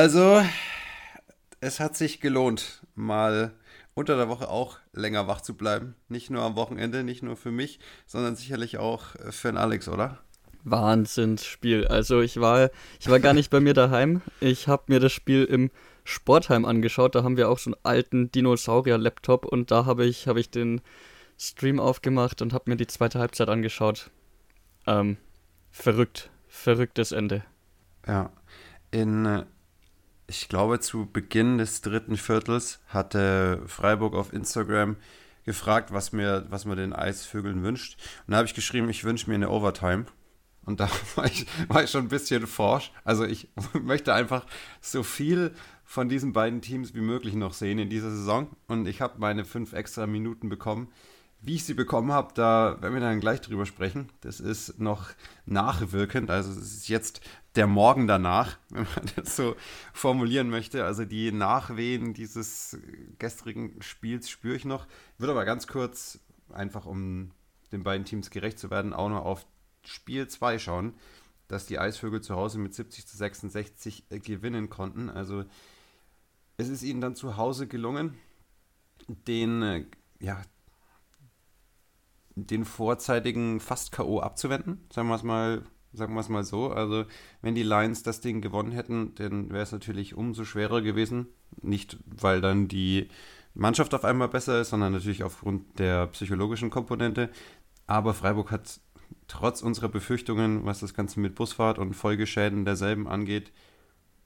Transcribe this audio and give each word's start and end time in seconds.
Also 0.00 0.42
es 1.60 1.78
hat 1.78 1.94
sich 1.94 2.22
gelohnt, 2.22 2.80
mal 2.94 3.52
unter 3.92 4.16
der 4.16 4.30
Woche 4.30 4.48
auch 4.48 4.78
länger 4.94 5.28
wach 5.28 5.42
zu 5.42 5.54
bleiben. 5.54 5.94
Nicht 6.08 6.30
nur 6.30 6.40
am 6.40 6.56
Wochenende, 6.56 7.04
nicht 7.04 7.22
nur 7.22 7.36
für 7.36 7.50
mich, 7.50 7.80
sondern 8.06 8.34
sicherlich 8.34 8.78
auch 8.78 9.08
für 9.28 9.48
den 9.48 9.58
Alex, 9.58 9.90
oder? 9.90 10.16
Wahnsinnsspiel. 10.64 11.86
Also 11.86 12.22
ich 12.22 12.40
war, 12.40 12.70
ich 12.98 13.10
war 13.10 13.20
gar 13.20 13.34
nicht 13.34 13.50
bei 13.50 13.60
mir 13.60 13.74
daheim. 13.74 14.22
Ich 14.40 14.68
habe 14.68 14.84
mir 14.86 15.00
das 15.00 15.12
Spiel 15.12 15.44
im 15.44 15.70
Sportheim 16.04 16.64
angeschaut. 16.64 17.14
Da 17.14 17.22
haben 17.22 17.36
wir 17.36 17.50
auch 17.50 17.58
so 17.58 17.68
einen 17.68 17.80
alten 17.82 18.32
Dinosaurier-Laptop 18.32 19.44
und 19.44 19.70
da 19.70 19.84
habe 19.84 20.06
ich, 20.06 20.26
hab 20.28 20.38
ich 20.38 20.48
den 20.48 20.80
Stream 21.38 21.78
aufgemacht 21.78 22.40
und 22.40 22.54
habe 22.54 22.70
mir 22.70 22.76
die 22.76 22.86
zweite 22.86 23.18
Halbzeit 23.18 23.50
angeschaut. 23.50 24.10
Ähm, 24.86 25.18
verrückt. 25.70 26.30
Verrücktes 26.48 27.12
Ende. 27.12 27.44
Ja. 28.06 28.30
In, 28.92 29.26
äh, 29.26 29.44
ich 30.30 30.48
glaube, 30.48 30.78
zu 30.78 31.06
Beginn 31.06 31.58
des 31.58 31.80
dritten 31.80 32.16
Viertels 32.16 32.78
hatte 32.86 33.62
Freiburg 33.66 34.14
auf 34.14 34.32
Instagram 34.32 34.96
gefragt, 35.44 35.92
was 35.92 36.12
mir, 36.12 36.46
was 36.50 36.64
man 36.64 36.76
den 36.76 36.92
Eisvögeln 36.92 37.64
wünscht. 37.64 37.98
Und 38.26 38.30
da 38.30 38.36
habe 38.36 38.46
ich 38.46 38.54
geschrieben, 38.54 38.88
ich 38.88 39.02
wünsche 39.02 39.28
mir 39.28 39.34
eine 39.34 39.50
Overtime. 39.50 40.06
Und 40.64 40.78
da 40.78 40.88
war 41.16 41.24
ich, 41.26 41.46
war 41.66 41.82
ich 41.82 41.90
schon 41.90 42.04
ein 42.04 42.08
bisschen 42.08 42.46
forsch. 42.46 42.92
Also 43.02 43.24
ich 43.24 43.48
möchte 43.82 44.14
einfach 44.14 44.46
so 44.80 45.02
viel 45.02 45.52
von 45.84 46.08
diesen 46.08 46.32
beiden 46.32 46.60
Teams 46.60 46.94
wie 46.94 47.00
möglich 47.00 47.34
noch 47.34 47.52
sehen 47.52 47.80
in 47.80 47.90
dieser 47.90 48.10
Saison. 48.10 48.54
Und 48.68 48.86
ich 48.86 49.00
habe 49.00 49.14
meine 49.18 49.44
fünf 49.44 49.72
extra 49.72 50.06
Minuten 50.06 50.48
bekommen. 50.48 50.92
Wie 51.42 51.56
ich 51.56 51.64
sie 51.64 51.74
bekommen 51.74 52.12
habe, 52.12 52.34
da 52.34 52.76
werden 52.80 52.94
wir 52.94 53.00
dann 53.00 53.18
gleich 53.18 53.40
drüber 53.40 53.66
sprechen. 53.66 54.10
Das 54.20 54.38
ist 54.38 54.78
noch 54.78 55.08
nachwirkend. 55.44 56.30
Also 56.30 56.52
es 56.52 56.58
ist 56.58 56.88
jetzt 56.88 57.20
der 57.56 57.66
Morgen 57.66 58.06
danach, 58.06 58.58
wenn 58.70 58.86
man 58.96 59.10
das 59.16 59.36
so 59.36 59.56
formulieren 59.92 60.50
möchte. 60.50 60.84
Also 60.84 61.04
die 61.04 61.32
Nachwehen 61.32 62.14
dieses 62.14 62.78
gestrigen 63.18 63.80
Spiels 63.82 64.30
spüre 64.30 64.56
ich 64.56 64.64
noch. 64.64 64.86
Ich 65.14 65.20
würde 65.20 65.32
aber 65.32 65.44
ganz 65.44 65.66
kurz, 65.66 66.20
einfach 66.50 66.86
um 66.86 67.32
den 67.72 67.82
beiden 67.82 68.04
Teams 68.04 68.30
gerecht 68.30 68.58
zu 68.58 68.70
werden, 68.70 68.92
auch 68.92 69.08
noch 69.08 69.24
auf 69.24 69.46
Spiel 69.84 70.28
2 70.28 70.58
schauen, 70.58 70.94
dass 71.48 71.66
die 71.66 71.78
Eisvögel 71.78 72.20
zu 72.20 72.36
Hause 72.36 72.58
mit 72.58 72.74
70 72.74 73.06
zu 73.06 73.16
66 73.16 74.04
äh, 74.10 74.18
gewinnen 74.18 74.70
konnten. 74.70 75.08
Also 75.08 75.44
es 76.56 76.68
ist 76.68 76.82
ihnen 76.82 77.00
dann 77.00 77.16
zu 77.16 77.36
Hause 77.36 77.66
gelungen, 77.66 78.18
den, 79.08 79.62
äh, 79.62 79.86
ja, 80.20 80.42
den 82.34 82.64
vorzeitigen 82.64 83.60
fast 83.60 83.92
K.O. 83.92 84.20
abzuwenden, 84.20 84.84
sagen 84.92 85.08
wir 85.08 85.16
es 85.16 85.22
mal, 85.22 85.64
sagen 85.92 86.14
wir 86.14 86.20
es 86.20 86.28
mal 86.28 86.44
so. 86.44 86.70
Also 86.70 87.04
wenn 87.42 87.54
die 87.54 87.62
Lions 87.62 88.02
das 88.02 88.20
Ding 88.20 88.40
gewonnen 88.40 88.72
hätten, 88.72 89.14
dann 89.16 89.50
wäre 89.50 89.62
es 89.62 89.72
natürlich 89.72 90.14
umso 90.14 90.44
schwerer 90.44 90.82
gewesen. 90.82 91.26
Nicht, 91.62 91.98
weil 92.06 92.40
dann 92.40 92.68
die 92.68 93.08
Mannschaft 93.54 93.94
auf 93.94 94.04
einmal 94.04 94.28
besser 94.28 94.60
ist, 94.60 94.70
sondern 94.70 94.92
natürlich 94.92 95.24
aufgrund 95.24 95.78
der 95.78 96.06
psychologischen 96.08 96.70
Komponente. 96.70 97.30
Aber 97.86 98.14
Freiburg 98.14 98.50
hat 98.50 98.80
trotz 99.26 99.62
unserer 99.62 99.88
Befürchtungen, 99.88 100.64
was 100.64 100.80
das 100.80 100.94
Ganze 100.94 101.20
mit 101.20 101.34
Busfahrt 101.34 101.78
und 101.78 101.94
Folgeschäden 101.94 102.64
derselben 102.64 103.08
angeht, 103.08 103.52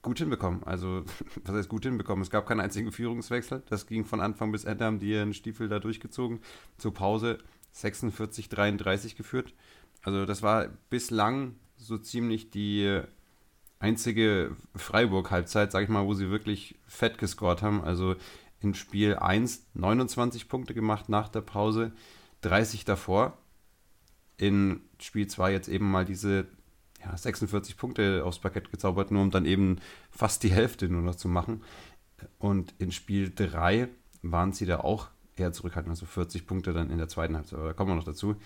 gut 0.02 0.18
hinbekommen. 0.18 0.62
Also, 0.64 1.04
was 1.44 1.54
heißt 1.54 1.68
gut 1.68 1.84
hinbekommen? 1.84 2.22
Es 2.22 2.30
gab 2.30 2.46
keinen 2.46 2.60
einzigen 2.60 2.92
Führungswechsel. 2.92 3.62
Das 3.68 3.86
ging 3.86 4.04
von 4.04 4.20
Anfang 4.20 4.52
bis 4.52 4.64
Ende, 4.64 4.84
haben 4.84 4.98
die 4.98 5.10
ihren 5.10 5.34
Stiefel 5.34 5.68
da 5.68 5.80
durchgezogen. 5.80 6.40
Zur 6.78 6.94
Pause 6.94 7.38
46, 7.72 8.48
33 8.48 9.16
geführt. 9.16 9.54
Also, 10.04 10.26
das 10.26 10.42
war 10.42 10.68
bislang 10.90 11.56
so 11.76 11.98
ziemlich 11.98 12.50
die 12.50 13.00
einzige 13.78 14.56
Freiburg-Halbzeit, 14.76 15.72
sag 15.72 15.82
ich 15.82 15.88
mal, 15.88 16.06
wo 16.06 16.14
sie 16.14 16.30
wirklich 16.30 16.76
fett 16.86 17.18
gescored 17.18 17.62
haben. 17.62 17.82
Also, 17.82 18.14
in 18.60 18.74
Spiel 18.74 19.16
1 19.16 19.66
29 19.74 20.48
Punkte 20.48 20.74
gemacht 20.74 21.08
nach 21.08 21.28
der 21.28 21.42
Pause, 21.42 21.92
30 22.42 22.84
davor 22.84 23.36
in 24.36 24.80
Spiel 25.00 25.26
2 25.26 25.52
jetzt 25.52 25.68
eben 25.68 25.90
mal 25.90 26.04
diese 26.04 26.46
ja, 27.00 27.16
46 27.16 27.76
Punkte 27.76 28.24
aufs 28.24 28.38
Parkett 28.38 28.70
gezaubert, 28.70 29.10
nur 29.10 29.22
um 29.22 29.30
dann 29.30 29.46
eben 29.46 29.78
fast 30.10 30.42
die 30.42 30.50
Hälfte 30.50 30.88
nur 30.88 31.02
noch 31.02 31.14
zu 31.14 31.28
machen. 31.28 31.62
Und 32.38 32.74
in 32.78 32.92
Spiel 32.92 33.32
3 33.34 33.88
waren 34.22 34.52
sie 34.52 34.66
da 34.66 34.80
auch 34.80 35.08
eher 35.36 35.52
zurückhaltend, 35.52 35.90
also 35.90 36.06
40 36.06 36.46
Punkte 36.46 36.72
dann 36.72 36.90
in 36.90 36.98
der 36.98 37.08
zweiten 37.08 37.36
Halbzeit. 37.36 37.58
Aber 37.58 37.68
da 37.68 37.74
kommen 37.74 37.90
wir 37.90 37.96
noch 37.96 38.04
dazu. 38.04 38.36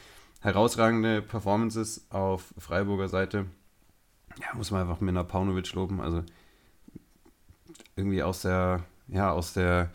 Herausragende 0.41 1.23
Performances 1.23 2.07
auf 2.11 2.55
Freiburger 2.59 3.09
Seite. 3.09 3.47
Ja, 4.41 4.55
muss 4.55 4.71
man 4.71 4.83
einfach 4.83 5.01
Minna 5.01 5.25
Paunovic 5.25 5.73
loben. 5.75 6.01
Also 6.01 6.23
irgendwie 7.97 8.23
aus 8.23 8.43
der, 8.43 8.85
ja, 9.09 9.33
aus 9.33 9.53
der 9.53 9.91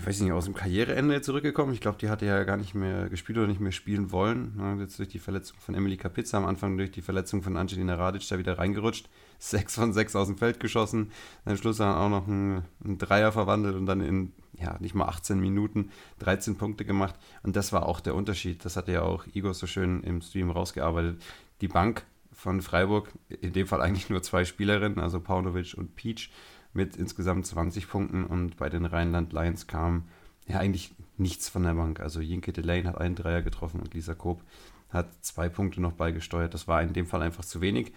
ich 0.00 0.06
weiß 0.06 0.20
nicht, 0.20 0.32
aus 0.32 0.46
dem 0.46 0.54
Karriereende 0.54 1.20
zurückgekommen. 1.20 1.74
Ich 1.74 1.80
glaube, 1.80 1.98
die 1.98 2.08
hatte 2.08 2.24
ja 2.24 2.42
gar 2.44 2.56
nicht 2.56 2.74
mehr 2.74 3.10
gespielt 3.10 3.36
oder 3.36 3.46
nicht 3.46 3.60
mehr 3.60 3.72
spielen 3.72 4.10
wollen. 4.10 4.78
Jetzt 4.80 4.98
durch 4.98 5.10
die 5.10 5.18
Verletzung 5.18 5.58
von 5.60 5.74
Emily 5.74 5.98
Kapitza 5.98 6.38
am 6.38 6.46
Anfang 6.46 6.78
durch 6.78 6.90
die 6.90 7.02
Verletzung 7.02 7.42
von 7.42 7.56
Angelina 7.58 7.96
Radic 7.96 8.26
da 8.28 8.38
wieder 8.38 8.58
reingerutscht. 8.58 9.10
Sechs 9.38 9.74
von 9.74 9.92
sechs 9.92 10.16
aus 10.16 10.28
dem 10.28 10.38
Feld 10.38 10.58
geschossen. 10.60 11.12
Am 11.44 11.56
Schluss 11.56 11.78
dann 11.78 11.94
auch 11.94 12.08
noch 12.08 12.26
einen, 12.26 12.64
einen 12.82 12.98
Dreier 12.98 13.32
verwandelt 13.32 13.74
und 13.74 13.86
dann 13.86 14.00
in, 14.00 14.32
ja, 14.60 14.76
nicht 14.80 14.94
mal 14.94 15.06
18 15.06 15.40
Minuten 15.40 15.90
13 16.18 16.56
Punkte 16.56 16.84
gemacht. 16.84 17.14
Und 17.42 17.56
das 17.56 17.72
war 17.72 17.86
auch 17.86 18.00
der 18.00 18.14
Unterschied. 18.14 18.64
Das 18.64 18.76
hatte 18.76 18.92
ja 18.92 19.02
auch 19.02 19.26
Igor 19.32 19.54
so 19.54 19.66
schön 19.66 20.02
im 20.02 20.20
Stream 20.20 20.50
rausgearbeitet. 20.50 21.22
Die 21.60 21.68
Bank 21.68 22.04
von 22.32 22.62
Freiburg, 22.62 23.10
in 23.28 23.52
dem 23.52 23.66
Fall 23.66 23.80
eigentlich 23.80 24.10
nur 24.10 24.22
zwei 24.22 24.44
Spielerinnen, 24.44 24.98
also 24.98 25.20
Paunovic 25.20 25.74
und 25.76 25.96
Peach, 25.96 26.30
mit 26.72 26.96
insgesamt 26.96 27.46
20 27.46 27.88
Punkten 27.88 28.24
und 28.24 28.56
bei 28.56 28.68
den 28.68 28.84
Rheinland 28.84 29.32
Lions 29.32 29.66
kam 29.66 30.04
ja 30.46 30.58
eigentlich 30.58 30.92
nichts 31.16 31.48
von 31.48 31.64
der 31.64 31.74
Bank. 31.74 32.00
Also 32.00 32.20
Jinke 32.20 32.52
Delane 32.52 32.88
hat 32.88 32.98
einen 32.98 33.16
Dreier 33.16 33.42
getroffen 33.42 33.80
und 33.80 33.92
Lisa 33.94 34.14
Koop 34.14 34.42
hat 34.90 35.08
zwei 35.24 35.48
Punkte 35.48 35.80
noch 35.80 35.92
beigesteuert. 35.92 36.54
Das 36.54 36.68
war 36.68 36.82
in 36.82 36.92
dem 36.92 37.06
Fall 37.06 37.22
einfach 37.22 37.44
zu 37.44 37.60
wenig. 37.60 37.92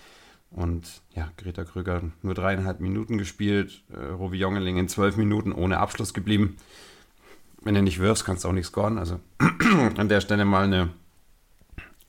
Und 0.53 1.01
ja, 1.15 1.31
Greta 1.37 1.63
Krüger 1.63 2.03
nur 2.21 2.35
dreieinhalb 2.35 2.79
Minuten 2.79 3.17
gespielt, 3.17 3.83
äh, 3.91 4.05
Rovi 4.05 4.37
Jongeling 4.37 4.77
in 4.77 4.87
zwölf 4.87 5.17
Minuten 5.17 5.51
ohne 5.51 5.79
Abschluss 5.79 6.13
geblieben. 6.13 6.57
Wenn 7.63 7.73
du 7.73 7.81
nicht 7.81 7.99
wirfst, 7.99 8.23
kannst 8.23 8.43
du 8.43 8.49
auch 8.49 8.53
nicht 8.53 8.67
scoren. 8.67 8.99
Also 8.99 9.19
an 9.97 10.09
der 10.09 10.21
Stelle 10.21 10.45
mal 10.45 10.65
eine 10.65 10.89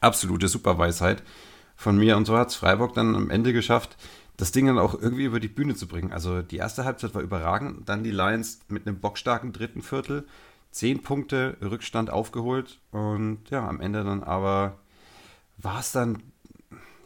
absolute 0.00 0.48
Superweisheit 0.48 1.22
von 1.74 1.96
mir. 1.96 2.16
Und 2.16 2.26
so 2.26 2.36
hat 2.36 2.50
es 2.50 2.56
Freiburg 2.56 2.92
dann 2.94 3.14
am 3.16 3.30
Ende 3.30 3.52
geschafft, 3.52 3.96
das 4.36 4.52
Ding 4.52 4.66
dann 4.66 4.78
auch 4.78 5.00
irgendwie 5.00 5.24
über 5.24 5.40
die 5.40 5.48
Bühne 5.48 5.74
zu 5.74 5.86
bringen. 5.86 6.12
Also 6.12 6.42
die 6.42 6.56
erste 6.56 6.84
Halbzeit 6.84 7.14
war 7.14 7.22
überragend, 7.22 7.88
dann 7.88 8.04
die 8.04 8.10
Lions 8.10 8.60
mit 8.68 8.86
einem 8.86 8.98
bockstarken 8.98 9.52
dritten 9.52 9.82
Viertel, 9.82 10.26
zehn 10.70 11.02
Punkte 11.02 11.56
Rückstand 11.62 12.10
aufgeholt 12.10 12.80
und 12.90 13.38
ja, 13.50 13.66
am 13.66 13.80
Ende 13.80 14.02
dann 14.02 14.24
aber 14.24 14.76
war 15.56 15.80
es 15.80 15.92
dann 15.92 16.18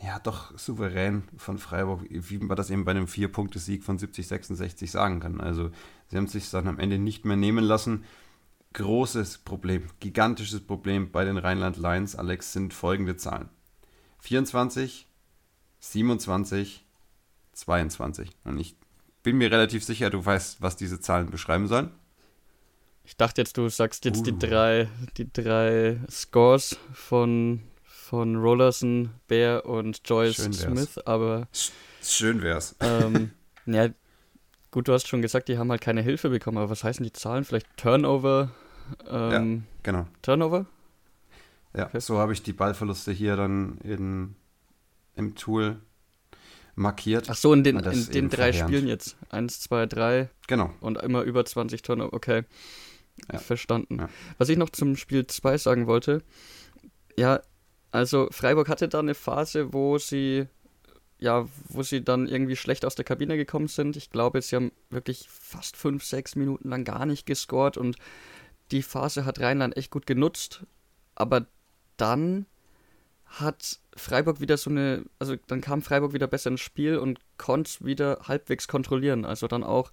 ja 0.02 0.18
doch 0.18 0.56
souverän 0.58 1.24
von 1.36 1.58
Freiburg, 1.58 2.04
wie 2.08 2.38
man 2.38 2.56
das 2.56 2.70
eben 2.70 2.84
bei 2.84 2.92
einem 2.92 3.08
Vier-Punkte-Sieg 3.08 3.82
von 3.82 3.98
70-66 3.98 4.88
sagen 4.88 5.20
kann. 5.20 5.40
Also 5.40 5.70
sie 6.08 6.16
haben 6.16 6.24
es 6.24 6.32
sich 6.32 6.50
dann 6.50 6.68
am 6.68 6.78
Ende 6.78 6.98
nicht 6.98 7.24
mehr 7.24 7.36
nehmen 7.36 7.64
lassen. 7.64 8.04
Großes 8.74 9.38
Problem, 9.38 9.84
gigantisches 10.00 10.60
Problem 10.60 11.10
bei 11.10 11.24
den 11.24 11.38
Rheinland 11.38 11.78
Lions, 11.78 12.16
Alex, 12.16 12.52
sind 12.52 12.74
folgende 12.74 13.16
Zahlen. 13.16 13.48
24, 14.20 15.06
27, 15.80 16.84
22. 17.52 18.30
Und 18.44 18.58
ich 18.58 18.76
bin 19.22 19.38
mir 19.38 19.50
relativ 19.50 19.84
sicher, 19.84 20.10
du 20.10 20.24
weißt, 20.24 20.60
was 20.62 20.76
diese 20.76 21.00
Zahlen 21.00 21.30
beschreiben 21.30 21.66
sollen. 21.66 21.90
Ich 23.04 23.16
dachte 23.16 23.40
jetzt, 23.40 23.56
du 23.56 23.68
sagst 23.68 24.04
jetzt 24.04 24.20
uh. 24.20 24.22
die 24.24 24.38
drei, 24.38 24.88
die 25.16 25.32
drei 25.32 25.98
Scores 26.10 26.78
von, 26.92 27.62
von 28.08 28.36
Rollerson, 28.36 29.10
Bear 29.26 29.66
und 29.66 30.00
Joyce 30.04 30.48
Smith, 30.52 30.98
aber. 31.04 31.46
Schön 32.02 32.42
wär's. 32.42 32.74
Ähm, 32.80 33.32
ja, 33.66 33.88
gut, 34.70 34.88
du 34.88 34.94
hast 34.94 35.08
schon 35.08 35.20
gesagt, 35.20 35.48
die 35.48 35.58
haben 35.58 35.70
halt 35.70 35.82
keine 35.82 36.00
Hilfe 36.00 36.30
bekommen, 36.30 36.56
aber 36.56 36.70
was 36.70 36.84
heißen 36.84 37.04
die 37.04 37.12
Zahlen? 37.12 37.44
Vielleicht 37.44 37.66
Turnover? 37.76 38.50
Ähm, 39.06 39.64
ja, 39.66 39.82
genau. 39.82 40.06
Turnover? 40.22 40.64
Ja, 41.74 41.86
okay. 41.86 42.00
so 42.00 42.18
habe 42.18 42.32
ich 42.32 42.42
die 42.42 42.54
Ballverluste 42.54 43.12
hier 43.12 43.36
dann 43.36 43.76
in, 43.84 44.34
im 45.14 45.34
Tool 45.34 45.76
markiert. 46.76 47.28
Ach 47.28 47.36
so, 47.36 47.52
in 47.52 47.62
den, 47.62 47.78
in 47.78 48.10
den 48.10 48.30
drei 48.30 48.52
verheerend. 48.52 48.70
Spielen 48.70 48.88
jetzt. 48.88 49.18
Eins, 49.28 49.60
zwei, 49.60 49.84
drei. 49.84 50.30
Genau. 50.46 50.72
Und 50.80 50.96
immer 51.02 51.22
über 51.22 51.44
20 51.44 51.82
Tonnen. 51.82 52.08
Okay. 52.10 52.44
Ja. 53.30 53.38
Verstanden. 53.38 53.98
Ja. 53.98 54.08
Was 54.38 54.48
ich 54.48 54.56
noch 54.56 54.70
zum 54.70 54.96
Spiel 54.96 55.26
2 55.26 55.58
sagen 55.58 55.86
wollte, 55.86 56.22
ja, 57.18 57.42
also 57.90 58.28
Freiburg 58.30 58.68
hatte 58.68 58.88
da 58.88 58.98
eine 58.98 59.14
Phase, 59.14 59.72
wo 59.72 59.98
sie 59.98 60.46
ja, 61.20 61.48
wo 61.68 61.82
sie 61.82 62.04
dann 62.04 62.28
irgendwie 62.28 62.56
schlecht 62.56 62.84
aus 62.84 62.94
der 62.94 63.04
Kabine 63.04 63.36
gekommen 63.36 63.66
sind. 63.66 63.96
Ich 63.96 64.10
glaube, 64.10 64.40
sie 64.40 64.54
haben 64.54 64.72
wirklich 64.88 65.26
fast 65.28 65.76
fünf, 65.76 66.04
sechs 66.04 66.36
Minuten 66.36 66.68
lang 66.68 66.84
gar 66.84 67.06
nicht 67.06 67.26
gescored 67.26 67.76
und 67.76 67.96
die 68.70 68.82
Phase 68.82 69.24
hat 69.24 69.40
Rheinland 69.40 69.76
echt 69.76 69.90
gut 69.90 70.06
genutzt. 70.06 70.64
Aber 71.16 71.46
dann 71.96 72.46
hat 73.26 73.80
Freiburg 73.96 74.40
wieder 74.40 74.56
so 74.56 74.70
eine, 74.70 75.04
also 75.18 75.36
dann 75.48 75.60
kam 75.60 75.82
Freiburg 75.82 76.12
wieder 76.12 76.26
besser 76.28 76.50
ins 76.50 76.60
Spiel 76.60 76.98
und 76.98 77.18
konnte 77.36 77.68
es 77.68 77.84
wieder 77.84 78.20
halbwegs 78.24 78.68
kontrollieren. 78.68 79.24
Also 79.24 79.48
dann 79.48 79.64
auch 79.64 79.90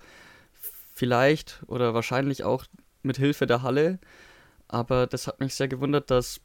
vielleicht 0.93 1.63
oder 1.67 1.93
wahrscheinlich 1.93 2.43
auch 2.43 2.65
mit 3.01 3.17
Hilfe 3.17 3.47
der 3.47 3.63
Halle. 3.63 3.99
Aber 4.67 5.07
das 5.07 5.27
hat 5.27 5.39
mich 5.39 5.55
sehr 5.55 5.67
gewundert, 5.67 6.11
dass, 6.11 6.39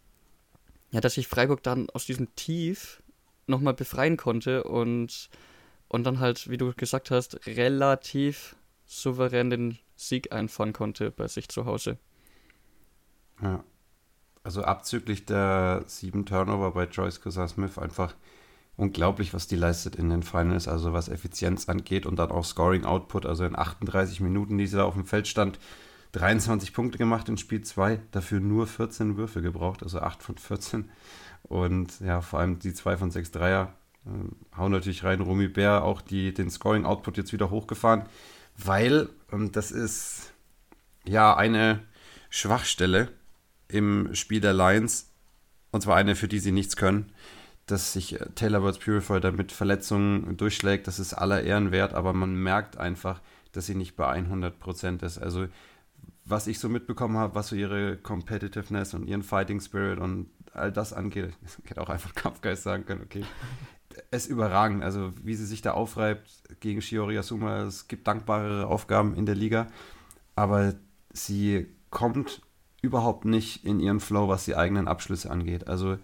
ja, 0.91 1.01
dass 1.01 1.15
sich 1.15 1.29
Freiburg 1.29 1.63
dann 1.63 1.89
aus 1.91 2.07
diesem 2.07 2.35
Tief 2.35 3.03
nochmal 3.47 3.75
befreien 3.75 4.17
konnte 4.17 4.65
und, 4.65 5.29
und 5.89 6.05
dann 6.05 6.21
halt, 6.21 6.49
wie 6.49 6.57
du 6.57 6.73
gesagt 6.75 7.11
hast, 7.11 7.47
relativ 7.47 8.57
souverän 8.87 9.51
den 9.51 9.79
Sieg 9.97 10.33
einfahren 10.33 10.73
konnte 10.73 11.11
bei 11.11 11.29
sich 11.29 11.49
zu 11.49 11.67
Hause. 11.67 11.99
Ja. 13.43 13.65
Also 14.43 14.63
abzüglich 14.63 15.27
der 15.27 15.85
sieben 15.87 16.25
Turnover 16.25 16.71
bei 16.71 16.85
Joyce 16.85 17.21
Cousin 17.21 17.47
Smith 17.47 17.77
einfach 17.77 18.15
unglaublich, 18.77 19.35
was 19.35 19.47
die 19.47 19.57
leistet 19.57 19.97
in 19.97 20.09
den 20.09 20.23
Finals, 20.23 20.67
also 20.67 20.95
was 20.95 21.11
Effizienz 21.11 21.69
angeht 21.69 22.07
und 22.07 22.17
dann 22.17 22.31
auch 22.31 22.45
Scoring 22.47 22.87
Output, 22.87 23.27
also 23.27 23.45
in 23.45 23.57
38 23.57 24.21
Minuten, 24.21 24.57
die 24.57 24.67
sie 24.67 24.79
da 24.79 24.85
auf 24.85 24.95
dem 24.95 25.05
Feld 25.05 25.29
stand, 25.29 25.59
23 26.13 26.73
Punkte 26.73 26.99
gemacht 26.99 27.29
in 27.29 27.39
Spiel 27.39 27.63
2, 27.63 28.01
dafür 28.11 28.41
nur 28.41 28.67
14 28.67 29.17
Würfe 29.17 29.43
gebraucht, 29.43 29.83
also 29.83 30.01
8 30.01 30.23
von 30.23 30.39
14 30.39 30.91
und 31.43 32.01
ja, 32.01 32.21
vor 32.21 32.41
allem 32.41 32.59
die 32.59 32.75
2 32.75 32.97
von 32.97 33.11
6 33.11 33.31
Dreier 33.31 33.75
äh, 34.07 34.57
hauen 34.57 34.73
natürlich 34.73 35.05
rein, 35.05 35.21
Romy 35.21 35.49
Bär 35.49 35.85
auch 35.85 36.01
die, 36.01 36.35
den 36.35 36.51
Scoring 36.51 36.85
Output 36.85 37.17
jetzt 37.17 37.33
wieder 37.33 37.51
hochgefahren, 37.51 38.05
weil, 38.59 39.09
und 39.31 39.57
das 39.57 39.71
ist 39.71 40.33
ja 41.07 41.37
eine 41.37 41.81
Schwachstelle 42.29 43.09
im 43.69 44.15
Spiel 44.15 44.41
der 44.41 44.53
Lions, 44.53 45.11
und 45.71 45.83
zwar 45.83 45.97
eine, 45.97 46.17
für 46.17 46.29
die 46.29 46.41
sie 46.41 46.53
nichts 46.53 46.77
können, 46.77 47.13
dass 47.67 47.93
sich 47.93 48.21
äh, 48.21 48.27
Taylor 48.35 48.63
Words 48.63 48.79
Purifier 48.79 49.21
da 49.21 49.31
mit 49.31 49.53
Verletzungen 49.53 50.37
durchschlägt, 50.37 50.87
das 50.87 50.99
ist 50.99 51.15
aller 51.15 51.43
Ehren 51.43 51.71
wert, 51.71 51.95
aber 51.95 52.13
man 52.13 52.35
merkt 52.35 52.79
einfach, 52.79 53.21
dass 53.53 53.67
sie 53.67 53.75
nicht 53.75 53.97
bei 53.97 54.13
100% 54.13 55.05
ist. 55.05 55.19
Also, 55.19 55.49
was 56.31 56.47
ich 56.47 56.59
so 56.59 56.69
mitbekommen 56.69 57.17
habe, 57.17 57.35
was 57.35 57.49
so 57.49 57.57
ihre 57.57 57.97
Competitiveness 57.97 58.95
und 58.95 59.07
ihren 59.07 59.23
Fighting 59.23 59.61
Spirit 59.61 59.99
und 59.99 60.31
all 60.53 60.73
das 60.73 60.93
angeht, 60.93 61.33
ich 61.65 61.71
hätte 61.71 61.83
auch 61.83 61.89
einfach 61.89 62.15
Kampfgeist 62.15 62.63
sagen 62.63 62.87
können, 62.87 63.03
okay, 63.03 63.25
es 64.11 64.27
überragend. 64.27 64.83
Also, 64.83 65.13
wie 65.23 65.35
sie 65.35 65.47
sich 65.47 65.63
da 65.63 65.73
aufreibt 65.73 66.31
gegen 66.61 66.83
Shiori 66.83 67.19
Asuma, 67.19 67.63
es 67.63 67.89
gibt 67.89 68.07
dankbarere 68.07 68.67
Aufgaben 68.67 69.15
in 69.15 69.27
der 69.27 69.35
Liga, 69.35 69.67
aber 70.37 70.75
sie 71.13 71.67
kommt 71.91 72.43
überhaupt 72.83 73.25
nicht 73.25 73.65
in 73.65 73.81
ihren 73.81 74.01
Flow, 74.01 74.29
was 74.29 74.45
die 74.45 74.57
eigenen 74.57 74.89
Abschlüsse 74.89 75.31
angeht. 75.31 75.69
Also, 75.69 75.99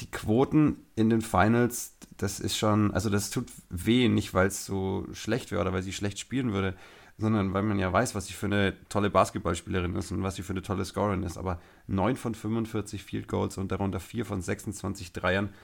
die 0.00 0.10
Quoten 0.10 0.76
in 0.96 1.10
den 1.10 1.22
Finals, 1.22 1.96
das 2.16 2.40
ist 2.40 2.56
schon, 2.56 2.92
also 2.92 3.08
das 3.08 3.30
tut 3.30 3.46
weh, 3.70 4.08
nicht 4.08 4.34
weil 4.34 4.48
es 4.48 4.64
so 4.64 5.06
schlecht 5.12 5.50
wäre 5.50 5.60
oder 5.60 5.72
weil 5.72 5.82
sie 5.82 5.92
schlecht 5.92 6.18
spielen 6.18 6.52
würde, 6.52 6.74
sondern 7.22 7.54
weil 7.54 7.62
man 7.62 7.78
ja 7.78 7.90
weiß, 7.90 8.14
was 8.14 8.26
sie 8.26 8.34
für 8.34 8.46
eine 8.46 8.76
tolle 8.90 9.08
Basketballspielerin 9.08 9.96
ist 9.96 10.10
und 10.10 10.22
was 10.22 10.34
sie 10.34 10.42
für 10.42 10.52
eine 10.52 10.62
tolle 10.62 10.84
Scorerin 10.84 11.22
ist. 11.22 11.38
Aber 11.38 11.60
9 11.86 12.16
von 12.16 12.34
45 12.34 13.02
Field 13.02 13.28
Goals 13.28 13.56
und 13.56 13.72
darunter 13.72 14.00
4 14.00 14.26
von 14.26 14.42
26 14.42 15.12
Dreiern 15.12 15.54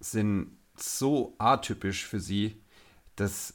sind 0.00 0.56
so 0.76 1.36
atypisch 1.38 2.04
für 2.04 2.18
sie, 2.18 2.60
dass 3.14 3.54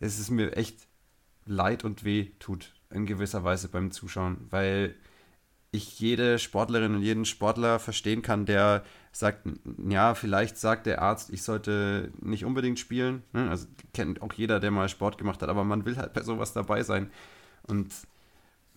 es 0.00 0.18
ist 0.18 0.30
mir 0.30 0.56
echt 0.56 0.88
leid 1.44 1.84
und 1.84 2.04
weh 2.04 2.30
tut 2.38 2.74
in 2.90 3.06
gewisser 3.06 3.44
Weise 3.44 3.68
beim 3.68 3.90
Zuschauen, 3.90 4.46
weil 4.50 4.94
ich 5.70 5.98
jede 6.00 6.38
Sportlerin 6.38 6.94
und 6.94 7.02
jeden 7.02 7.24
Sportler 7.24 7.78
verstehen 7.78 8.22
kann, 8.22 8.46
der 8.46 8.84
sagt, 9.12 9.46
ja, 9.88 10.14
vielleicht 10.14 10.56
sagt 10.56 10.86
der 10.86 11.02
Arzt, 11.02 11.30
ich 11.30 11.42
sollte 11.42 12.10
nicht 12.20 12.44
unbedingt 12.44 12.78
spielen. 12.78 13.22
Ne? 13.32 13.48
Also 13.50 13.66
kennt 13.92 14.22
auch 14.22 14.32
jeder, 14.32 14.58
der 14.58 14.70
mal 14.70 14.88
Sport 14.88 15.18
gemacht 15.18 15.42
hat, 15.42 15.50
aber 15.50 15.64
man 15.64 15.84
will 15.84 15.98
halt 15.98 16.14
bei 16.14 16.22
sowas 16.22 16.54
dabei 16.54 16.82
sein. 16.82 17.10
Und 17.62 17.92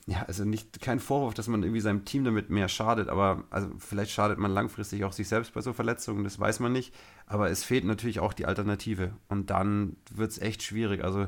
ja, 0.08 0.24
also 0.24 0.44
nicht 0.46 0.82
kein 0.82 1.00
Vorwurf, 1.00 1.34
dass 1.34 1.48
man 1.48 1.64
irgendwie 1.64 1.80
seinem 1.82 2.06
Team 2.06 2.26
damit 2.26 2.50
mehr 2.50 2.68
schadet, 2.68 3.10
aber 3.10 3.46
also 3.50 3.70
vielleicht 3.80 4.12
schadet 4.12 4.38
man 4.38 4.52
langfristig 4.52 5.04
auch 5.04 5.14
sich 5.14 5.28
selbst 5.28 5.54
bei 5.54 5.62
so 5.62 5.74
Verletzungen, 5.74 6.24
das 6.24 6.40
weiß 6.40 6.60
man 6.60 6.74
nicht. 6.74 6.94
Aber 7.26 7.50
es 7.50 7.64
fehlt 7.64 7.86
natürlich 7.86 8.20
auch 8.20 8.34
die 8.34 8.46
Alternative. 8.46 9.14
Und 9.30 9.50
dann 9.50 9.96
wird 10.14 10.31
es 10.31 10.38
echt 10.38 10.62
schwierig. 10.62 11.04
Also 11.04 11.28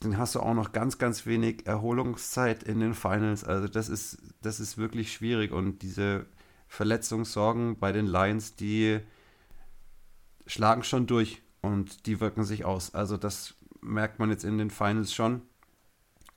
dann 0.00 0.16
hast 0.18 0.34
du 0.34 0.40
auch 0.40 0.54
noch 0.54 0.72
ganz, 0.72 0.98
ganz 0.98 1.26
wenig 1.26 1.66
Erholungszeit 1.66 2.62
in 2.62 2.78
den 2.78 2.94
Finals. 2.94 3.42
Also 3.42 3.68
das 3.68 3.88
ist, 3.88 4.18
das 4.42 4.60
ist 4.60 4.78
wirklich 4.78 5.12
schwierig. 5.12 5.50
Und 5.50 5.82
diese 5.82 6.26
Verletzungssorgen 6.70 7.80
bei 7.80 7.90
den 7.90 8.06
Lions, 8.06 8.54
die 8.54 9.00
schlagen 10.46 10.84
schon 10.84 11.08
durch 11.08 11.42
und 11.62 12.06
die 12.06 12.20
wirken 12.20 12.44
sich 12.44 12.64
aus. 12.64 12.94
Also 12.94 13.16
das 13.16 13.54
merkt 13.80 14.20
man 14.20 14.30
jetzt 14.30 14.44
in 14.44 14.56
den 14.56 14.70
Finals 14.70 15.12
schon. 15.12 15.42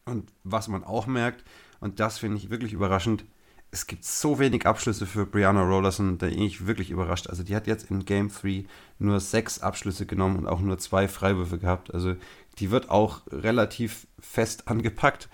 Und 0.06 0.34
was 0.44 0.68
man 0.68 0.84
auch 0.84 1.06
merkt, 1.06 1.46
und 1.80 2.00
das 2.00 2.18
finde 2.18 2.38
ich 2.38 2.50
wirklich 2.50 2.74
überraschend, 2.74 3.26
es 3.70 3.86
gibt 3.86 4.06
so 4.06 4.40
wenig 4.40 4.66
Abschlüsse 4.66 5.06
für 5.06 5.28
Brianna 5.28 5.64
Rollerson, 5.64 6.18
da 6.18 6.28
bin 6.28 6.42
ich 6.42 6.66
wirklich 6.66 6.90
überrascht. 6.90 7.28
Also 7.28 7.44
die 7.44 7.56
hat 7.56 7.68
jetzt 7.68 7.92
in 7.92 8.04
Game 8.04 8.30
3 8.30 8.66
nur 8.98 9.20
sechs 9.20 9.60
Abschlüsse 9.60 10.08
genommen 10.08 10.38
und 10.38 10.48
auch 10.48 10.62
nur 10.62 10.80
zwei 10.80 11.08
Freiwürfe 11.08 11.60
gehabt. 11.60 11.94
Also 11.94 12.16
die 12.58 12.72
wird 12.72 12.90
auch 12.90 13.22
relativ 13.32 14.08
fest 14.20 14.68
angepackt 14.68 15.30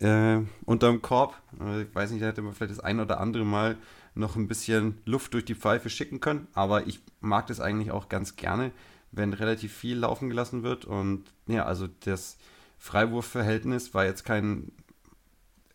äh, 0.00 0.38
unterm 0.64 1.02
Korb. 1.02 1.34
Äh, 1.60 1.82
ich 1.82 1.94
weiß 1.94 2.10
nicht, 2.10 2.22
da 2.22 2.26
hätte 2.26 2.42
man 2.42 2.54
vielleicht 2.54 2.72
das 2.72 2.80
ein 2.80 3.00
oder 3.00 3.20
andere 3.20 3.44
Mal 3.44 3.76
noch 4.18 4.36
ein 4.36 4.48
bisschen 4.48 5.00
Luft 5.04 5.34
durch 5.34 5.44
die 5.44 5.54
Pfeife 5.54 5.88
schicken 5.88 6.20
können. 6.20 6.48
Aber 6.52 6.86
ich 6.86 7.00
mag 7.20 7.46
das 7.46 7.60
eigentlich 7.60 7.90
auch 7.90 8.08
ganz 8.08 8.36
gerne, 8.36 8.72
wenn 9.12 9.32
relativ 9.32 9.72
viel 9.72 9.98
laufen 9.98 10.28
gelassen 10.28 10.62
wird. 10.62 10.84
Und 10.84 11.24
ja, 11.46 11.64
also 11.64 11.88
das 12.00 12.36
Freiwurfverhältnis 12.78 13.94
war 13.94 14.04
jetzt 14.04 14.24
kein 14.24 14.72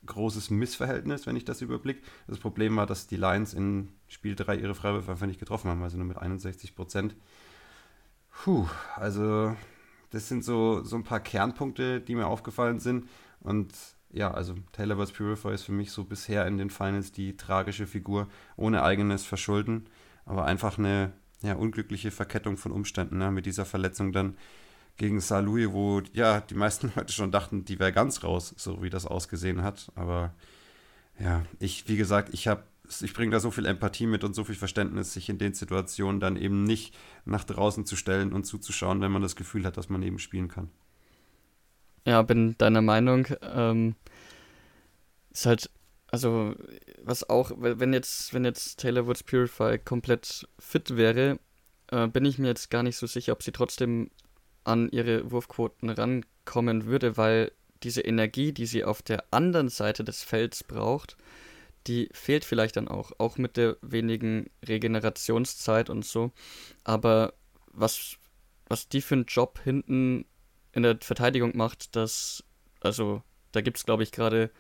großes 0.06 0.50
Missverhältnis, 0.50 1.26
wenn 1.26 1.38
ich 1.38 1.46
das 1.46 1.62
überblicke. 1.62 2.02
Das 2.28 2.38
Problem 2.38 2.76
war, 2.76 2.86
dass 2.86 3.08
die 3.08 3.16
Lions 3.16 3.54
in 3.54 3.90
Spiel 4.08 4.36
3 4.36 4.58
ihre 4.58 4.76
Freiwürfe 4.76 5.12
einfach 5.12 5.28
nicht 5.28 5.40
getroffen 5.40 5.70
haben, 5.70 5.82
also 5.82 5.98
nur 5.98 6.06
mit 6.06 6.18
61 6.18 6.76
Prozent. 6.76 7.16
Puh, 8.30 8.68
also 8.96 9.56
das 10.10 10.28
sind 10.28 10.44
so, 10.44 10.84
so 10.84 10.98
ein 10.98 11.04
paar 11.04 11.22
Kernpunkte, 11.22 12.02
die 12.02 12.16
mir 12.16 12.28
aufgefallen 12.28 12.80
sind. 12.80 13.08
Und 13.40 13.74
ja, 14.14 14.32
also 14.32 14.56
Taylor 14.72 15.04
vs. 15.04 15.12
Purify 15.12 15.54
ist 15.54 15.64
für 15.64 15.72
mich 15.72 15.92
so 15.92 16.04
bisher 16.04 16.46
in 16.48 16.58
den 16.58 16.70
Finals 16.70 17.12
die 17.12 17.36
tragische 17.36 17.88
Figur, 17.88 18.28
ohne 18.56 18.84
eigenes 18.84 19.26
Verschulden, 19.26 19.88
aber 20.26 20.46
einfach 20.46 20.78
eine 20.78 21.12
ja, 21.42 21.56
unglückliche 21.56 22.12
Verkettung 22.12 22.56
von 22.58 22.72
Umständen 22.72 23.18
ne, 23.18 23.32
mit 23.32 23.46
dieser 23.46 23.66
Verletzung 23.66 24.14
dann 24.14 24.38
gegen 24.98 25.20
Salui, 25.20 25.74
wo 25.74 26.02
ja 26.14 26.42
die 26.42 26.56
meisten 26.56 26.92
Leute 26.96 27.12
schon 27.12 27.32
dachten, 27.32 27.66
die 27.66 27.80
wäre 27.80 27.92
ganz 27.92 28.24
raus, 28.24 28.54
so 28.58 28.82
wie 28.84 28.90
das 28.90 29.06
ausgesehen 29.06 29.64
hat. 29.64 29.92
Aber 29.96 30.34
ja, 31.20 31.44
ich, 31.60 31.88
wie 31.88 31.98
gesagt, 31.98 32.34
ich 32.34 32.48
habe 32.48 32.64
ich 33.02 33.14
bringe 33.14 33.32
da 33.32 33.40
so 33.40 33.50
viel 33.50 33.66
Empathie 33.66 34.06
mit 34.06 34.24
und 34.24 34.36
so 34.36 34.44
viel 34.44 34.56
Verständnis, 34.56 35.14
sich 35.14 35.30
in 35.30 35.38
den 35.38 35.54
Situationen 35.54 36.20
dann 36.20 36.36
eben 36.36 36.64
nicht 36.64 36.96
nach 37.26 37.44
draußen 37.46 37.86
zu 37.86 37.96
stellen 37.96 38.34
und 38.34 38.46
zuzuschauen, 38.46 39.02
wenn 39.02 39.12
man 39.12 39.22
das 39.22 39.36
Gefühl 39.36 39.66
hat, 39.66 39.78
dass 39.78 39.90
man 39.90 40.04
eben 40.04 40.20
spielen 40.20 40.50
kann. 40.50 40.70
Ja, 42.06 42.22
bin 42.22 42.58
deiner 42.58 42.82
Meinung. 42.82 43.28
Ähm, 43.42 43.96
ist 45.32 45.46
halt, 45.46 45.70
also, 46.08 46.56
was 47.02 47.30
auch, 47.30 47.52
wenn 47.58 47.94
jetzt, 47.94 48.34
wenn 48.34 48.46
jetzt 48.46 48.80
Taylor 48.80 49.08
Woods 49.08 49.24
Purify 49.24 49.80
komplett 49.80 50.48
fit 50.60 50.96
wäre, 50.96 51.40
äh, 51.92 52.08
bin 52.08 52.26
ich 52.26 52.38
mir 52.38 52.48
jetzt 52.48 52.70
gar 52.70 52.84
nicht 52.84 52.98
so 52.98 53.08
sicher, 53.08 53.34
ob 53.34 53.44
sie 53.44 53.52
trotzdem 53.52 54.12
an 54.64 54.90
ihre 54.90 55.32
Wurfquoten 55.32 55.90
rankommen 55.90 56.86
würde, 56.86 57.18
weil 57.18 57.52
diese 57.84 58.02
Energie, 58.02 58.54
die 58.54 58.66
sie 58.66 58.84
auf 58.84 59.02
der 59.02 59.26
anderen 59.32 59.70
Seite 59.70 60.04
des 60.04 60.24
Felds 60.24 60.64
braucht, 60.64 61.18
die 61.88 62.10
fehlt 62.14 62.46
vielleicht 62.46 62.78
dann 62.78 62.88
auch, 62.88 63.12
auch 63.18 63.38
mit 63.38 63.58
der 63.58 63.78
wenigen 63.82 64.50
Regenerationszeit 64.66 65.90
und 65.90 66.06
so. 66.06 66.32
Aber 66.84 67.34
was, 67.68 68.18
was 68.68 68.88
die 68.88 69.02
für 69.02 69.16
einen 69.16 69.26
Job 69.26 69.60
hinten 69.64 70.26
in 70.74 70.84
der 70.84 70.98
Verteidigung 71.00 71.56
macht, 71.56 71.96
das, 71.96 72.44
also 72.82 73.22
da 73.52 73.62
gibt 73.62 73.78
es, 73.78 73.86
glaube 73.86 74.04
ich, 74.04 74.12
gerade 74.12 74.52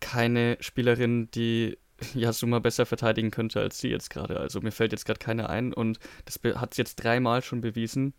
keine 0.00 0.56
Spielerin, 0.60 1.30
die 1.32 1.78
Yasuma 2.14 2.58
besser 2.58 2.86
verteidigen 2.86 3.30
könnte 3.30 3.60
als 3.60 3.78
sie 3.78 3.88
jetzt 3.88 4.10
gerade. 4.10 4.38
Also 4.38 4.60
mir 4.60 4.72
fällt 4.72 4.92
jetzt 4.92 5.06
gerade 5.06 5.18
keine 5.18 5.48
ein 5.48 5.72
und 5.72 5.98
das 6.24 6.38
hat 6.56 6.74
sie 6.74 6.82
jetzt 6.82 6.96
dreimal 6.96 7.42
schon 7.42 7.60
bewiesen. 7.60 8.12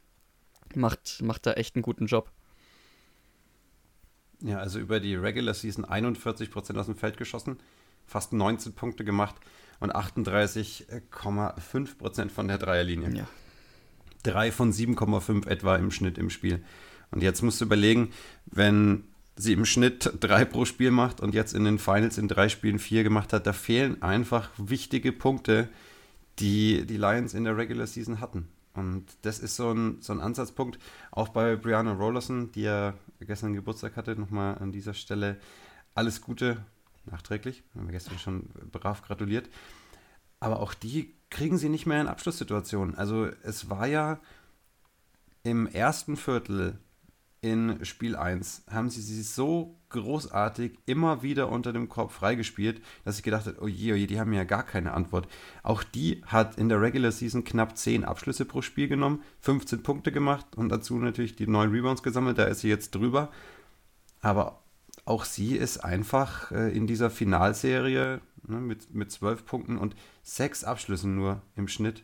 Macht, 0.75 1.21
macht 1.21 1.45
da 1.45 1.53
echt 1.53 1.75
einen 1.75 1.83
guten 1.83 2.07
Job. 2.07 2.31
Ja, 4.41 4.59
also 4.59 4.79
über 4.79 4.99
die 4.99 5.15
Regular 5.15 5.53
Season 5.53 5.85
41% 5.85 6.77
aus 6.77 6.85
dem 6.85 6.95
Feld 6.95 7.17
geschossen 7.17 7.57
fast 8.07 8.33
19 8.33 8.73
Punkte 8.73 9.03
gemacht 9.03 9.35
und 9.79 9.93
38,5 9.93 11.97
Prozent 11.97 12.31
von 12.31 12.47
der 12.47 12.57
Dreierlinie. 12.57 13.13
Ja. 13.13 13.27
Drei 14.23 14.51
von 14.51 14.71
7,5 14.71 15.47
etwa 15.47 15.75
im 15.75 15.91
Schnitt 15.91 16.17
im 16.17 16.31
Spiel. 16.31 16.63
Und 17.11 17.23
jetzt 17.23 17.41
musst 17.41 17.61
du 17.61 17.65
überlegen, 17.65 18.11
wenn 18.45 19.05
sie 19.35 19.53
im 19.53 19.65
Schnitt 19.65 20.11
drei 20.19 20.45
pro 20.45 20.65
Spiel 20.65 20.91
macht 20.91 21.21
und 21.21 21.33
jetzt 21.33 21.53
in 21.53 21.63
den 21.63 21.79
Finals 21.79 22.17
in 22.17 22.27
drei 22.27 22.49
Spielen 22.49 22.79
vier 22.79 23.03
gemacht 23.03 23.33
hat, 23.33 23.45
da 23.45 23.53
fehlen 23.53 24.01
einfach 24.01 24.49
wichtige 24.57 25.11
Punkte, 25.11 25.69
die 26.39 26.85
die 26.85 26.97
Lions 26.97 27.33
in 27.33 27.43
der 27.43 27.55
Regular 27.55 27.87
Season 27.87 28.19
hatten. 28.19 28.47
Und 28.73 29.05
das 29.23 29.39
ist 29.39 29.55
so 29.55 29.71
ein, 29.71 29.97
so 30.01 30.13
ein 30.13 30.21
Ansatzpunkt, 30.21 30.77
auch 31.11 31.29
bei 31.29 31.55
Brianna 31.55 31.93
Rollerson, 31.93 32.51
die 32.51 32.61
ja 32.61 32.93
gestern 33.19 33.53
Geburtstag 33.53 33.95
hatte, 33.95 34.15
nochmal 34.15 34.57
an 34.59 34.71
dieser 34.71 34.93
Stelle 34.93 35.37
alles 35.95 36.21
Gute 36.21 36.63
nachträglich. 37.05 37.63
Haben 37.75 37.87
wir 37.87 37.93
gestern 37.93 38.19
schon 38.19 38.49
brav 38.71 39.01
gratuliert. 39.01 39.49
Aber 40.39 40.59
auch 40.59 40.73
die 40.73 41.15
kriegen 41.29 41.57
sie 41.57 41.69
nicht 41.69 41.87
mehr 41.87 42.01
in 42.01 42.07
Abschlusssituationen. 42.07 42.95
Also 42.95 43.29
es 43.43 43.69
war 43.69 43.87
ja 43.87 44.19
im 45.43 45.65
ersten 45.65 46.15
Viertel 46.15 46.77
in 47.41 47.83
Spiel 47.85 48.15
1 48.15 48.63
haben 48.69 48.89
sie 48.89 49.01
sie 49.01 49.21
so 49.21 49.75
großartig 49.89 50.77
immer 50.85 51.21
wieder 51.21 51.49
unter 51.49 51.71
dem 51.71 51.87
Korb 51.87 52.11
freigespielt, 52.11 52.81
dass 53.05 53.17
ich 53.17 53.23
gedacht 53.23 53.45
habe, 53.45 53.57
oh 53.61 53.67
je, 53.67 53.93
oh 53.93 53.95
je, 53.95 54.07
die 54.07 54.19
haben 54.19 54.33
ja 54.33 54.43
gar 54.43 54.63
keine 54.63 54.93
Antwort. 54.93 55.27
Auch 55.63 55.83
die 55.83 56.21
hat 56.25 56.57
in 56.57 56.67
der 56.67 56.81
Regular 56.81 57.11
Season 57.11 57.43
knapp 57.43 57.77
10 57.77 58.03
Abschlüsse 58.03 58.45
pro 58.45 58.61
Spiel 58.61 58.87
genommen, 58.87 59.23
15 59.41 59.83
Punkte 59.83 60.11
gemacht 60.11 60.45
und 60.55 60.69
dazu 60.69 60.97
natürlich 60.97 61.35
die 61.35 61.47
9 61.47 61.71
Rebounds 61.71 62.03
gesammelt, 62.03 62.37
da 62.37 62.45
ist 62.45 62.61
sie 62.61 62.69
jetzt 62.69 62.95
drüber. 62.95 63.29
Aber 64.21 64.59
auch 65.05 65.23
sie 65.23 65.55
ist 65.55 65.77
einfach 65.77 66.51
äh, 66.51 66.75
in 66.75 66.87
dieser 66.87 67.09
Finalserie 67.09 68.19
ne, 68.47 68.57
mit, 68.59 68.93
mit 68.93 69.11
12 69.11 69.45
Punkten 69.45 69.77
und 69.77 69.95
6 70.23 70.63
Abschlüssen 70.63 71.15
nur 71.15 71.41
im 71.55 71.67
Schnitt 71.67 72.03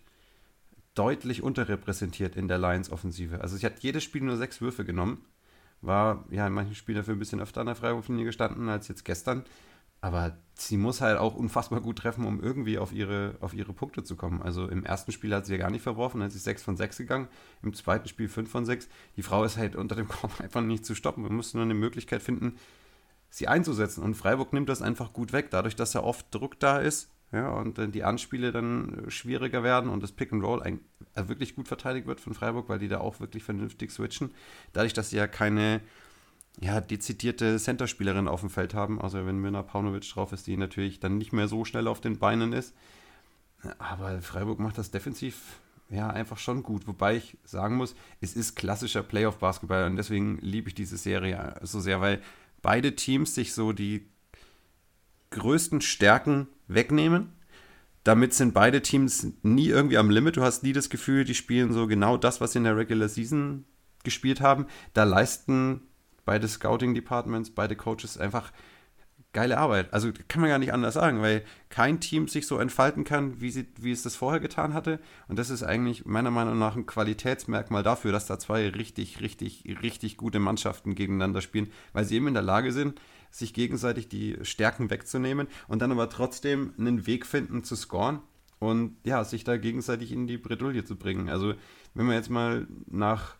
deutlich 0.95 1.41
unterrepräsentiert 1.41 2.35
in 2.35 2.47
der 2.47 2.57
Lions-Offensive. 2.57 3.41
Also 3.41 3.57
sie 3.57 3.65
hat 3.65 3.79
jedes 3.79 4.03
Spiel 4.03 4.21
nur 4.21 4.37
6 4.37 4.61
Würfe 4.61 4.85
genommen 4.85 5.25
war 5.83 6.25
ja 6.29 6.47
in 6.47 6.53
manchen 6.53 6.75
Spielen 6.75 6.97
dafür 6.97 7.13
ein 7.13 7.19
bisschen 7.19 7.41
öfter 7.41 7.61
an 7.61 7.67
der 7.67 7.75
Freiwurflinie 7.75 8.25
gestanden 8.25 8.69
als 8.69 8.87
jetzt 8.87 9.05
gestern. 9.05 9.43
Aber 10.01 10.37
sie 10.55 10.75
muss 10.75 10.99
halt 10.99 11.17
auch 11.17 11.35
unfassbar 11.35 11.79
gut 11.79 11.99
treffen, 11.99 12.25
um 12.25 12.41
irgendwie 12.41 12.77
auf 12.77 12.91
ihre, 12.91 13.35
auf 13.39 13.53
ihre 13.53 13.71
Punkte 13.71 14.03
zu 14.03 14.17
kommen. 14.17 14.41
Also 14.41 14.67
im 14.67 14.83
ersten 14.83 15.13
Spiel 15.13 15.33
hat 15.33 15.45
sie 15.45 15.53
ja 15.53 15.59
gar 15.59 15.71
nicht 15.71 15.81
verworfen, 15.81 16.19
dann 16.19 16.27
ist 16.27 16.33
sie 16.33 16.39
6 16.39 16.61
von 16.63 16.75
6 16.75 16.97
gegangen, 16.97 17.29
im 17.61 17.73
zweiten 17.73 18.09
Spiel 18.09 18.27
5 18.27 18.49
von 18.49 18.65
6. 18.65 18.89
Die 19.15 19.23
Frau 19.23 19.45
ist 19.45 19.57
halt 19.57 19.75
unter 19.75 19.95
dem 19.95 20.09
Korb 20.09 20.39
einfach 20.41 20.61
nicht 20.61 20.85
zu 20.85 20.95
stoppen. 20.95 21.23
Wir 21.23 21.31
müssen 21.31 21.57
nur 21.57 21.65
eine 21.65 21.73
Möglichkeit 21.73 22.21
finden, 22.21 22.57
sie 23.29 23.47
einzusetzen. 23.47 24.03
Und 24.03 24.15
Freiburg 24.15 24.51
nimmt 24.51 24.67
das 24.67 24.81
einfach 24.81 25.13
gut 25.13 25.31
weg, 25.31 25.49
dadurch, 25.51 25.75
dass 25.75 25.93
ja 25.93 26.03
oft 26.03 26.33
Druck 26.33 26.59
da 26.59 26.79
ist 26.79 27.12
ja, 27.33 27.49
und 27.49 27.79
äh, 27.79 27.89
die 27.89 28.03
Anspiele 28.03 28.51
dann 28.51 29.05
schwieriger 29.07 29.63
werden 29.63 29.89
und 29.89 30.03
das 30.03 30.11
Pick 30.11 30.31
and 30.31 30.43
Roll 30.43 30.61
ein, 30.61 30.79
also 31.15 31.29
wirklich 31.29 31.55
gut 31.55 31.67
verteidigt 31.67 32.05
wird 32.05 32.19
von 32.19 32.35
Freiburg, 32.35 32.69
weil 32.69 32.79
die 32.79 32.87
da 32.87 32.99
auch 32.99 33.19
wirklich 33.19 33.43
vernünftig 33.43 33.91
switchen. 33.91 34.31
Dadurch, 34.71 34.93
dass 34.93 35.09
sie 35.09 35.17
ja 35.17 35.25
keine 35.25 35.81
ja, 36.61 36.79
dezidierte 36.79 37.57
Centerspielerin 37.57 38.27
auf 38.27 38.41
dem 38.41 38.51
Feld 38.51 38.75
haben, 38.75 39.01
also 39.01 39.25
wenn 39.25 39.39
Mirna 39.39 39.63
Paunovic 39.63 40.07
drauf 40.07 40.31
ist, 40.31 40.45
die 40.45 40.55
natürlich 40.55 40.99
dann 40.99 41.17
nicht 41.17 41.33
mehr 41.33 41.47
so 41.47 41.65
schnell 41.65 41.87
auf 41.87 41.99
den 41.99 42.19
Beinen 42.19 42.53
ist. 42.53 42.75
Aber 43.79 44.21
Freiburg 44.21 44.59
macht 44.59 44.77
das 44.77 44.91
defensiv 44.91 45.59
ja 45.89 46.09
einfach 46.09 46.37
schon 46.37 46.61
gut. 46.61 46.87
Wobei 46.87 47.15
ich 47.15 47.37
sagen 47.43 47.77
muss, 47.77 47.95
es 48.21 48.35
ist 48.35 48.55
klassischer 48.55 49.01
Playoff-Basketball 49.01 49.85
und 49.85 49.95
deswegen 49.95 50.37
liebe 50.41 50.69
ich 50.69 50.75
diese 50.75 50.97
Serie 50.97 51.55
so 51.63 51.79
sehr, 51.79 51.99
weil 51.99 52.21
beide 52.61 52.95
Teams 52.95 53.33
sich 53.33 53.53
so 53.53 53.71
die 53.73 54.05
größten 55.33 55.81
Stärken 55.81 56.47
wegnehmen. 56.67 57.33
Damit 58.03 58.33
sind 58.33 58.53
beide 58.53 58.81
Teams 58.81 59.27
nie 59.43 59.67
irgendwie 59.67 59.97
am 59.97 60.09
Limit. 60.09 60.37
Du 60.37 60.43
hast 60.43 60.63
nie 60.63 60.73
das 60.73 60.89
Gefühl, 60.89 61.23
die 61.23 61.35
spielen 61.35 61.71
so 61.71 61.87
genau 61.87 62.17
das, 62.17 62.41
was 62.41 62.51
sie 62.53 62.57
in 62.59 62.65
der 62.65 62.77
Regular 62.77 63.07
Season 63.07 63.65
gespielt 64.03 64.41
haben. 64.41 64.67
Da 64.93 65.03
leisten 65.03 65.81
beide 66.25 66.47
Scouting 66.47 66.93
Departments, 66.93 67.49
beide 67.49 67.75
Coaches 67.75 68.17
einfach 68.17 68.51
geile 69.33 69.57
Arbeit. 69.57 69.91
Also 69.93 70.11
kann 70.27 70.41
man 70.41 70.49
gar 70.49 70.59
nicht 70.59 70.73
anders 70.73 70.93
sagen, 70.93 71.21
weil 71.21 71.43
kein 71.69 71.99
Team 71.99 72.27
sich 72.27 72.45
so 72.45 72.59
entfalten 72.59 73.03
kann, 73.03 73.41
wie, 73.41 73.49
sie, 73.49 73.65
wie 73.79 73.91
es 73.91 74.03
das 74.03 74.15
vorher 74.15 74.39
getan 74.39 74.73
hatte. 74.73 74.99
Und 75.27 75.39
das 75.39 75.49
ist 75.49 75.63
eigentlich 75.63 76.05
meiner 76.05 76.29
Meinung 76.29 76.59
nach 76.59 76.75
ein 76.75 76.85
Qualitätsmerkmal 76.85 77.83
dafür, 77.83 78.11
dass 78.11 78.27
da 78.27 78.37
zwei 78.37 78.69
richtig, 78.69 79.21
richtig, 79.21 79.63
richtig 79.81 80.17
gute 80.17 80.39
Mannschaften 80.39 80.93
gegeneinander 80.93 81.41
spielen, 81.41 81.71
weil 81.93 82.05
sie 82.05 82.15
eben 82.15 82.27
in 82.27 82.35
der 82.35 82.43
Lage 82.43 82.71
sind, 82.71 83.01
sich 83.33 83.53
gegenseitig 83.53 84.07
die 84.07 84.37
Stärken 84.43 84.89
wegzunehmen 84.89 85.47
und 85.67 85.81
dann 85.81 85.91
aber 85.91 86.09
trotzdem 86.09 86.73
einen 86.77 87.07
Weg 87.07 87.25
finden 87.25 87.63
zu 87.63 87.75
scoren 87.75 88.21
und 88.59 88.95
ja, 89.03 89.23
sich 89.23 89.43
da 89.43 89.57
gegenseitig 89.57 90.11
in 90.11 90.27
die 90.27 90.37
Bredouille 90.37 90.85
zu 90.85 90.95
bringen. 90.95 91.29
Also 91.29 91.55
wenn 91.95 92.05
man 92.05 92.15
jetzt 92.15 92.29
mal 92.29 92.67
nach 92.85 93.35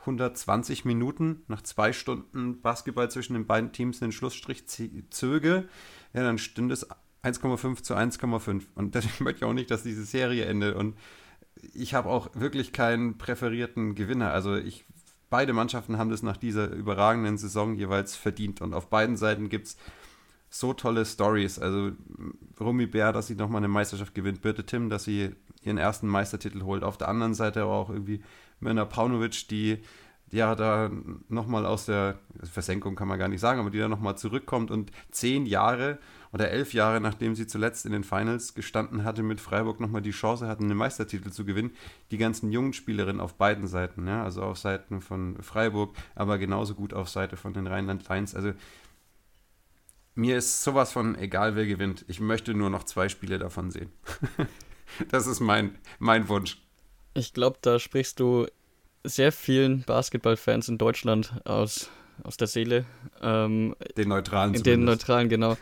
120 0.00 0.84
Minuten, 0.84 1.42
nach 1.46 1.62
zwei 1.62 1.92
Stunden 1.92 2.60
Basketball 2.60 3.10
zwischen 3.10 3.34
den 3.34 3.46
beiden 3.46 3.72
Teams 3.72 4.00
den 4.00 4.10
Schlussstrich 4.10 4.66
zöge, 4.66 5.68
ja, 6.12 6.22
dann 6.22 6.38
stünde 6.38 6.74
es 6.74 6.90
1,5 7.22 7.82
zu 7.84 7.94
1,5. 7.94 8.64
Und 8.74 8.94
deswegen 8.96 9.24
möchte 9.24 9.38
ich 9.38 9.44
auch 9.44 9.54
nicht, 9.54 9.70
dass 9.70 9.84
diese 9.84 10.04
Serie 10.04 10.46
endet. 10.46 10.74
Und 10.74 10.96
ich 11.72 11.94
habe 11.94 12.08
auch 12.08 12.28
wirklich 12.34 12.72
keinen 12.72 13.18
präferierten 13.18 13.94
Gewinner. 13.94 14.32
Also 14.32 14.56
ich 14.56 14.84
beide 15.32 15.54
Mannschaften 15.54 15.96
haben 15.96 16.10
das 16.10 16.22
nach 16.22 16.36
dieser 16.36 16.70
überragenden 16.70 17.38
Saison 17.38 17.74
jeweils 17.74 18.14
verdient. 18.14 18.60
Und 18.60 18.74
auf 18.74 18.90
beiden 18.90 19.16
Seiten 19.16 19.48
gibt 19.48 19.68
es 19.68 19.76
so 20.50 20.74
tolle 20.74 21.06
Stories. 21.06 21.58
Also 21.58 21.92
Rumi 22.60 22.86
Bär, 22.86 23.14
dass 23.14 23.28
sie 23.28 23.34
nochmal 23.34 23.60
eine 23.60 23.68
Meisterschaft 23.68 24.14
gewinnt, 24.14 24.42
Birte 24.42 24.64
Tim, 24.64 24.90
dass 24.90 25.04
sie 25.04 25.30
ihren 25.62 25.78
ersten 25.78 26.06
Meistertitel 26.06 26.62
holt. 26.64 26.84
Auf 26.84 26.98
der 26.98 27.08
anderen 27.08 27.32
Seite 27.32 27.62
aber 27.62 27.72
auch 27.72 27.88
irgendwie 27.88 28.22
Mirna 28.60 28.84
Paunovic, 28.84 29.48
die 29.48 29.78
ja 30.30 30.54
da 30.54 30.90
nochmal 31.30 31.64
aus 31.64 31.86
der 31.86 32.18
Versenkung 32.42 32.94
kann 32.94 33.08
man 33.08 33.18
gar 33.18 33.28
nicht 33.28 33.40
sagen, 33.40 33.58
aber 33.58 33.70
die 33.70 33.78
da 33.78 33.88
nochmal 33.88 34.18
zurückkommt 34.18 34.70
und 34.70 34.92
zehn 35.10 35.46
Jahre 35.46 35.98
oder 36.32 36.50
elf 36.50 36.72
Jahre, 36.72 37.00
nachdem 37.00 37.34
sie 37.34 37.46
zuletzt 37.46 37.84
in 37.84 37.92
den 37.92 38.04
Finals 38.04 38.54
gestanden 38.54 39.04
hatte, 39.04 39.22
mit 39.22 39.40
Freiburg 39.40 39.80
nochmal 39.80 40.00
die 40.00 40.12
Chance 40.12 40.48
hatten, 40.48 40.64
einen 40.64 40.76
Meistertitel 40.76 41.30
zu 41.30 41.44
gewinnen. 41.44 41.72
Die 42.10 42.16
ganzen 42.16 42.50
jungen 42.50 42.72
Spielerinnen 42.72 43.20
auf 43.20 43.34
beiden 43.34 43.66
Seiten, 43.66 44.06
ja, 44.06 44.24
also 44.24 44.42
auf 44.42 44.58
Seiten 44.58 45.02
von 45.02 45.42
Freiburg, 45.42 45.94
aber 46.14 46.38
genauso 46.38 46.74
gut 46.74 46.94
auf 46.94 47.10
Seite 47.10 47.36
von 47.36 47.52
den 47.52 47.66
Rheinland 47.66 48.08
Lions. 48.08 48.34
Also 48.34 48.52
mir 50.14 50.38
ist 50.38 50.62
sowas 50.62 50.92
von 50.92 51.16
egal, 51.16 51.54
wer 51.54 51.66
gewinnt. 51.66 52.04
Ich 52.08 52.20
möchte 52.20 52.54
nur 52.54 52.70
noch 52.70 52.84
zwei 52.84 53.08
Spiele 53.10 53.38
davon 53.38 53.70
sehen. 53.70 53.90
das 55.10 55.26
ist 55.26 55.40
mein, 55.40 55.78
mein 55.98 56.28
Wunsch. 56.28 56.62
Ich 57.14 57.34
glaube, 57.34 57.58
da 57.60 57.78
sprichst 57.78 58.20
du 58.20 58.46
sehr 59.04 59.32
vielen 59.32 59.82
Basketballfans 59.82 60.68
in 60.68 60.78
Deutschland 60.78 61.40
aus 61.44 61.90
aus 62.24 62.36
der 62.36 62.46
Seele. 62.46 62.84
Ähm, 63.20 63.74
den 63.96 64.08
Neutralen 64.08 64.54
zumindest. 64.54 64.66
Den 64.66 64.84
Neutralen, 64.84 65.28
genau. 65.28 65.56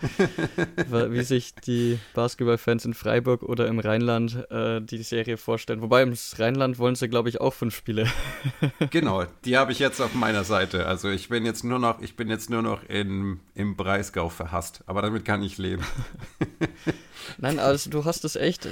Wie 1.11 1.23
sich 1.23 1.55
die 1.55 1.99
Basketballfans 2.15 2.85
in 2.85 2.95
Freiburg 2.95 3.43
oder 3.43 3.67
im 3.67 3.79
Rheinland 3.79 4.51
äh, 4.51 4.81
die 4.81 5.03
Serie 5.03 5.37
vorstellen. 5.37 5.83
Wobei 5.83 6.03
im 6.03 6.15
Rheinland 6.39 6.79
wollen 6.79 6.95
sie, 6.95 7.09
glaube 7.09 7.29
ich, 7.29 7.41
auch 7.41 7.55
fünf 7.55 7.75
Spiele. 7.75 8.07
genau, 8.91 9.25
die 9.45 9.57
habe 9.57 9.73
ich 9.73 9.79
jetzt 9.79 10.01
auf 10.01 10.15
meiner 10.15 10.45
Seite. 10.45 10.87
Also 10.87 11.09
ich 11.09 11.29
bin 11.29 11.45
jetzt 11.45 11.65
nur 11.65 11.79
noch, 11.79 12.01
ich 12.01 12.17
bin 12.17 12.29
jetzt 12.29 12.51
nur 12.51 12.63
noch 12.63 12.83
in, 12.89 13.41
im 13.55 13.77
Breisgau 13.77 14.29
verhasst. 14.29 14.83
Aber 14.87 15.03
damit 15.03 15.25
kann 15.25 15.43
ich 15.43 15.59
leben. 15.59 15.85
Nein, 17.39 17.59
also 17.59 17.91
du 17.91 18.05
hast 18.05 18.25
es 18.25 18.37
echt 18.37 18.69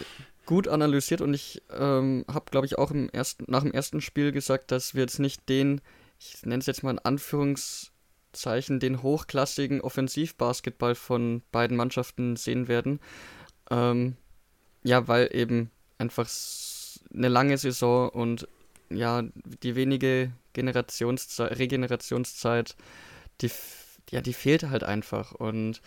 gut 0.47 0.67
analysiert 0.67 1.21
und 1.21 1.35
ich 1.35 1.63
ähm, 1.79 2.25
habe, 2.27 2.47
glaube 2.51 2.67
ich, 2.67 2.79
auch 2.79 2.91
im 2.91 3.11
ersten, 3.11 3.45
nach 3.49 3.63
dem 3.63 3.73
ersten 3.73 4.01
Spiel 4.01 4.33
gesagt, 4.33 4.73
dass 4.73 4.95
wir 4.95 5.03
jetzt 5.03 5.19
nicht 5.19 5.49
den 5.49 5.83
ich 6.19 6.45
nenne 6.45 6.61
es 6.61 6.67
jetzt 6.67 6.83
mal 6.83 6.91
in 6.91 6.99
Anführungszeichen, 6.99 8.81
den 8.81 9.03
hochklassigen 9.03 9.81
Offensivbasketball 9.81 10.95
von 10.95 11.43
beiden 11.53 11.77
Mannschaften 11.77 12.37
sehen 12.37 12.69
werden. 12.69 13.01
Ähm, 13.71 14.17
ja, 14.83 15.09
weil 15.09 15.31
eben 15.33 15.71
einfach 15.99 16.29
eine 17.13 17.29
lange 17.29 17.59
Saison 17.59 18.09
und 18.11 18.49
ja, 18.91 19.23
die 19.63 19.77
wenige 19.77 20.33
Generationszeit, 20.53 21.59
Regenerationszeit, 21.59 22.77
die, 23.41 23.51
ja, 24.11 24.21
die 24.21 24.33
fehlt 24.33 24.65
halt 24.65 24.85
einfach. 24.85 25.33
Und, 25.33 25.83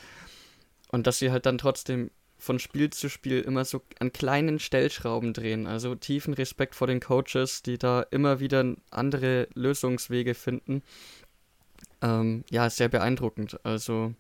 und 0.90 1.08
dass 1.08 1.20
sie 1.20 1.32
halt 1.32 1.46
dann 1.46 1.58
trotzdem 1.58 2.12
von 2.42 2.58
Spiel 2.58 2.90
zu 2.90 3.08
Spiel 3.08 3.40
immer 3.42 3.66
so 3.66 3.84
an 4.00 4.12
kleinen 4.12 4.58
Stellschrauben 4.58 5.32
drehen. 5.32 5.68
Also 5.68 5.94
tiefen 5.94 6.34
Respekt 6.34 6.74
vor 6.74 6.88
den 6.88 7.00
Coaches, 7.00 7.62
die 7.62 7.78
da 7.78 8.02
immer 8.10 8.40
wieder 8.40 8.66
andere 8.90 9.48
Lösungswege 9.54 10.34
finden. 10.34 10.82
Ähm, 12.02 12.44
ja, 12.50 12.68
sehr 12.72 12.90
beeindruckend. 12.90 13.64
Also 13.64 14.16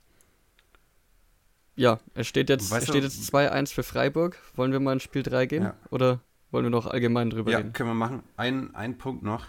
ja, 1.76 2.00
es 2.14 2.28
steht 2.28 2.50
jetzt, 2.50 2.72
jetzt 2.72 3.34
2-1 3.34 3.74
für 3.74 3.82
Freiburg. 3.82 4.38
Wollen 4.54 4.72
wir 4.72 4.80
mal 4.80 4.94
in 4.94 5.00
Spiel 5.00 5.24
3 5.24 5.48
gehen? 5.48 5.64
Ja. 5.64 5.76
Oder 5.90 6.22
wollen 6.52 6.66
wir 6.66 6.70
noch 6.70 6.86
allgemein 6.86 7.32
drüber 7.32 7.50
ja, 7.50 7.58
reden? 7.58 7.70
Ja, 7.70 7.74
können 7.74 7.90
wir 7.90 7.96
machen. 7.96 8.22
Ein, 8.38 8.76
ein 8.76 9.00
Punkt 9.00 9.24
noch. 9.24 9.48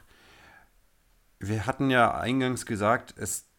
Wir 1.40 1.66
hatten 1.66 1.90
ja 1.90 2.18
eingangs 2.18 2.64
gesagt, 2.64 3.12
es 3.18 3.51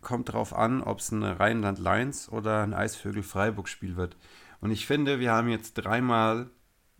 kommt 0.00 0.28
darauf 0.28 0.54
an, 0.54 0.82
ob 0.82 0.98
es 0.98 1.10
ein 1.10 1.22
Rheinland 1.22 1.78
Lions 1.78 2.30
oder 2.30 2.62
ein 2.62 2.74
Eisvögel 2.74 3.22
Freiburg 3.22 3.68
Spiel 3.68 3.96
wird. 3.96 4.16
Und 4.60 4.70
ich 4.70 4.86
finde, 4.86 5.20
wir 5.20 5.32
haben 5.32 5.48
jetzt 5.48 5.74
dreimal 5.74 6.50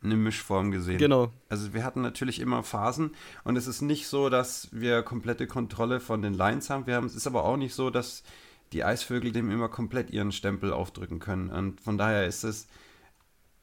eine 0.00 0.16
Mischform 0.16 0.70
gesehen. 0.70 0.98
Genau. 0.98 1.32
Also 1.48 1.74
wir 1.74 1.84
hatten 1.84 2.02
natürlich 2.02 2.38
immer 2.38 2.62
Phasen 2.62 3.16
und 3.42 3.56
es 3.56 3.66
ist 3.66 3.82
nicht 3.82 4.06
so, 4.06 4.28
dass 4.28 4.68
wir 4.70 5.02
komplette 5.02 5.48
Kontrolle 5.48 5.98
von 5.98 6.22
den 6.22 6.34
Lions 6.34 6.70
haben. 6.70 6.86
Wir 6.86 6.94
haben 6.94 7.06
es 7.06 7.16
ist 7.16 7.26
aber 7.26 7.44
auch 7.44 7.56
nicht 7.56 7.74
so, 7.74 7.90
dass 7.90 8.22
die 8.72 8.84
Eisvögel 8.84 9.32
dem 9.32 9.50
immer 9.50 9.68
komplett 9.68 10.10
ihren 10.10 10.30
Stempel 10.30 10.72
aufdrücken 10.72 11.18
können. 11.18 11.50
Und 11.50 11.80
von 11.80 11.98
daher 11.98 12.26
ist 12.26 12.44
es 12.44 12.68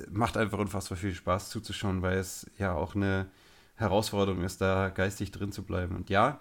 macht 0.10 0.38
einfach 0.38 0.60
unfassbar 0.60 0.98
viel 0.98 1.14
Spaß 1.14 1.50
zuzuschauen, 1.50 2.02
weil 2.02 2.18
es 2.18 2.50
ja 2.58 2.74
auch 2.74 2.96
eine 2.96 3.28
Herausforderung 3.76 4.44
ist, 4.44 4.62
da 4.62 4.90
geistig 4.90 5.32
drin 5.32 5.52
zu 5.52 5.64
bleiben. 5.64 5.96
Und 5.96 6.10
ja, 6.10 6.40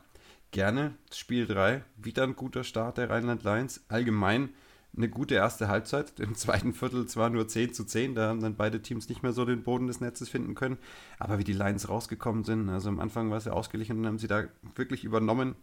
gerne 0.55 0.95
Spiel 1.13 1.49
3, 1.49 1.83
wieder 1.97 2.23
ein 2.23 2.37
guter 2.37 2.63
Start 2.63 2.97
der 2.97 3.11
Rheinland 3.11 3.43
Lions. 3.43 3.85
Allgemein 3.89 4.51
eine 4.97 5.09
gute 5.09 5.35
erste 5.35 5.67
Halbzeit. 5.67 6.21
Im 6.21 6.37
zweiten 6.37 6.73
Viertel 6.73 7.07
zwar 7.07 7.29
nur 7.29 7.49
10 7.49 7.75
zu 7.75 7.85
10, 7.85 8.15
da 8.15 8.29
haben 8.29 8.41
dann 8.41 8.55
beide 8.55 8.81
Teams 8.81 9.09
nicht 9.09 9.25
mehr 9.25 9.33
so 9.33 9.45
den 9.45 9.65
Boden 9.65 9.89
des 9.89 10.01
Netzes 10.01 10.29
finden 10.29 10.55
können. 10.55 10.79
Aber 11.19 11.39
wie 11.39 11.45
die 11.45 11.53
Lions 11.53 11.89
rausgekommen 11.89 12.45
sind, 12.45 12.69
also 12.69 12.89
am 12.89 13.01
Anfang 13.01 13.31
war 13.31 13.39
es 13.39 13.47
ja 13.47 13.53
ausgeglichen 13.53 13.99
und 13.99 14.07
haben 14.07 14.19
sie 14.19 14.29
da 14.29 14.45
wirklich 14.77 15.03
übernommen 15.03 15.57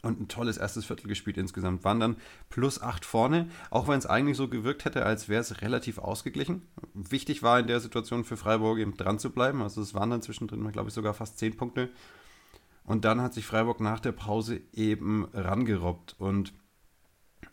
und 0.00 0.18
ein 0.18 0.28
tolles 0.28 0.56
erstes 0.56 0.86
Viertel 0.86 1.06
gespielt 1.06 1.36
insgesamt. 1.36 1.84
Waren 1.84 2.00
dann 2.00 2.16
plus 2.48 2.80
8 2.80 3.04
vorne, 3.04 3.50
auch 3.68 3.86
wenn 3.86 3.98
es 3.98 4.06
eigentlich 4.06 4.38
so 4.38 4.48
gewirkt 4.48 4.86
hätte, 4.86 5.04
als 5.04 5.28
wäre 5.28 5.42
es 5.42 5.60
relativ 5.60 5.98
ausgeglichen. 5.98 6.62
Wichtig 6.94 7.42
war 7.42 7.60
in 7.60 7.66
der 7.66 7.80
Situation 7.80 8.24
für 8.24 8.38
Freiburg 8.38 8.78
eben 8.78 8.96
dran 8.96 9.18
zu 9.18 9.30
bleiben. 9.30 9.60
Also 9.60 9.82
es 9.82 9.92
waren 9.92 10.08
dann 10.08 10.22
zwischendrin, 10.22 10.72
glaube 10.72 10.88
ich, 10.88 10.94
sogar 10.94 11.12
fast 11.12 11.38
10 11.38 11.58
Punkte. 11.58 11.90
Und 12.84 13.04
dann 13.04 13.20
hat 13.20 13.34
sich 13.34 13.46
Freiburg 13.46 13.80
nach 13.80 14.00
der 14.00 14.12
Pause 14.12 14.60
eben 14.72 15.26
rangerobbt. 15.32 16.16
Und 16.18 16.52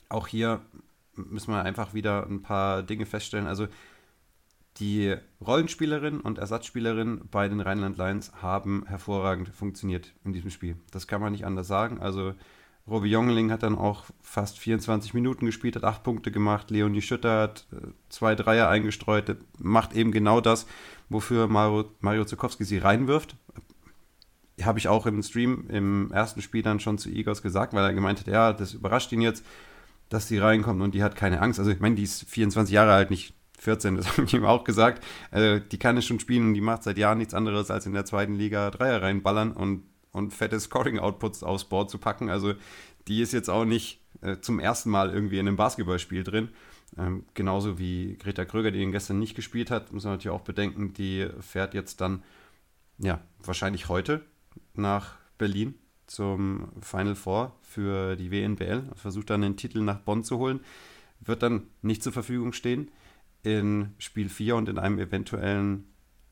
auch 0.09 0.27
hier 0.27 0.61
müssen 1.15 1.53
wir 1.53 1.63
einfach 1.63 1.93
wieder 1.93 2.27
ein 2.27 2.41
paar 2.41 2.83
Dinge 2.83 3.05
feststellen. 3.05 3.47
Also 3.47 3.67
die 4.77 5.15
Rollenspielerin 5.45 6.19
und 6.19 6.37
Ersatzspielerin 6.37 7.21
bei 7.29 7.47
den 7.47 7.59
Rheinland 7.59 7.97
Lions 7.97 8.31
haben 8.41 8.85
hervorragend 8.87 9.49
funktioniert 9.49 10.13
in 10.23 10.33
diesem 10.33 10.49
Spiel. 10.49 10.77
Das 10.91 11.07
kann 11.07 11.21
man 11.21 11.31
nicht 11.31 11.45
anders 11.45 11.67
sagen. 11.67 11.99
Also 11.99 12.33
Robbie 12.87 13.09
Jongling 13.09 13.51
hat 13.51 13.63
dann 13.63 13.77
auch 13.77 14.05
fast 14.21 14.57
24 14.59 15.13
Minuten 15.13 15.45
gespielt, 15.45 15.75
hat 15.75 15.83
acht 15.83 16.03
Punkte 16.03 16.31
gemacht. 16.31 16.71
Leonie 16.71 17.01
Schütter 17.01 17.41
hat 17.41 17.67
äh, 17.71 17.87
zwei 18.09 18.35
Dreier 18.35 18.69
eingestreut, 18.69 19.37
macht 19.59 19.93
eben 19.93 20.11
genau 20.11 20.41
das, 20.41 20.65
wofür 21.09 21.47
Mario, 21.47 21.85
Mario 21.99 22.25
Zukowski 22.25 22.63
sie 22.63 22.79
reinwirft. 22.79 23.35
Habe 24.65 24.79
ich 24.79 24.87
auch 24.87 25.05
im 25.05 25.21
Stream 25.23 25.65
im 25.69 26.11
ersten 26.11 26.41
Spiel 26.41 26.61
dann 26.61 26.79
schon 26.79 26.97
zu 26.97 27.09
Igos 27.09 27.41
gesagt, 27.41 27.73
weil 27.73 27.83
er 27.83 27.93
gemeint 27.93 28.19
hat, 28.19 28.27
ja, 28.27 28.53
das 28.53 28.73
überrascht 28.73 29.11
ihn 29.11 29.21
jetzt, 29.21 29.45
dass 30.09 30.27
sie 30.27 30.37
reinkommt 30.37 30.81
und 30.81 30.93
die 30.93 31.03
hat 31.03 31.15
keine 31.15 31.41
Angst. 31.41 31.59
Also 31.59 31.71
ich 31.71 31.79
meine, 31.79 31.95
die 31.95 32.03
ist 32.03 32.29
24 32.29 32.73
Jahre 32.73 32.93
alt, 32.93 33.09
nicht 33.09 33.33
14, 33.59 33.95
das 33.97 34.07
habe 34.11 34.23
ich 34.23 34.33
ihm 34.33 34.45
auch 34.45 34.63
gesagt. 34.63 35.03
Also, 35.29 35.59
die 35.59 35.77
kann 35.77 35.97
es 35.97 36.05
schon 36.05 36.19
spielen 36.19 36.47
und 36.47 36.53
die 36.53 36.61
macht 36.61 36.83
seit 36.83 36.97
Jahren 36.97 37.19
nichts 37.19 37.33
anderes, 37.33 37.71
als 37.71 37.85
in 37.85 37.93
der 37.93 38.05
zweiten 38.05 38.35
Liga 38.35 38.71
Dreier 38.71 39.01
reinballern 39.01 39.51
und, 39.51 39.83
und 40.11 40.33
fette 40.33 40.59
Scoring-Outputs 40.59 41.43
aufs 41.43 41.65
Board 41.65 41.89
zu 41.89 41.97
packen. 41.97 42.29
Also 42.29 42.53
die 43.07 43.21
ist 43.21 43.33
jetzt 43.33 43.49
auch 43.49 43.65
nicht 43.65 44.01
äh, 44.21 44.37
zum 44.41 44.59
ersten 44.59 44.89
Mal 44.89 45.11
irgendwie 45.11 45.39
in 45.39 45.47
einem 45.47 45.57
Basketballspiel 45.57 46.23
drin. 46.23 46.49
Ähm, 46.97 47.23
genauso 47.33 47.79
wie 47.79 48.17
Greta 48.17 48.45
Kröger, 48.45 48.71
die 48.71 48.81
ihn 48.81 48.91
gestern 48.91 49.19
nicht 49.19 49.35
gespielt 49.35 49.71
hat, 49.71 49.93
muss 49.93 50.03
man 50.03 50.13
natürlich 50.13 50.35
auch 50.35 50.43
bedenken, 50.43 50.93
die 50.93 51.27
fährt 51.39 51.73
jetzt 51.73 52.01
dann, 52.01 52.23
ja, 52.97 53.21
wahrscheinlich 53.39 53.87
heute 53.87 54.21
nach 54.73 55.15
Berlin 55.37 55.75
zum 56.07 56.69
Final 56.81 57.15
Four 57.15 57.55
für 57.61 58.15
die 58.15 58.31
WNBL, 58.31 58.83
versucht 58.95 59.29
dann 59.29 59.41
den 59.41 59.57
Titel 59.57 59.81
nach 59.81 59.99
Bonn 59.99 60.23
zu 60.23 60.37
holen, 60.37 60.59
wird 61.21 61.43
dann 61.43 61.67
nicht 61.81 62.03
zur 62.03 62.11
Verfügung 62.11 62.53
stehen 62.53 62.91
in 63.43 63.93
Spiel 63.97 64.29
4 64.29 64.55
und 64.55 64.69
in 64.69 64.77
einem 64.77 64.99
eventuellen 64.99 65.85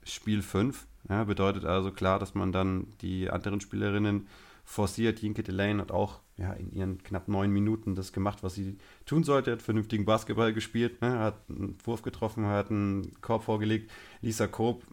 Spiel 0.04 0.42
5. 0.42 0.86
Ja, 1.08 1.24
bedeutet 1.24 1.66
also 1.66 1.92
klar, 1.92 2.20
dass 2.20 2.36
man 2.36 2.52
dann 2.52 2.88
die 3.02 3.30
anderen 3.30 3.62
Spielerinnen 3.62 4.28
forciert. 4.66 5.22
Jinke 5.22 5.44
Delane 5.44 5.82
hat 5.82 5.92
auch 5.92 6.20
ja, 6.38 6.54
in 6.54 6.72
ihren 6.72 7.04
knapp 7.04 7.28
neun 7.28 7.52
Minuten 7.52 7.96
das 7.96 8.14
gemacht, 8.14 8.44
was 8.44 8.56
sie 8.56 8.78
tun 9.06 9.24
sollte. 9.24 9.52
Hat 9.52 9.62
vernünftigen 9.62 10.06
Basketball 10.06 10.54
gespielt, 10.54 11.02
ne, 11.02 11.20
hat 11.20 11.42
einen 11.50 11.78
Wurf 11.84 12.02
getroffen, 12.02 12.46
hat 12.46 12.70
einen 12.70 13.20
Korb 13.22 13.44
vorgelegt. 13.44 13.92
Lisa 14.22 14.48
Koop 14.48 14.84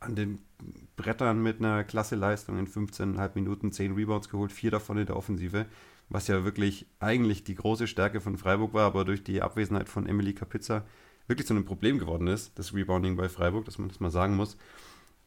an 0.00 0.14
den 0.14 0.38
Brettern 0.96 1.42
mit 1.42 1.58
einer 1.58 1.84
klasse 1.84 2.16
Leistung 2.16 2.58
in 2.58 2.66
15,5 2.66 3.30
Minuten 3.34 3.72
10 3.72 3.92
Rebounds 3.92 4.28
geholt, 4.28 4.52
vier 4.52 4.70
davon 4.70 4.98
in 4.98 5.06
der 5.06 5.16
Offensive, 5.16 5.66
was 6.08 6.28
ja 6.28 6.44
wirklich 6.44 6.86
eigentlich 7.00 7.44
die 7.44 7.54
große 7.54 7.86
Stärke 7.86 8.20
von 8.20 8.36
Freiburg 8.36 8.74
war, 8.74 8.86
aber 8.86 9.04
durch 9.04 9.24
die 9.24 9.42
Abwesenheit 9.42 9.88
von 9.88 10.06
Emily 10.06 10.34
Kapitza 10.34 10.84
wirklich 11.26 11.46
zu 11.46 11.54
einem 11.54 11.64
Problem 11.64 11.98
geworden 11.98 12.26
ist, 12.26 12.58
das 12.58 12.74
Rebounding 12.74 13.16
bei 13.16 13.28
Freiburg, 13.28 13.64
dass 13.64 13.78
man 13.78 13.88
das 13.88 14.00
mal 14.00 14.10
sagen 14.10 14.36
muss. 14.36 14.56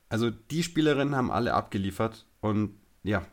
Also 0.10 0.30
die 0.30 0.63
Spielerinnen 0.63 1.15
haben 1.15 1.32
alle 1.32 1.54
abgeliefert 1.54 2.28
und 2.41 2.75
ja, 3.04 3.25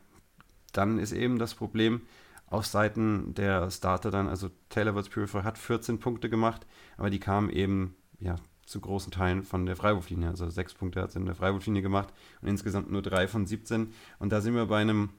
dann 0.71 0.97
ist 0.97 1.11
eben 1.11 1.37
das 1.37 1.53
Problem 1.53 2.01
auf 2.47 2.65
Seiten 2.65 3.33
der 3.33 3.69
Starter 3.71 4.11
dann, 4.11 4.27
also 4.27 4.49
Taylor 4.69 4.95
Woods 4.95 5.09
Purifier 5.09 5.43
hat 5.43 5.57
14 5.57 5.99
Punkte 5.99 6.29
gemacht, 6.29 6.65
aber 6.97 7.09
die 7.09 7.19
kamen 7.19 7.49
eben 7.49 7.95
ja 8.19 8.35
zu 8.65 8.79
großen 8.79 9.11
Teilen 9.11 9.43
von 9.43 9.65
der 9.65 9.75
Freiwurflinie. 9.75 10.29
Also 10.29 10.49
sechs 10.49 10.73
Punkte 10.73 11.01
hat 11.01 11.11
sie 11.11 11.19
in 11.19 11.25
der 11.25 11.35
Freiwurflinie 11.35 11.81
gemacht 11.81 12.13
und 12.41 12.47
insgesamt 12.47 12.91
nur 12.91 13.01
drei 13.01 13.27
von 13.27 13.45
17. 13.45 13.93
Und 14.19 14.31
da 14.31 14.41
sind 14.41 14.55
wir 14.55 14.65
bei 14.65 14.79
einem 14.79 15.09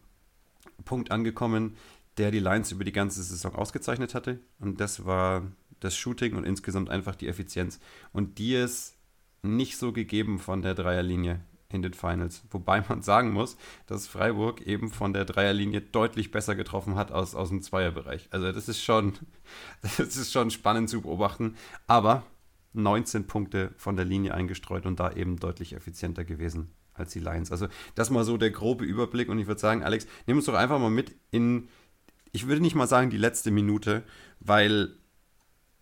Punkt 0.85 1.11
angekommen, 1.11 1.77
der 2.17 2.31
die 2.31 2.41
Lions 2.41 2.73
über 2.73 2.85
die 2.85 2.93
ganze 2.93 3.23
Saison 3.23 3.55
ausgezeichnet 3.55 4.15
hatte. 4.15 4.41
Und 4.61 4.81
das 4.81 5.05
war 5.05 5.43
das 5.81 5.97
Shooting 5.97 6.35
und 6.35 6.45
insgesamt 6.45 6.91
einfach 6.91 7.15
die 7.15 7.29
Effizienz. 7.29 7.81
Und 8.13 8.39
die 8.39 8.55
ist 8.55 8.97
nicht 9.43 9.77
so 9.77 9.93
gegeben 9.93 10.39
von 10.39 10.63
der 10.63 10.75
Dreierlinie 10.75 11.41
in 11.69 11.83
den 11.83 11.93
Finals. 11.93 12.43
Wobei 12.51 12.83
man 12.89 13.03
sagen 13.03 13.33
muss, 13.33 13.57
dass 13.87 14.07
Freiburg 14.07 14.63
eben 14.63 14.91
von 14.91 15.13
der 15.13 15.25
Dreierlinie 15.25 15.81
deutlich 15.81 16.31
besser 16.31 16.55
getroffen 16.55 16.95
hat 16.95 17.13
als 17.13 17.35
aus 17.35 17.49
dem 17.49 17.63
Zweierbereich. 17.63 18.29
Also 18.31 18.53
das 18.53 18.69
ist 18.69 18.83
schon, 18.83 19.15
das 19.83 19.99
ist 19.99 20.33
schon 20.33 20.51
spannend 20.51 20.89
zu 20.89 21.03
beobachten. 21.03 21.57
Aber 21.87 22.23
19 22.75 23.27
Punkte 23.27 23.73
von 23.77 23.97
der 23.97 24.05
Linie 24.05 24.35
eingestreut 24.35 24.87
und 24.87 25.01
da 25.01 25.13
eben 25.13 25.39
deutlich 25.39 25.75
effizienter 25.75 26.25
gewesen 26.25 26.71
als 26.93 27.13
die 27.13 27.21
Lions. 27.21 27.51
Also 27.51 27.69
das 27.95 28.11
mal 28.11 28.25
so 28.25 28.37
der 28.37 28.51
grobe 28.51 28.85
Überblick 28.85 29.29
und 29.29 29.39
ich 29.39 29.47
würde 29.47 29.61
sagen, 29.61 29.83
Alex, 29.83 30.07
nimm 30.27 30.37
uns 30.37 30.47
doch 30.47 30.55
einfach 30.55 30.79
mal 30.79 30.91
mit 30.91 31.15
in, 31.31 31.69
ich 32.33 32.47
würde 32.47 32.63
nicht 32.63 32.75
mal 32.75 32.87
sagen 32.87 33.11
die 33.11 33.17
letzte 33.17 33.51
Minute, 33.51 34.05
weil 34.41 34.97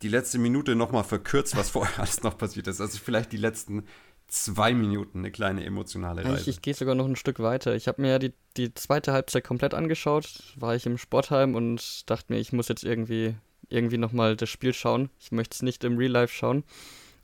die 0.02 0.08
letzte 0.08 0.38
Minute 0.38 0.74
nochmal 0.74 1.04
verkürzt, 1.04 1.56
was 1.56 1.70
vorher 1.70 2.00
alles 2.00 2.22
noch 2.22 2.38
passiert 2.38 2.66
ist. 2.66 2.80
Also 2.80 2.98
vielleicht 2.98 3.32
die 3.32 3.38
letzten 3.38 3.84
zwei 4.28 4.72
Minuten 4.72 5.18
eine 5.18 5.30
kleine 5.30 5.64
emotionale 5.64 6.24
Reise. 6.24 6.42
Ich, 6.42 6.56
ich 6.56 6.62
gehe 6.62 6.74
sogar 6.74 6.94
noch 6.94 7.06
ein 7.06 7.16
Stück 7.16 7.40
weiter. 7.40 7.74
Ich 7.74 7.86
habe 7.86 8.00
mir 8.00 8.12
ja 8.12 8.18
die, 8.18 8.32
die 8.56 8.72
zweite 8.72 9.12
Halbzeit 9.12 9.44
komplett 9.44 9.74
angeschaut, 9.74 10.54
war 10.56 10.74
ich 10.74 10.86
im 10.86 10.96
Sportheim 10.96 11.54
und 11.54 12.08
dachte 12.08 12.32
mir, 12.32 12.38
ich 12.38 12.52
muss 12.52 12.68
jetzt 12.68 12.82
irgendwie, 12.82 13.34
irgendwie 13.72 13.98
nochmal 13.98 14.36
das 14.36 14.48
Spiel 14.50 14.72
schauen. 14.72 15.10
Ich 15.18 15.32
möchte 15.32 15.54
es 15.54 15.62
nicht 15.62 15.84
im 15.84 15.96
Real 15.96 16.12
Life 16.12 16.34
schauen. 16.34 16.64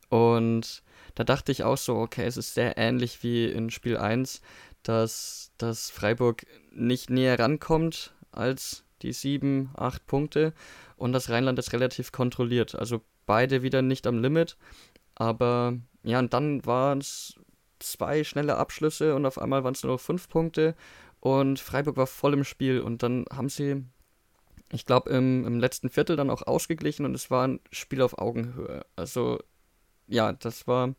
Und 0.09 0.83
da 1.15 1.25
dachte 1.25 1.53
ich 1.53 1.65
auch 1.65 1.77
so, 1.77 1.97
okay, 1.97 2.25
es 2.25 2.37
ist 2.37 2.55
sehr 2.55 2.79
ähnlich 2.79 3.23
wie 3.23 3.47
in 3.47 3.71
Spiel 3.71 3.97
1, 3.97 4.41
dass, 4.83 5.53
dass 5.59 5.91
Freiburg 5.91 6.47
nicht 6.73 7.11
näher 7.11 7.39
rankommt 7.39 8.15
als 8.33 8.85
die 9.03 9.13
sieben, 9.13 9.71
acht 9.77 10.07
Punkte 10.07 10.53
und 10.97 11.13
das 11.13 11.31
Rheinland 11.31 11.59
ist 11.59 11.73
relativ 11.73 12.13
kontrolliert. 12.13 12.75
Also 12.75 13.03
beide 13.27 13.63
wieder 13.63 13.83
nicht 13.83 14.07
am 14.07 14.21
Limit. 14.21 14.57
Aber 15.15 15.77
ja, 16.03 16.19
und 16.19 16.33
dann 16.33 16.65
waren 16.67 16.99
es 16.99 17.35
zwei 17.79 18.25
schnelle 18.25 18.57
Abschlüsse 18.57 19.15
und 19.15 19.27
auf 19.27 19.39
einmal 19.39 19.65
waren 19.65 19.75
es 19.75 19.83
nur 19.83 19.93
noch 19.93 20.01
fünf 20.01 20.29
Punkte 20.29 20.75
und 21.21 21.61
Freiburg 21.61 21.97
war 21.97 22.07
voll 22.07 22.35
im 22.35 22.45
Spiel 22.45 22.81
und 22.81 23.03
dann 23.03 23.25
haben 23.33 23.49
sie, 23.49 23.85
ich 24.72 24.87
glaube, 24.87 25.11
im, 25.11 25.46
im 25.46 25.59
letzten 25.59 25.90
Viertel 25.90 26.16
dann 26.16 26.31
auch 26.31 26.42
ausgeglichen 26.42 27.04
und 27.04 27.14
es 27.14 27.31
war 27.31 27.46
ein 27.46 27.61
Spiel 27.70 28.02
auf 28.02 28.18
Augenhöhe. 28.18 28.85
Also 28.96 29.40
ja, 30.07 30.33
das 30.33 30.66
war 30.66 30.94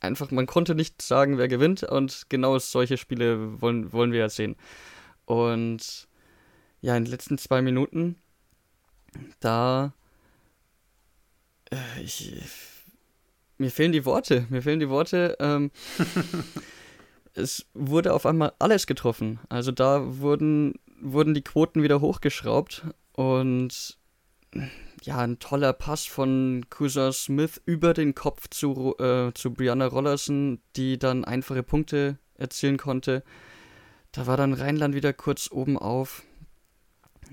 einfach, 0.00 0.30
man 0.30 0.46
konnte 0.46 0.74
nicht 0.74 1.00
sagen, 1.00 1.38
wer 1.38 1.48
gewinnt 1.48 1.82
und 1.84 2.26
genau 2.28 2.58
solche 2.58 2.96
Spiele 2.96 3.60
wollen, 3.60 3.92
wollen 3.92 4.12
wir 4.12 4.20
ja 4.20 4.28
sehen. 4.28 4.56
Und 5.24 6.08
ja, 6.80 6.96
in 6.96 7.04
den 7.04 7.10
letzten 7.10 7.38
zwei 7.38 7.62
Minuten, 7.62 8.16
da. 9.40 9.94
Äh, 11.70 12.02
ich, 12.02 12.32
mir 13.58 13.70
fehlen 13.70 13.92
die 13.92 14.04
Worte. 14.04 14.46
Mir 14.50 14.62
fehlen 14.62 14.80
die 14.80 14.88
Worte. 14.88 15.36
Ähm, 15.38 15.70
es 17.34 17.66
wurde 17.74 18.12
auf 18.12 18.26
einmal 18.26 18.52
alles 18.58 18.86
getroffen. 18.86 19.38
Also 19.48 19.70
da 19.70 20.18
wurden, 20.18 20.74
wurden 21.02 21.34
die 21.34 21.42
Quoten 21.42 21.82
wieder 21.82 22.00
hochgeschraubt 22.00 22.84
und 23.12 23.98
ja, 25.02 25.18
ein 25.18 25.38
toller 25.38 25.72
Pass 25.72 26.06
von 26.06 26.64
Cousin 26.70 27.12
Smith 27.12 27.60
über 27.64 27.92
den 27.94 28.14
Kopf 28.14 28.48
zu, 28.48 28.96
äh, 28.98 29.32
zu 29.34 29.52
Brianna 29.52 29.86
Rollerson, 29.86 30.60
die 30.76 30.98
dann 30.98 31.24
einfache 31.24 31.62
Punkte 31.62 32.18
erzielen 32.34 32.76
konnte. 32.76 33.24
Da 34.12 34.26
war 34.26 34.36
dann 34.36 34.52
Rheinland 34.52 34.94
wieder 34.94 35.12
kurz 35.12 35.50
oben 35.50 35.78
auf. 35.78 36.22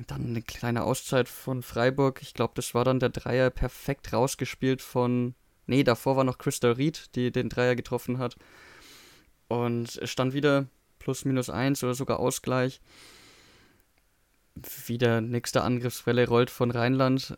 Dann 0.08 0.28
eine 0.28 0.42
kleine 0.42 0.84
Auszeit 0.84 1.28
von 1.28 1.62
Freiburg. 1.62 2.22
Ich 2.22 2.34
glaube, 2.34 2.54
das 2.56 2.74
war 2.74 2.86
dann 2.86 3.00
der 3.00 3.10
Dreier 3.10 3.50
perfekt 3.50 4.14
rausgespielt 4.14 4.82
von. 4.82 5.36
Nee, 5.68 5.84
davor 5.84 6.16
war 6.16 6.24
noch 6.24 6.38
Crystal 6.38 6.72
Reed, 6.72 7.16
die 7.16 7.32
den 7.32 7.50
Dreier 7.50 7.76
getroffen 7.76 8.18
hat. 8.18 8.38
Und 9.50 9.98
es 9.98 10.10
stand 10.10 10.34
wieder 10.34 10.68
plus 11.00 11.26
minus 11.26 11.50
eins 11.50 11.84
oder 11.84 11.94
sogar 11.94 12.20
Ausgleich. 12.20 12.82
Wieder 14.88 15.22
nächste 15.22 15.64
Angriffswelle 15.64 16.28
rollt 16.28 16.50
von 16.50 16.72
Rheinland. 16.72 17.38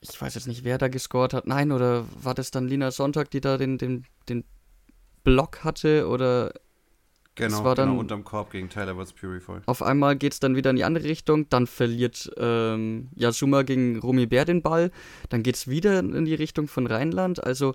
ich 0.00 0.20
weiß 0.20 0.34
jetzt 0.34 0.46
nicht, 0.46 0.64
wer 0.64 0.78
da 0.78 0.88
gescored 0.88 1.34
hat. 1.34 1.46
Nein, 1.46 1.72
oder 1.72 2.04
war 2.22 2.34
das 2.34 2.50
dann 2.50 2.68
Lina 2.68 2.90
Sonntag, 2.90 3.30
die 3.30 3.40
da 3.40 3.56
den, 3.56 3.78
den, 3.78 4.04
den 4.28 4.44
Block 5.24 5.64
hatte? 5.64 6.08
Oder 6.08 6.52
Genau, 7.36 7.64
war 7.64 7.74
dann, 7.74 7.88
genau 7.90 8.00
unterm 8.00 8.24
Korb 8.24 8.50
gegen 8.50 8.68
Tyler 8.68 8.96
Woods 8.96 9.12
Purify. 9.12 9.60
Auf 9.66 9.82
einmal 9.82 10.16
geht 10.16 10.32
es 10.32 10.40
dann 10.40 10.56
wieder 10.56 10.70
in 10.70 10.76
die 10.76 10.84
andere 10.84 11.04
Richtung, 11.04 11.48
dann 11.48 11.66
verliert 11.66 12.30
ähm, 12.36 13.08
Yasuma 13.14 13.62
gegen 13.62 13.98
Romy 13.98 14.26
Bär 14.26 14.44
den 14.44 14.62
Ball, 14.62 14.90
dann 15.28 15.42
geht 15.42 15.54
es 15.54 15.68
wieder 15.68 16.00
in 16.00 16.24
die 16.24 16.34
Richtung 16.34 16.68
von 16.68 16.86
Rheinland. 16.86 17.42
Also, 17.42 17.74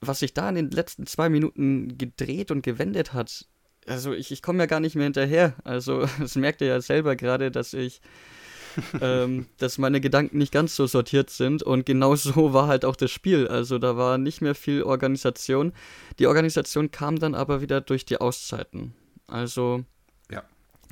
was 0.00 0.18
sich 0.18 0.34
da 0.34 0.48
in 0.48 0.56
den 0.56 0.70
letzten 0.70 1.06
zwei 1.06 1.28
Minuten 1.28 1.96
gedreht 1.96 2.50
und 2.50 2.62
gewendet 2.62 3.12
hat, 3.12 3.46
also 3.86 4.12
ich, 4.12 4.30
ich 4.30 4.42
komme 4.42 4.60
ja 4.60 4.66
gar 4.66 4.80
nicht 4.80 4.94
mehr 4.94 5.04
hinterher. 5.04 5.54
Also, 5.64 6.06
das 6.18 6.36
merkt 6.36 6.60
ihr 6.60 6.68
ja 6.68 6.80
selber 6.80 7.16
gerade, 7.16 7.50
dass 7.50 7.74
ich. 7.74 8.00
ähm, 9.02 9.44
dass 9.58 9.76
meine 9.76 10.00
Gedanken 10.00 10.38
nicht 10.38 10.50
ganz 10.50 10.74
so 10.74 10.86
sortiert 10.86 11.28
sind 11.28 11.62
und 11.62 11.84
genau 11.84 12.16
so 12.16 12.52
war 12.54 12.68
halt 12.68 12.86
auch 12.86 12.96
das 12.96 13.10
Spiel. 13.10 13.46
Also 13.46 13.78
da 13.78 13.98
war 13.98 14.16
nicht 14.16 14.40
mehr 14.40 14.54
viel 14.54 14.82
Organisation. 14.82 15.74
Die 16.18 16.26
Organisation 16.26 16.90
kam 16.90 17.18
dann 17.18 17.34
aber 17.34 17.60
wieder 17.60 17.82
durch 17.82 18.06
die 18.06 18.16
Auszeiten. 18.16 18.94
Also 19.26 19.84
ja. 20.30 20.42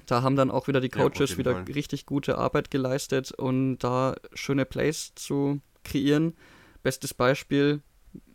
da 0.04 0.20
haben 0.20 0.36
dann 0.36 0.50
auch 0.50 0.68
wieder 0.68 0.82
die 0.82 0.90
Coaches 0.90 1.30
ja, 1.30 1.38
wieder 1.38 1.52
Fall. 1.52 1.62
richtig 1.72 2.04
gute 2.04 2.36
Arbeit 2.36 2.70
geleistet 2.70 3.32
und 3.32 3.78
da 3.78 4.14
schöne 4.34 4.66
Plays 4.66 5.14
zu 5.14 5.62
kreieren. 5.82 6.34
Bestes 6.82 7.14
Beispiel, 7.14 7.80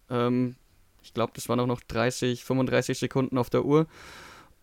ähm, 0.09 0.55
ich 1.03 1.13
glaube, 1.13 1.33
das 1.35 1.47
waren 1.49 1.59
auch 1.59 1.67
noch 1.67 1.81
30, 1.81 2.43
35 2.43 2.97
Sekunden 2.97 3.37
auf 3.37 3.51
der 3.51 3.63
Uhr 3.63 3.85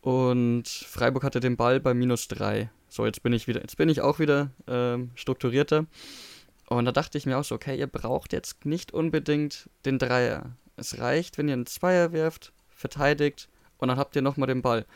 und 0.03 0.69
Freiburg 0.69 1.23
hatte 1.23 1.41
den 1.41 1.57
Ball 1.57 1.81
bei 1.81 1.95
minus 1.95 2.29
3. 2.29 2.71
So, 2.89 3.07
jetzt 3.07 3.23
bin 3.23 3.33
ich 3.33 3.47
wieder, 3.47 3.63
jetzt 3.63 3.77
bin 3.77 3.89
ich 3.89 4.03
auch 4.03 4.19
wieder 4.19 4.51
ähm, 4.67 5.13
strukturierter. 5.15 5.87
Und 6.69 6.85
da 6.85 6.93
dachte 6.93 7.17
ich 7.17 7.25
mir 7.25 7.39
auch 7.39 7.45
so, 7.45 7.55
okay, 7.55 7.79
ihr 7.79 7.87
braucht 7.87 8.33
jetzt 8.33 8.67
nicht 8.67 8.93
unbedingt 8.93 9.71
den 9.85 9.99
Dreier. 9.99 10.57
Es 10.77 10.99
reicht, 10.99 11.39
wenn 11.39 11.49
ihr 11.49 11.55
einen 11.55 11.67
Zweier 11.67 12.13
werft, 12.13 12.53
verteidigt 12.69 13.49
und 13.79 13.89
dann 13.89 13.97
habt 13.97 14.17
ihr 14.17 14.23
nochmal 14.23 14.49
den 14.49 14.61
Ball. 14.61 14.87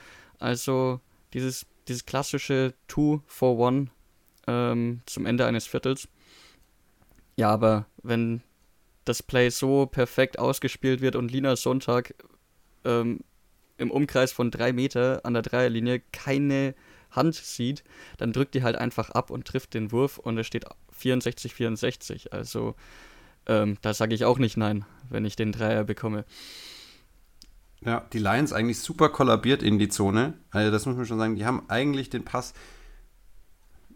Also 0.41 1.01
dieses, 1.33 1.67
dieses 1.87 2.05
klassische 2.05 2.75
Two 2.89 3.23
for 3.27 3.59
One 3.59 3.89
ähm, 4.49 5.03
zum 5.07 5.25
Ende 5.25 5.47
eines 5.47 5.67
Viertels. 5.67 6.09
Ja, 7.37 7.51
aber 7.51 7.87
wenn 8.03 8.43
das 9.05 9.23
Play 9.23 9.51
so 9.51 9.87
perfekt 9.87 10.39
ausgespielt 10.39 11.01
wird 11.01 11.15
und 11.15 11.31
Lina 11.31 11.55
Sonntag 11.55 12.15
ähm, 12.85 13.21
im 13.79 13.91
Umkreis 13.91 14.33
von 14.33 14.51
drei 14.51 14.73
Meter 14.73 15.21
an 15.25 15.35
der 15.35 15.43
Dreierlinie 15.43 16.01
keine 16.13 16.75
Hand 17.11 17.35
sieht, 17.35 17.85
dann 18.19 18.33
drückt 18.33 18.55
die 18.55 18.63
halt 18.63 18.77
einfach 18.77 19.11
ab 19.11 19.31
und 19.31 19.47
trifft 19.47 19.75
den 19.75 19.93
Wurf 19.93 20.19
und 20.19 20.39
es 20.39 20.47
steht 20.47 20.65
64, 20.93 21.55
64. 21.55 22.33
Also 22.33 22.75
ähm, 23.47 23.79
da 23.81 23.95
sage 23.95 24.15
ich 24.15 24.25
auch 24.25 24.39
nicht 24.39 24.57
nein, 24.57 24.85
wenn 25.09 25.25
ich 25.25 25.37
den 25.37 25.53
Dreier 25.53 25.85
bekomme. 25.85 26.25
Ja, 27.85 28.07
die 28.13 28.19
Lions 28.19 28.53
eigentlich 28.53 28.81
super 28.81 29.11
kollabiert 29.11 29.63
in 29.63 29.79
die 29.79 29.89
Zone. 29.89 30.35
Also 30.51 30.71
das 30.71 30.87
muss 30.87 30.97
man 30.97 31.07
schon 31.07 31.19
sagen, 31.19 31.37
die 31.37 31.45
haben 31.45 31.69
eigentlich 31.69 32.11
den 32.11 32.25
Pass, 32.25 32.55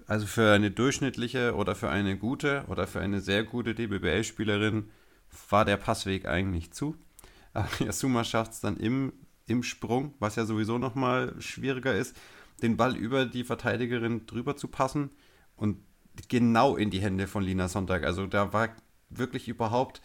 also 0.06 0.26
für 0.26 0.52
eine 0.52 0.70
durchschnittliche 0.70 1.54
oder 1.54 1.74
für 1.74 1.88
eine 1.88 2.16
gute 2.16 2.64
oder 2.68 2.86
für 2.86 3.00
eine 3.00 3.20
sehr 3.20 3.44
gute 3.44 3.74
DBBL-Spielerin 3.74 4.90
war 5.48 5.64
der 5.64 5.76
Passweg 5.76 6.26
eigentlich 6.26 6.72
zu. 6.72 6.96
Aber 7.52 7.68
Yasuma 7.78 8.24
schafft 8.24 8.52
es 8.52 8.60
dann 8.60 8.76
im, 8.76 9.12
im 9.46 9.62
Sprung, 9.62 10.14
was 10.18 10.36
ja 10.36 10.44
sowieso 10.44 10.78
nochmal 10.78 11.34
schwieriger 11.40 11.94
ist, 11.94 12.16
den 12.62 12.76
Ball 12.76 12.96
über 12.96 13.26
die 13.26 13.44
Verteidigerin 13.44 14.26
drüber 14.26 14.56
zu 14.56 14.68
passen 14.68 15.10
und 15.56 15.78
genau 16.28 16.76
in 16.76 16.90
die 16.90 17.00
Hände 17.00 17.26
von 17.26 17.42
Lina 17.42 17.68
Sonntag. 17.68 18.04
Also 18.04 18.26
da 18.26 18.52
war 18.52 18.70
wirklich 19.08 19.48
überhaupt 19.48 20.00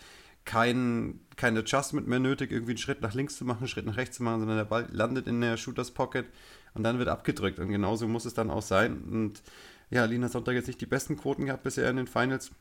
kein, 0.45 1.19
kein 1.35 1.57
Adjustment 1.57 2.07
mehr 2.07 2.19
nötig, 2.19 2.51
irgendwie 2.51 2.73
einen 2.73 2.77
Schritt 2.77 3.01
nach 3.01 3.13
links 3.13 3.35
zu 3.37 3.45
machen, 3.45 3.59
einen 3.59 3.67
Schritt 3.67 3.85
nach 3.85 3.97
rechts 3.97 4.17
zu 4.17 4.23
machen, 4.23 4.39
sondern 4.39 4.57
der 4.57 4.65
Ball 4.65 4.87
landet 4.91 5.27
in 5.27 5.41
der 5.41 5.57
Shooters 5.57 5.91
Pocket 5.91 6.27
und 6.73 6.83
dann 6.83 6.99
wird 6.99 7.09
abgedrückt. 7.09 7.59
Und 7.59 7.69
genauso 7.69 8.07
muss 8.07 8.25
es 8.25 8.35
dann 8.35 8.51
auch 8.51 8.61
sein. 8.61 9.03
Und 9.03 9.41
ja, 9.89 10.05
Lina 10.05 10.29
Sonntag 10.29 10.53
jetzt 10.53 10.67
nicht 10.67 10.81
die 10.81 10.85
besten 10.85 11.17
Quoten 11.17 11.45
gehabt 11.45 11.63
bisher 11.63 11.89
in 11.89 11.97
den 11.97 12.07
Finals. 12.07 12.51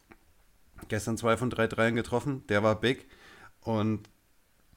Gestern 0.89 1.17
zwei 1.17 1.37
von 1.37 1.51
drei 1.51 1.67
Dreien 1.67 1.95
getroffen, 1.95 2.43
der 2.49 2.63
war 2.63 2.81
big. 2.81 3.07
Und 3.61 4.09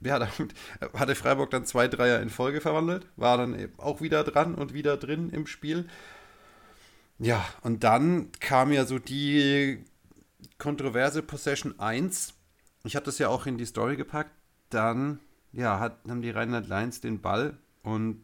ja, 0.01 0.19
damit 0.19 0.53
hatte 0.93 1.15
Freiburg 1.15 1.49
dann 1.51 1.65
zwei 1.65 1.87
Dreier 1.87 2.21
in 2.21 2.29
Folge 2.29 2.61
verwandelt, 2.61 3.07
war 3.15 3.37
dann 3.37 3.57
eben 3.57 3.73
auch 3.79 4.01
wieder 4.01 4.23
dran 4.23 4.55
und 4.55 4.73
wieder 4.73 4.97
drin 4.97 5.29
im 5.29 5.47
Spiel. 5.47 5.87
Ja, 7.19 7.43
und 7.61 7.83
dann 7.83 8.31
kam 8.39 8.71
ja 8.71 8.85
so 8.85 8.99
die 8.99 9.83
kontroverse 10.57 11.23
Possession 11.23 11.79
1. 11.79 12.33
Ich 12.83 12.95
hatte 12.95 13.05
das 13.05 13.17
ja 13.17 13.29
auch 13.29 13.45
in 13.45 13.57
die 13.57 13.65
Story 13.65 13.97
gepackt. 13.97 14.31
Dann, 14.69 15.19
ja, 15.51 15.79
hat, 15.79 15.99
haben 16.07 16.21
die 16.21 16.29
Rheinland 16.29 16.67
Lions 16.67 17.01
den 17.01 17.21
Ball 17.21 17.57
und 17.83 18.23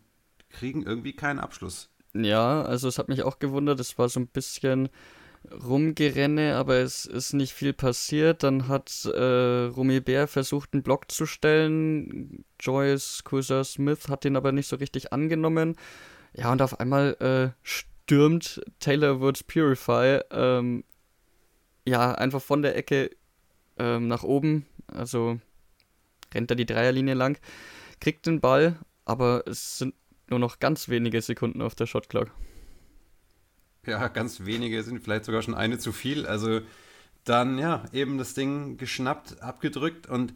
kriegen 0.49 0.83
irgendwie 0.83 1.15
keinen 1.15 1.39
Abschluss. 1.39 1.89
Ja, 2.13 2.61
also 2.61 2.87
es 2.87 2.99
hat 2.99 3.09
mich 3.09 3.23
auch 3.23 3.39
gewundert. 3.39 3.79
Es 3.79 3.97
war 3.97 4.09
so 4.09 4.19
ein 4.19 4.27
bisschen 4.27 4.89
rumgerenne, 5.51 6.55
aber 6.55 6.75
es 6.77 7.05
ist 7.05 7.33
nicht 7.33 7.53
viel 7.53 7.73
passiert. 7.73 8.43
Dann 8.43 8.67
hat 8.67 9.05
äh, 9.05 9.65
Romy 9.65 9.99
Bär 9.99 10.27
versucht, 10.27 10.73
einen 10.73 10.83
Block 10.83 11.11
zu 11.11 11.25
stellen. 11.25 12.45
Joyce 12.59 13.23
Cousin 13.23 13.63
Smith 13.63 14.09
hat 14.09 14.23
den 14.23 14.35
aber 14.35 14.51
nicht 14.51 14.67
so 14.67 14.75
richtig 14.75 15.13
angenommen. 15.13 15.75
Ja, 16.35 16.51
und 16.51 16.61
auf 16.61 16.79
einmal 16.79 17.15
äh, 17.19 17.59
stürmt 17.61 18.61
Taylor 18.79 19.21
Woods 19.21 19.43
Purify 19.43 20.21
ähm, 20.31 20.83
ja 21.85 22.13
einfach 22.13 22.41
von 22.41 22.61
der 22.61 22.75
Ecke 22.75 23.11
ähm, 23.77 24.07
nach 24.07 24.23
oben. 24.23 24.65
Also 24.87 25.39
rennt 26.33 26.51
er 26.51 26.55
die 26.55 26.65
Dreierlinie 26.65 27.13
lang, 27.13 27.37
kriegt 27.99 28.25
den 28.25 28.41
Ball, 28.41 28.79
aber 29.05 29.43
es 29.47 29.77
sind 29.77 29.93
nur 30.29 30.39
noch 30.39 30.59
ganz 30.59 30.89
wenige 30.89 31.21
Sekunden 31.21 31.61
auf 31.61 31.75
der 31.75 31.85
Shotclock. 31.85 32.31
Ja, 33.85 34.07
ganz 34.07 34.45
wenige 34.45 34.81
sind 34.83 35.03
vielleicht 35.03 35.25
sogar 35.25 35.41
schon 35.41 35.55
eine 35.55 35.77
zu 35.77 35.91
viel. 35.91 36.25
Also 36.25 36.61
dann, 37.25 37.57
ja, 37.57 37.83
eben 37.91 38.17
das 38.17 38.33
Ding 38.33 38.77
geschnappt, 38.77 39.41
abgedrückt 39.41 40.07
und 40.07 40.33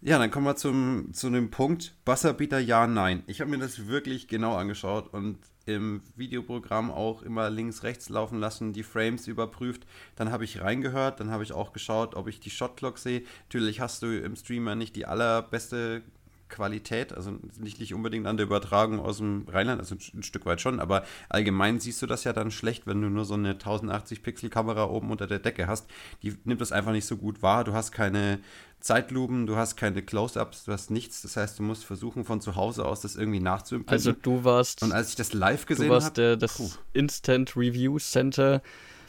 ja, 0.00 0.18
dann 0.18 0.30
kommen 0.30 0.44
wir 0.44 0.56
zum, 0.56 1.14
zu 1.14 1.30
dem 1.30 1.50
Punkt, 1.50 1.94
Buzzerbeater 2.04 2.58
ja, 2.58 2.86
nein. 2.86 3.22
Ich 3.26 3.40
habe 3.40 3.50
mir 3.50 3.58
das 3.58 3.86
wirklich 3.86 4.28
genau 4.28 4.54
angeschaut 4.54 5.12
und 5.14 5.38
im 5.64 6.02
Videoprogramm 6.14 6.90
auch 6.90 7.22
immer 7.22 7.48
links, 7.48 7.82
rechts 7.84 8.10
laufen 8.10 8.38
lassen, 8.38 8.74
die 8.74 8.82
Frames 8.82 9.26
überprüft. 9.26 9.86
Dann 10.14 10.30
habe 10.30 10.44
ich 10.44 10.60
reingehört, 10.60 11.20
dann 11.20 11.30
habe 11.30 11.42
ich 11.42 11.52
auch 11.52 11.72
geschaut, 11.72 12.16
ob 12.16 12.28
ich 12.28 12.38
die 12.38 12.50
Shotclock 12.50 12.98
sehe. 12.98 13.22
Natürlich 13.48 13.80
hast 13.80 14.02
du 14.02 14.18
im 14.18 14.36
Streamer 14.36 14.74
nicht 14.74 14.94
die 14.94 15.06
allerbeste 15.06 16.02
Qualität, 16.48 17.12
also 17.12 17.32
nicht, 17.58 17.80
nicht 17.80 17.94
unbedingt 17.94 18.26
an 18.26 18.36
der 18.36 18.46
Übertragung 18.46 19.00
aus 19.00 19.18
dem 19.18 19.46
Rheinland, 19.48 19.80
also 19.80 19.94
ein, 19.94 20.00
ein, 20.18 20.22
Stück 20.22 20.46
weit 20.46 20.60
schon, 20.60 20.78
aber 20.78 21.04
allgemein 21.28 21.80
siehst 21.80 22.00
du 22.02 22.06
das 22.06 22.24
ja 22.24 22.32
dann 22.32 22.50
schlecht, 22.50 22.86
wenn 22.86 23.00
du 23.00 23.08
nur 23.08 23.24
so 23.24 23.34
eine 23.34 23.50
1080 23.50 24.22
Pixel 24.22 24.50
Kamera 24.50 24.84
oben 24.84 25.10
unter 25.10 25.26
der 25.26 25.38
Decke 25.38 25.66
hast. 25.66 25.88
Die 26.22 26.36
nimmt 26.44 26.60
das 26.60 26.72
einfach 26.72 26.92
nicht 26.92 27.06
so 27.06 27.16
gut 27.16 27.42
wahr. 27.42 27.64
Du 27.64 27.72
hast 27.72 27.92
keine 27.92 28.40
Zeitlupen, 28.80 29.46
du 29.46 29.56
hast 29.56 29.76
keine 29.76 30.02
Close-ups, 30.02 30.64
du 30.64 30.72
hast 30.72 30.90
nichts. 30.90 31.22
Das 31.22 31.36
heißt, 31.36 31.58
du 31.58 31.62
musst 31.62 31.84
versuchen 31.84 32.24
von 32.24 32.40
zu 32.40 32.54
Hause 32.54 32.84
aus 32.84 33.00
das 33.00 33.16
irgendwie 33.16 33.40
nachzuempfinden. 33.40 33.92
Also 33.92 34.12
du 34.12 34.44
warst 34.44 34.82
und 34.82 34.92
als 34.92 35.08
ich 35.08 35.16
das 35.16 35.32
live 35.32 35.64
gesehen 35.66 35.86
habe, 35.86 35.88
du 35.88 35.94
warst 35.94 36.06
hab, 36.08 36.14
der, 36.14 36.36
das 36.36 36.58
puh. 36.58 36.70
Instant 36.92 37.56
Review 37.56 37.98
Center 37.98 38.62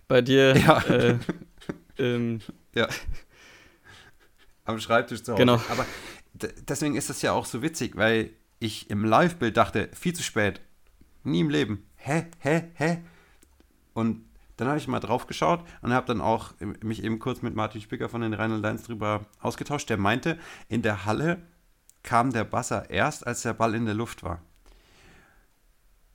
bei 0.08 0.22
dir. 0.22 0.56
Ja. 0.66 0.82
Äh, 0.84 1.18
ähm, 1.98 2.40
ja. 2.74 2.88
Am 4.64 4.80
Schreibtisch 4.80 5.22
zu 5.24 5.34
Hause. 5.34 5.42
Genau. 5.42 5.62
Aber 5.70 5.86
deswegen 6.42 6.96
ist 6.96 7.10
das 7.10 7.22
ja 7.22 7.32
auch 7.32 7.46
so 7.46 7.62
witzig, 7.62 7.96
weil 7.96 8.32
ich 8.60 8.90
im 8.90 9.06
Live-Bild 9.06 9.58
dachte, 9.58 9.90
viel 9.94 10.14
zu 10.14 10.24
spät. 10.24 10.62
Nie 11.24 11.42
im 11.42 11.50
Leben. 11.50 11.86
Hä? 11.98 12.28
Hä? 12.40 12.66
Hä? 12.76 13.04
Und 13.94 14.26
dann 14.58 14.68
habe 14.68 14.78
ich 14.78 14.88
mal 14.88 15.00
drauf 15.00 15.28
geschaut 15.28 15.66
und 15.82 15.94
habe 15.94 16.08
dann 16.08 16.22
auch 16.22 16.54
mich 16.82 17.04
eben 17.04 17.20
kurz 17.20 17.42
mit 17.42 17.56
Martin 17.56 17.82
Spicker 17.82 18.10
von 18.10 18.22
den 18.22 18.34
Rheinland 18.34 18.64
Lions 18.64 18.84
drüber 18.84 19.26
ausgetauscht. 19.42 19.90
Der 19.90 19.98
meinte, 19.98 20.38
in 20.70 20.82
der 20.82 21.06
Halle 21.06 21.42
kam 22.04 22.32
der 22.32 22.44
Basser 22.44 22.90
erst, 22.90 23.26
als 23.26 23.42
der 23.42 23.54
Ball 23.54 23.76
in 23.76 23.86
der 23.86 23.96
Luft 23.96 24.24
war. 24.24 24.42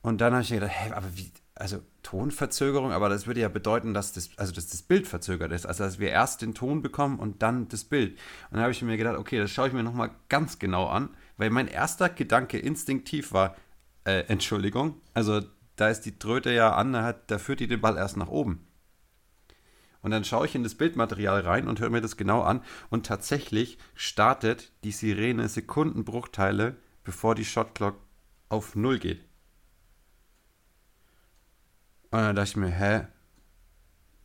Und 0.02 0.20
dann 0.20 0.33
habe 0.33 0.42
ich 0.42 0.50
mir 0.50 0.61
gedacht, 0.61 0.76
hä, 0.76 0.92
aber 0.92 1.16
wie, 1.16 1.30
also 1.61 1.83
Tonverzögerung, 2.03 2.92
aber 2.92 3.09
das 3.09 3.27
würde 3.27 3.40
ja 3.40 3.49
bedeuten, 3.49 3.92
dass 3.92 4.12
das, 4.12 4.31
also 4.37 4.53
dass 4.53 4.68
das 4.68 4.83
Bild 4.83 5.07
verzögert 5.07 5.53
ist. 5.53 5.66
Also 5.66 5.85
dass 5.85 5.99
wir 5.99 6.09
erst 6.09 6.42
den 6.42 6.55
Ton 6.55 6.83
bekommen 6.83 7.18
und 7.18 7.42
dann 7.42 7.68
das 7.68 7.85
Bild. 7.85 8.12
Und 8.12 8.55
dann 8.55 8.62
habe 8.62 8.73
ich 8.73 8.81
mir 8.83 8.96
gedacht, 8.96 9.18
okay, 9.18 9.38
das 9.38 9.51
schaue 9.51 9.68
ich 9.68 9.75
mir 9.75 9.83
nochmal 9.83 10.11
ganz 10.29 10.59
genau 10.59 10.87
an, 10.87 11.11
weil 11.37 11.51
mein 11.51 11.68
erster 11.68 12.09
Gedanke 12.09 12.59
instinktiv 12.59 13.33
war, 13.33 13.57
äh, 14.05 14.25
Entschuldigung, 14.29 15.01
also 15.12 15.42
da 15.77 15.88
ist 15.88 16.03
die 16.03 16.18
Tröte 16.18 16.51
ja 16.51 16.75
an, 16.75 16.92
da 16.92 17.38
führt 17.38 17.61
die 17.61 17.68
den 17.68 17.81
Ball 17.81 17.96
erst 17.96 18.16
nach 18.16 18.29
oben. 18.29 18.66
Und 20.03 20.12
dann 20.12 20.25
schaue 20.25 20.46
ich 20.46 20.55
in 20.55 20.62
das 20.62 20.75
Bildmaterial 20.75 21.40
rein 21.40 21.68
und 21.68 21.81
höre 21.81 21.90
mir 21.90 22.01
das 22.01 22.16
genau 22.16 22.40
an. 22.40 22.62
Und 22.88 23.05
tatsächlich 23.05 23.77
startet 23.94 24.73
die 24.83 24.92
Sirene 24.92 25.49
Sekundenbruchteile, 25.49 26.77
bevor 27.05 27.35
die 27.35 27.44
Shotclock 27.44 27.96
auf 28.49 28.75
Null 28.77 28.99
geht. 28.99 29.30
Und 32.11 32.18
dann 32.18 32.37
dachte 32.37 32.51
ich 32.51 32.57
mir, 32.57 32.70
hä? 32.70 33.07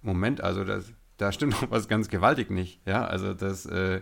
Moment, 0.02 0.42
also 0.42 0.64
das, 0.64 0.92
da 1.18 1.32
stimmt 1.32 1.54
doch 1.54 1.72
was 1.72 1.88
ganz 1.88 2.10
gewaltig 2.10 2.50
nicht. 2.50 2.82
Ja, 2.86 3.06
also 3.06 3.34
das, 3.34 3.66
äh, 3.66 4.02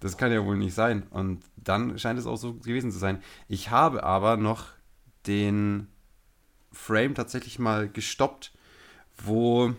das 0.00 0.16
kann 0.16 0.32
ja 0.32 0.44
wohl 0.44 0.56
nicht 0.56 0.74
sein. 0.74 1.04
Und 1.10 1.44
dann 1.56 1.98
scheint 1.98 2.18
es 2.18 2.26
auch 2.26 2.36
so 2.36 2.54
gewesen 2.54 2.90
zu 2.90 2.98
sein. 2.98 3.22
Ich 3.48 3.70
habe 3.70 4.02
aber 4.02 4.36
noch 4.36 4.66
den 5.26 5.88
Frame 6.72 7.14
tatsächlich 7.14 7.58
mal 7.58 7.88
gestoppt, 7.88 8.52
wo 9.16 9.74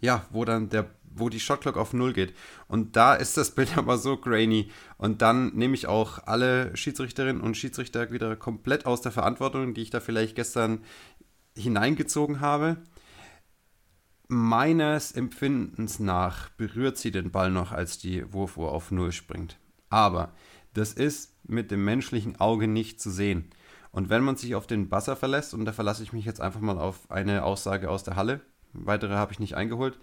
ja, 0.00 0.26
wo 0.30 0.44
dann 0.44 0.68
der 0.68 0.90
wo 1.14 1.28
die 1.28 1.40
Shotclock 1.40 1.76
auf 1.76 1.92
Null 1.92 2.12
geht. 2.12 2.34
Und 2.68 2.96
da 2.96 3.14
ist 3.14 3.36
das 3.36 3.50
Bild 3.54 3.76
aber 3.76 3.98
so 3.98 4.16
grainy. 4.16 4.70
Und 4.96 5.22
dann 5.22 5.54
nehme 5.54 5.74
ich 5.74 5.86
auch 5.86 6.26
alle 6.26 6.74
Schiedsrichterinnen 6.76 7.42
und 7.42 7.56
Schiedsrichter 7.56 8.10
wieder 8.10 8.34
komplett 8.36 8.86
aus 8.86 9.02
der 9.02 9.12
Verantwortung, 9.12 9.74
die 9.74 9.82
ich 9.82 9.90
da 9.90 10.00
vielleicht 10.00 10.36
gestern 10.36 10.80
hineingezogen 11.56 12.40
habe. 12.40 12.78
Meines 14.28 15.12
Empfindens 15.12 15.98
nach 15.98 16.48
berührt 16.50 16.96
sie 16.96 17.10
den 17.10 17.30
Ball 17.30 17.50
noch, 17.50 17.72
als 17.72 17.98
die 17.98 18.32
Wurfuhr 18.32 18.72
auf 18.72 18.90
Null 18.90 19.12
springt. 19.12 19.58
Aber 19.90 20.32
das 20.72 20.92
ist 20.92 21.36
mit 21.44 21.70
dem 21.70 21.84
menschlichen 21.84 22.40
Auge 22.40 22.66
nicht 22.66 23.00
zu 23.00 23.10
sehen. 23.10 23.50
Und 23.90 24.08
wenn 24.08 24.22
man 24.22 24.36
sich 24.36 24.54
auf 24.54 24.66
den 24.66 24.88
Buzzer 24.88 25.16
verlässt, 25.16 25.52
und 25.52 25.66
da 25.66 25.72
verlasse 25.72 26.02
ich 26.02 26.14
mich 26.14 26.24
jetzt 26.24 26.40
einfach 26.40 26.60
mal 26.60 26.78
auf 26.78 27.10
eine 27.10 27.44
Aussage 27.44 27.90
aus 27.90 28.04
der 28.04 28.16
Halle, 28.16 28.40
weitere 28.72 29.14
habe 29.14 29.32
ich 29.32 29.38
nicht 29.38 29.54
eingeholt, 29.54 29.98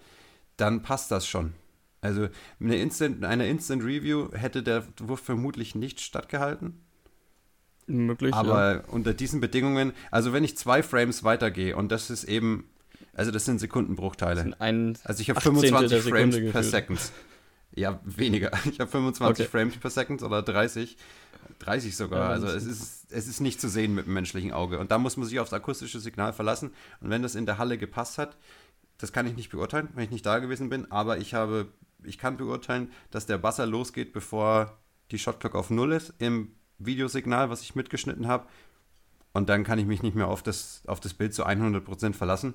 dann 0.56 0.82
passt 0.82 1.10
das 1.10 1.26
schon. 1.26 1.54
Also 2.00 2.28
eine 2.60 2.76
Instant, 2.76 3.24
eine 3.24 3.48
Instant 3.48 3.82
Review 3.82 4.28
hätte 4.32 4.62
der 4.62 4.84
Wurf 4.98 5.20
vermutlich 5.20 5.74
nicht 5.74 6.00
stattgehalten. 6.00 6.80
Möglich. 7.96 8.34
Aber 8.34 8.74
ja. 8.74 8.82
unter 8.88 9.14
diesen 9.14 9.40
Bedingungen, 9.40 9.92
also 10.10 10.32
wenn 10.32 10.44
ich 10.44 10.56
zwei 10.56 10.82
Frames 10.82 11.24
weitergehe 11.24 11.76
und 11.76 11.90
das 11.92 12.10
ist 12.10 12.24
eben, 12.24 12.64
also 13.14 13.30
das 13.30 13.44
sind 13.44 13.58
Sekundenbruchteile. 13.58 14.44
Das 14.44 14.68
sind 14.68 15.00
also 15.04 15.20
ich 15.20 15.30
habe 15.30 15.40
25 15.40 16.02
Frames 16.02 16.52
per 16.52 16.62
Second. 16.62 17.00
Ja, 17.72 18.00
weniger. 18.04 18.50
Ich 18.70 18.80
habe 18.80 18.90
25 18.90 19.46
okay. 19.46 19.50
Frames 19.50 19.76
per 19.76 19.90
Second 19.90 20.22
oder 20.22 20.42
30. 20.42 20.96
30 21.60 21.96
sogar. 21.96 22.20
Ja, 22.20 22.28
also 22.28 22.46
es 22.48 22.64
ist, 22.64 23.12
es 23.12 23.28
ist 23.28 23.40
nicht 23.40 23.60
zu 23.60 23.68
sehen 23.68 23.94
mit 23.94 24.06
dem 24.06 24.14
menschlichen 24.14 24.52
Auge. 24.52 24.78
Und 24.78 24.90
da 24.90 24.98
muss 24.98 25.16
man 25.16 25.26
sich 25.26 25.38
aufs 25.40 25.52
akustische 25.52 26.00
Signal 26.00 26.32
verlassen. 26.32 26.72
Und 27.00 27.10
wenn 27.10 27.22
das 27.22 27.34
in 27.34 27.46
der 27.46 27.58
Halle 27.58 27.78
gepasst 27.78 28.18
hat, 28.18 28.36
das 29.00 29.12
kann 29.12 29.26
ich 29.26 29.36
nicht 29.36 29.50
beurteilen, 29.50 29.88
wenn 29.94 30.04
ich 30.04 30.10
nicht 30.10 30.26
da 30.26 30.38
gewesen 30.38 30.68
bin, 30.68 30.90
aber 30.92 31.18
ich 31.18 31.34
habe, 31.34 31.68
ich 32.04 32.18
kann 32.18 32.36
beurteilen, 32.36 32.92
dass 33.10 33.26
der 33.26 33.38
Basser 33.38 33.66
losgeht, 33.66 34.12
bevor 34.12 34.78
die 35.10 35.18
Shotclock 35.18 35.54
auf 35.54 35.70
Null 35.70 35.92
ist 35.92 36.12
im 36.18 36.52
Videosignal, 36.80 37.50
was 37.50 37.62
ich 37.62 37.74
mitgeschnitten 37.74 38.26
habe. 38.26 38.46
Und 39.32 39.48
dann 39.48 39.64
kann 39.64 39.78
ich 39.78 39.86
mich 39.86 40.02
nicht 40.02 40.16
mehr 40.16 40.28
auf 40.28 40.42
das, 40.42 40.82
auf 40.86 41.00
das 41.00 41.14
Bild 41.14 41.34
zu 41.34 41.46
100% 41.46 42.14
verlassen. 42.14 42.54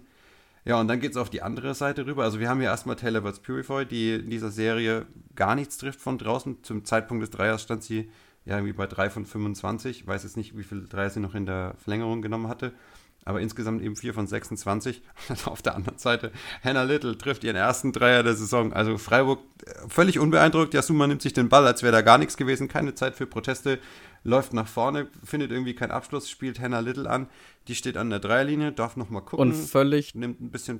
Ja, 0.65 0.79
und 0.79 0.87
dann 0.87 0.99
geht 0.99 1.11
es 1.11 1.17
auf 1.17 1.29
die 1.29 1.41
andere 1.41 1.75
Seite 1.75 2.05
rüber. 2.05 2.23
Also 2.23 2.39
wir 2.39 2.49
haben 2.49 2.59
hier 2.59 2.69
erstmal 2.69 2.95
Taylor 2.95 3.23
Woods 3.23 3.39
Purify, 3.39 3.85
die 3.85 4.15
in 4.15 4.29
dieser 4.29 4.49
Serie 4.49 5.05
gar 5.35 5.55
nichts 5.55 5.77
trifft 5.77 6.01
von 6.01 6.17
draußen. 6.17 6.63
Zum 6.63 6.85
Zeitpunkt 6.85 7.21
des 7.21 7.29
Dreiers 7.29 7.61
stand 7.61 7.83
sie 7.83 8.09
ja 8.45 8.55
irgendwie 8.57 8.73
bei 8.73 8.87
3 8.87 9.09
von 9.09 9.25
25. 9.25 10.01
Ich 10.01 10.07
weiß 10.07 10.23
jetzt 10.23 10.37
nicht, 10.37 10.57
wie 10.57 10.63
viele 10.63 10.81
Dreier 10.81 11.09
sie 11.09 11.19
noch 11.19 11.35
in 11.35 11.45
der 11.45 11.75
Verlängerung 11.77 12.21
genommen 12.21 12.47
hatte 12.47 12.73
aber 13.25 13.41
insgesamt 13.41 13.81
eben 13.81 13.95
4 13.95 14.13
von 14.13 14.27
26. 14.27 15.01
Und 15.29 15.47
auf 15.47 15.61
der 15.61 15.75
anderen 15.75 15.97
Seite, 15.97 16.31
Hannah 16.63 16.83
Little 16.83 17.17
trifft 17.17 17.43
ihren 17.43 17.55
ersten 17.55 17.91
Dreier 17.91 18.23
der 18.23 18.35
Saison. 18.35 18.71
Also 18.71 18.97
Freiburg 18.97 19.39
äh, 19.65 19.89
völlig 19.89 20.19
unbeeindruckt. 20.19 20.73
Jasuma 20.73 21.07
nimmt 21.07 21.23
sich 21.23 21.33
den 21.33 21.49
Ball, 21.49 21.65
als 21.65 21.83
wäre 21.83 21.91
da 21.91 22.01
gar 22.01 22.19
nichts 22.19 22.37
gewesen. 22.37 22.67
Keine 22.67 22.93
Zeit 22.93 23.15
für 23.15 23.25
Proteste. 23.25 23.79
Läuft 24.25 24.53
nach 24.53 24.67
vorne, 24.67 25.07
findet 25.23 25.51
irgendwie 25.51 25.75
keinen 25.75 25.91
Abschluss, 25.91 26.31
spielt 26.31 26.59
Hannah 26.59 26.79
Little 26.79 27.07
an. 27.07 27.29
Die 27.67 27.75
steht 27.75 27.95
an 27.95 28.09
der 28.09 28.17
Dreierlinie, 28.17 28.71
darf 28.71 28.97
nochmal 28.97 29.21
gucken. 29.21 29.51
Und 29.51 29.53
völlig. 29.53 30.15
Nimmt 30.15 30.41
ein 30.41 30.49
bisschen. 30.49 30.79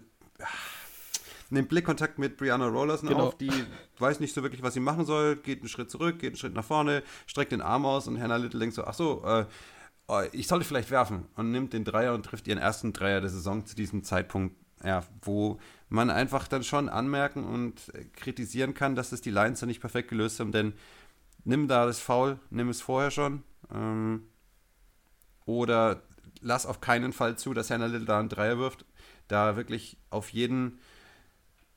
Nimmt 1.51 1.69
Blickkontakt 1.69 2.17
mit 2.17 2.38
Brianna 2.38 2.65
Rollerson 2.65 3.08
genau. 3.08 3.27
auf, 3.27 3.38
die 3.38 3.51
weiß 3.99 4.19
nicht 4.19 4.34
so 4.34 4.41
wirklich, 4.41 4.63
was 4.63 4.73
sie 4.73 4.79
machen 4.79 5.05
soll, 5.05 5.36
geht 5.36 5.60
einen 5.60 5.69
Schritt 5.69 5.91
zurück, 5.91 6.17
geht 6.17 6.29
einen 6.29 6.38
Schritt 6.38 6.55
nach 6.55 6.65
vorne, 6.65 7.03
streckt 7.27 7.51
den 7.51 7.62
Arm 7.62 7.86
aus 7.86 8.08
und 8.08 8.19
Hannah 8.19 8.38
Little 8.38 8.60
denkt 8.60 8.73
so, 8.73 8.84
ach 8.84 8.95
so, 8.95 9.23
äh, 9.23 9.45
oh, 10.08 10.21
ich 10.31 10.47
sollte 10.47 10.65
vielleicht 10.65 10.89
werfen 10.89 11.25
und 11.36 11.51
nimmt 11.51 11.73
den 11.73 11.84
Dreier 11.84 12.15
und 12.15 12.25
trifft 12.25 12.47
ihren 12.47 12.58
ersten 12.58 12.93
Dreier 12.93 13.21
der 13.21 13.29
Saison 13.29 13.63
zu 13.63 13.75
diesem 13.75 14.03
Zeitpunkt, 14.03 14.55
ja, 14.84 15.03
wo 15.21 15.60
man 15.88 16.10
einfach 16.10 16.47
dann 16.47 16.63
schon 16.63 16.89
anmerken 16.89 17.43
und 17.43 17.79
kritisieren 18.13 18.73
kann, 18.73 18.95
dass 18.95 19.12
es 19.12 19.21
die 19.21 19.29
Lions 19.29 19.60
da 19.60 19.67
nicht 19.67 19.81
perfekt 19.81 20.10
gelöst 20.10 20.39
haben, 20.39 20.51
denn 20.51 20.73
nimm 21.45 21.67
da 21.67 21.86
das 21.86 21.99
Foul, 21.99 22.39
nimm 22.49 22.69
es 22.69 22.81
vorher 22.81 23.12
schon 23.12 23.43
ähm, 23.73 24.23
oder 25.45 26.01
lass 26.41 26.65
auf 26.65 26.81
keinen 26.81 27.13
Fall 27.13 27.38
zu, 27.38 27.53
dass 27.53 27.69
Hannah 27.69 27.86
Little 27.86 28.05
da 28.05 28.19
einen 28.19 28.29
Dreier 28.29 28.58
wirft, 28.58 28.86
da 29.27 29.55
wirklich 29.55 29.97
auf 30.10 30.29
jeden 30.29 30.79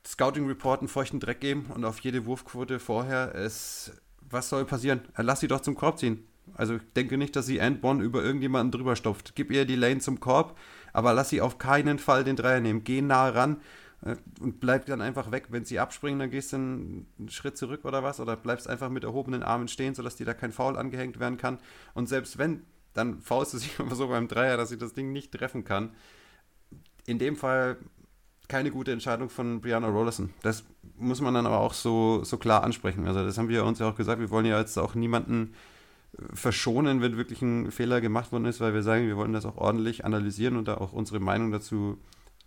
Scouting 0.05 0.47
Report 0.47 0.81
einen 0.81 0.87
feuchten 0.87 1.19
Dreck 1.19 1.39
geben 1.39 1.67
und 1.73 1.85
auf 1.85 1.99
jede 1.99 2.25
Wurfquote 2.25 2.79
vorher 2.79 3.33
es 3.35 3.91
was 4.31 4.49
soll 4.49 4.65
passieren? 4.65 5.01
Lass 5.17 5.39
sie 5.39 5.47
doch 5.47 5.61
zum 5.61 5.75
Korb 5.75 5.97
ziehen. 5.97 6.23
Also 6.53 6.75
ich 6.75 6.81
denke 6.95 7.17
nicht, 7.17 7.35
dass 7.35 7.45
sie 7.45 7.59
Endbon 7.59 8.01
über 8.01 8.23
irgendjemanden 8.23 8.71
drüber 8.71 8.95
stopft. 8.95 9.33
Gib 9.35 9.51
ihr 9.51 9.65
die 9.65 9.75
Lane 9.75 9.99
zum 9.99 10.19
Korb, 10.19 10.57
aber 10.93 11.13
lass 11.13 11.29
sie 11.29 11.41
auf 11.41 11.57
keinen 11.57 11.99
Fall 11.99 12.23
den 12.23 12.35
Dreier 12.35 12.59
nehmen. 12.59 12.83
Geh 12.83 13.01
nah 13.01 13.29
ran 13.29 13.57
und 14.01 14.59
bleib 14.59 14.85
dann 14.85 15.01
einfach 15.01 15.31
weg. 15.31 15.47
Wenn 15.49 15.65
sie 15.65 15.79
abspringen, 15.79 16.19
dann 16.19 16.31
gehst 16.31 16.53
du 16.53 16.57
einen 16.57 17.07
Schritt 17.27 17.57
zurück 17.57 17.83
oder 17.83 18.01
was 18.01 18.19
oder 18.19 18.37
bleibst 18.37 18.67
einfach 18.69 18.89
mit 18.89 19.03
erhobenen 19.03 19.43
Armen 19.43 19.67
stehen, 19.67 19.93
sodass 19.93 20.15
dir 20.15 20.25
da 20.25 20.33
kein 20.33 20.51
Foul 20.51 20.77
angehängt 20.77 21.19
werden 21.19 21.37
kann. 21.37 21.59
Und 21.93 22.07
selbst 22.07 22.37
wenn, 22.37 22.63
dann 22.93 23.19
faust 23.19 23.53
du 23.53 23.57
sich 23.57 23.79
einfach 23.79 23.95
so 23.95 24.07
beim 24.07 24.27
Dreier, 24.27 24.57
dass 24.57 24.69
sie 24.69 24.77
das 24.77 24.93
Ding 24.93 25.11
nicht 25.11 25.33
treffen 25.33 25.65
kann. 25.65 25.91
In 27.05 27.19
dem 27.19 27.35
Fall 27.35 27.77
keine 28.47 28.71
gute 28.71 28.91
Entscheidung 28.91 29.29
von 29.29 29.61
Brianna 29.61 29.87
Rollerson. 29.87 30.31
Das 30.41 30.63
muss 30.97 31.21
man 31.21 31.33
dann 31.33 31.45
aber 31.45 31.59
auch 31.59 31.73
so, 31.73 32.23
so 32.23 32.37
klar 32.37 32.63
ansprechen. 32.63 33.05
Also 33.05 33.23
das 33.23 33.37
haben 33.37 33.49
wir 33.49 33.63
uns 33.63 33.79
ja 33.79 33.87
auch 33.87 33.95
gesagt, 33.95 34.19
wir 34.19 34.31
wollen 34.31 34.45
ja 34.45 34.59
jetzt 34.59 34.77
auch 34.77 34.95
niemanden 34.95 35.53
verschonen, 36.33 37.01
wenn 37.01 37.17
wirklich 37.17 37.41
ein 37.41 37.71
Fehler 37.71 38.01
gemacht 38.01 38.31
worden 38.31 38.45
ist, 38.45 38.59
weil 38.59 38.73
wir 38.73 38.81
sagen, 38.81 39.07
wir 39.07 39.17
wollen 39.17 39.33
das 39.33 39.45
auch 39.45 39.57
ordentlich 39.57 40.05
analysieren 40.05 40.57
und 40.57 40.67
da 40.67 40.75
auch 40.77 40.93
unsere 40.93 41.19
Meinung 41.19 41.51
dazu 41.51 41.97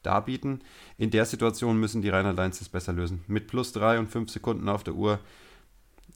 darbieten. 0.02 0.62
In 0.98 1.10
der 1.10 1.24
Situation 1.24 1.78
müssen 1.78 2.02
die 2.02 2.08
Rainer 2.08 2.32
Lions 2.32 2.58
das 2.58 2.68
besser 2.68 2.92
lösen. 2.92 3.24
Mit 3.26 3.46
plus 3.46 3.72
drei 3.72 3.98
und 3.98 4.08
fünf 4.08 4.30
Sekunden 4.30 4.68
auf 4.68 4.84
der 4.84 4.94
Uhr. 4.94 5.18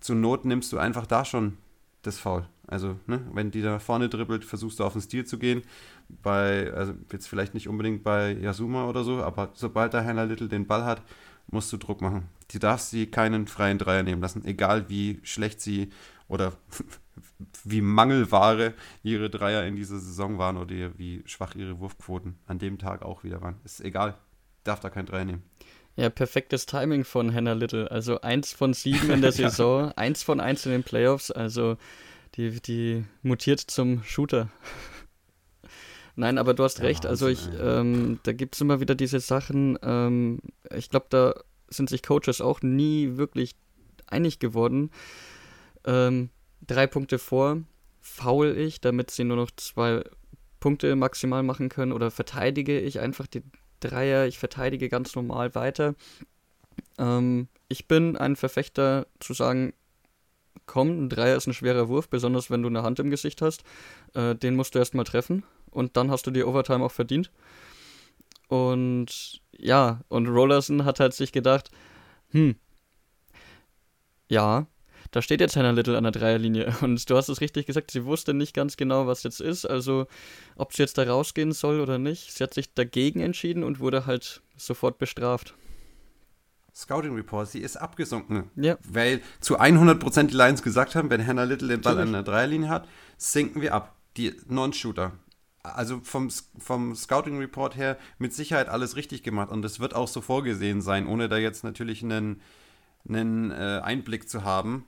Zur 0.00 0.16
Not 0.16 0.44
nimmst 0.44 0.72
du 0.72 0.78
einfach 0.78 1.06
da 1.06 1.24
schon 1.24 1.56
das 2.02 2.18
Foul. 2.18 2.46
Also, 2.66 2.96
ne, 3.06 3.20
wenn 3.32 3.50
die 3.50 3.62
da 3.62 3.78
vorne 3.78 4.08
dribbelt, 4.08 4.44
versuchst 4.44 4.80
du 4.80 4.84
auf 4.84 4.92
den 4.92 5.02
Stil 5.02 5.24
zu 5.24 5.38
gehen. 5.38 5.62
Bei, 6.08 6.72
also 6.72 6.94
jetzt 7.12 7.28
vielleicht 7.28 7.54
nicht 7.54 7.68
unbedingt 7.68 8.02
bei 8.02 8.32
Yasuma 8.32 8.86
oder 8.86 9.04
so, 9.04 9.22
aber 9.22 9.50
sobald 9.54 9.92
der 9.92 10.04
Hannah 10.04 10.24
Little 10.24 10.48
den 10.48 10.66
Ball 10.66 10.84
hat, 10.84 11.02
musst 11.48 11.72
du 11.72 11.76
Druck 11.76 12.00
machen. 12.00 12.28
Du 12.52 12.58
darfst 12.58 12.90
sie 12.90 13.06
keinen 13.06 13.46
freien 13.46 13.78
Dreier 13.78 14.02
nehmen 14.02 14.20
lassen, 14.20 14.44
egal 14.44 14.88
wie 14.88 15.20
schlecht 15.22 15.60
sie 15.60 15.90
oder 16.28 16.52
wie 17.64 17.80
Mangelware 17.80 18.74
ihre 19.02 19.30
Dreier 19.30 19.64
in 19.64 19.76
dieser 19.76 19.98
Saison 19.98 20.38
waren 20.38 20.56
oder 20.56 20.98
wie 20.98 21.22
schwach 21.26 21.54
ihre 21.54 21.80
Wurfquoten 21.80 22.38
an 22.46 22.58
dem 22.58 22.78
Tag 22.78 23.02
auch 23.02 23.24
wieder 23.24 23.40
waren. 23.42 23.56
Ist 23.64 23.80
egal, 23.80 24.14
darf 24.64 24.80
da 24.80 24.90
kein 24.90 25.06
Dreier 25.06 25.24
nehmen. 25.24 25.42
Ja, 25.96 26.10
perfektes 26.10 26.66
Timing 26.66 27.04
von 27.04 27.32
Hannah 27.34 27.54
Little. 27.54 27.90
Also 27.90 28.20
eins 28.20 28.52
von 28.52 28.74
sieben 28.74 29.10
in 29.10 29.22
der 29.22 29.32
Saison, 29.32 29.86
ja. 29.86 29.92
eins 29.96 30.22
von 30.22 30.40
eins 30.40 30.66
in 30.66 30.72
den 30.72 30.82
Playoffs. 30.82 31.30
Also 31.30 31.78
die, 32.34 32.60
die 32.60 33.04
mutiert 33.22 33.60
zum 33.60 34.02
Shooter. 34.02 34.50
Nein, 36.16 36.38
aber 36.38 36.54
du 36.54 36.64
hast 36.64 36.80
recht. 36.80 37.04
Ja, 37.04 37.10
also 37.10 37.28
ich, 37.28 37.48
ähm, 37.60 38.20
da 38.22 38.32
gibt 38.32 38.54
es 38.54 38.60
immer 38.60 38.80
wieder 38.80 38.94
diese 38.94 39.20
Sachen. 39.20 39.78
Ähm, 39.82 40.40
ich 40.74 40.90
glaube, 40.90 41.06
da 41.10 41.34
sind 41.68 41.88
sich 41.88 42.02
Coaches 42.02 42.40
auch 42.40 42.62
nie 42.62 43.16
wirklich 43.16 43.54
einig 44.06 44.38
geworden. 44.38 44.90
Ähm, 45.84 46.30
drei 46.64 46.86
Punkte 46.86 47.18
vor, 47.18 47.62
faul 48.00 48.56
ich, 48.56 48.80
damit 48.80 49.10
sie 49.10 49.24
nur 49.24 49.36
noch 49.36 49.50
zwei 49.56 50.04
Punkte 50.60 50.96
maximal 50.96 51.42
machen 51.42 51.68
können 51.68 51.92
oder 51.92 52.10
verteidige 52.10 52.80
ich 52.80 53.00
einfach 53.00 53.26
die 53.26 53.42
Dreier, 53.80 54.26
ich 54.26 54.38
verteidige 54.38 54.88
ganz 54.88 55.14
normal 55.14 55.54
weiter. 55.54 55.94
Ähm, 56.98 57.48
ich 57.68 57.88
bin 57.88 58.16
ein 58.16 58.36
Verfechter 58.36 59.06
zu 59.20 59.34
sagen, 59.34 59.74
komm, 60.66 61.04
ein 61.04 61.08
Dreier 61.08 61.36
ist 61.36 61.46
ein 61.46 61.54
schwerer 61.54 61.88
Wurf, 61.88 62.08
besonders 62.08 62.50
wenn 62.50 62.62
du 62.62 62.68
eine 62.68 62.82
Hand 62.82 62.98
im 62.98 63.10
Gesicht 63.10 63.42
hast. 63.42 63.64
Äh, 64.14 64.34
den 64.34 64.56
musst 64.56 64.74
du 64.74 64.78
erstmal 64.78 65.04
treffen 65.04 65.44
und 65.70 65.96
dann 65.96 66.10
hast 66.10 66.26
du 66.26 66.30
die 66.30 66.44
Overtime 66.44 66.84
auch 66.84 66.92
verdient. 66.92 67.30
Und 68.48 69.40
ja, 69.52 70.00
und 70.08 70.28
Rollerson 70.28 70.84
hat 70.84 71.00
halt 71.00 71.14
sich 71.14 71.32
gedacht, 71.32 71.70
hm, 72.30 72.56
ja, 74.28 74.66
da 75.10 75.22
steht 75.22 75.40
jetzt 75.40 75.56
Hannah 75.56 75.70
Little 75.70 75.96
an 75.96 76.04
der 76.04 76.12
Dreierlinie. 76.12 76.74
Und 76.82 77.08
du 77.08 77.16
hast 77.16 77.28
es 77.28 77.40
richtig 77.40 77.66
gesagt, 77.66 77.90
sie 77.90 78.04
wusste 78.04 78.34
nicht 78.34 78.54
ganz 78.54 78.76
genau, 78.76 79.06
was 79.06 79.22
jetzt 79.22 79.40
ist. 79.40 79.64
Also, 79.64 80.06
ob 80.56 80.72
sie 80.72 80.82
jetzt 80.82 80.98
da 80.98 81.04
rausgehen 81.04 81.52
soll 81.52 81.80
oder 81.80 81.98
nicht. 81.98 82.32
Sie 82.32 82.42
hat 82.42 82.54
sich 82.54 82.74
dagegen 82.74 83.20
entschieden 83.20 83.64
und 83.64 83.80
wurde 83.80 84.06
halt 84.06 84.42
sofort 84.56 84.98
bestraft. 84.98 85.54
Scouting 86.76 87.14
Report, 87.14 87.48
sie 87.48 87.60
ist 87.60 87.76
abgesunken. 87.78 88.50
Ja. 88.54 88.76
Weil 88.86 89.22
zu 89.40 89.58
100% 89.58 90.24
die 90.24 90.34
Lions 90.34 90.62
gesagt 90.62 90.94
haben, 90.94 91.08
wenn 91.08 91.26
Hannah 91.26 91.44
Little 91.44 91.68
den 91.68 91.80
Ball 91.80 91.94
Natürlich. 91.94 92.16
an 92.16 92.24
der 92.24 92.32
Dreierlinie 92.32 92.68
hat, 92.68 92.86
sinken 93.16 93.62
wir 93.62 93.72
ab. 93.72 93.96
Die 94.18 94.34
Non-Shooter. 94.48 95.12
also 95.62 96.00
vom, 96.02 96.30
vom 96.58 96.94
Scouting 96.94 97.38
Report 97.38 97.76
her 97.76 97.98
mit 98.18 98.34
Sicherheit 98.34 98.68
alles 98.68 98.96
richtig 98.96 99.22
gemacht 99.22 99.50
und 99.50 99.64
es 99.64 99.80
wird 99.80 99.94
auch 99.94 100.08
so 100.08 100.20
vorgesehen 100.20 100.80
sein, 100.80 101.06
ohne 101.06 101.28
da 101.28 101.36
jetzt 101.38 101.64
natürlich 101.64 102.02
einen, 102.02 102.40
einen 103.08 103.50
äh, 103.50 103.80
Einblick 103.82 104.28
zu 104.28 104.44
haben. 104.44 104.84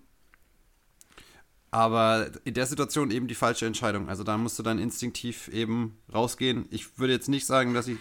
Aber 1.70 2.31
in 2.44 2.54
der 2.54 2.66
Situation 2.66 3.11
eben 3.11 3.28
die 3.28 3.35
falsche 3.35 3.66
Entscheidung. 3.66 4.09
Also 4.09 4.24
da 4.24 4.38
musst 4.38 4.59
du 4.59 4.62
dann 4.62 4.78
instinktiv 4.78 5.48
eben 5.48 5.98
rausgehen. 6.12 6.66
Ich 6.70 6.98
würde 6.98 7.12
jetzt 7.12 7.28
nicht 7.28 7.44
sagen, 7.44 7.74
dass 7.74 7.88
ich, 7.88 7.98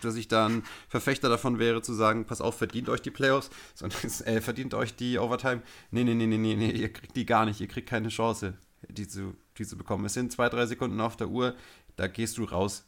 dass 0.00 0.16
ich 0.16 0.28
da 0.28 0.50
Verfechter 0.88 1.28
davon 1.28 1.58
wäre, 1.58 1.82
zu 1.82 1.92
sagen, 1.92 2.24
pass 2.24 2.40
auf, 2.40 2.56
verdient 2.56 2.88
euch 2.88 3.02
die 3.02 3.10
Playoffs, 3.10 3.50
sondern 3.74 4.00
äh, 4.24 4.40
verdient 4.40 4.72
euch 4.72 4.96
die 4.96 5.18
Overtime. 5.18 5.62
Nee, 5.90 6.04
nee, 6.04 6.14
nee, 6.14 6.26
nee, 6.26 6.38
nee, 6.38 6.56
nee, 6.56 6.70
ihr 6.70 6.92
kriegt 6.92 7.16
die 7.16 7.26
gar 7.26 7.44
nicht, 7.44 7.60
ihr 7.60 7.68
kriegt 7.68 7.88
keine 7.88 8.08
Chance, 8.08 8.54
die 8.88 9.06
zu, 9.06 9.34
die 9.58 9.66
zu 9.66 9.76
bekommen. 9.76 10.06
Es 10.06 10.14
sind 10.14 10.32
zwei, 10.32 10.48
drei 10.48 10.64
Sekunden 10.64 11.00
auf 11.00 11.16
der 11.16 11.28
Uhr, 11.28 11.54
da 11.96 12.06
gehst 12.06 12.38
du 12.38 12.44
raus. 12.44 12.84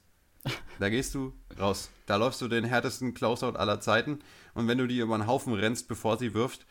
Da 0.79 0.89
gehst 0.89 1.15
du 1.15 1.35
raus. 1.59 1.91
Da 2.07 2.17
läufst 2.17 2.41
du 2.41 2.49
den 2.49 2.65
härtesten 2.65 3.13
Closeout 3.13 3.57
aller 3.57 3.81
Zeiten 3.81 4.21
und 4.55 4.69
wenn 4.69 4.79
du 4.79 4.87
die 4.87 4.99
über 4.99 5.19
den 5.19 5.27
Haufen 5.27 5.53
rennst, 5.53 5.89
bevor 5.89 6.17
sie 6.17 6.33
wirft, 6.33 6.65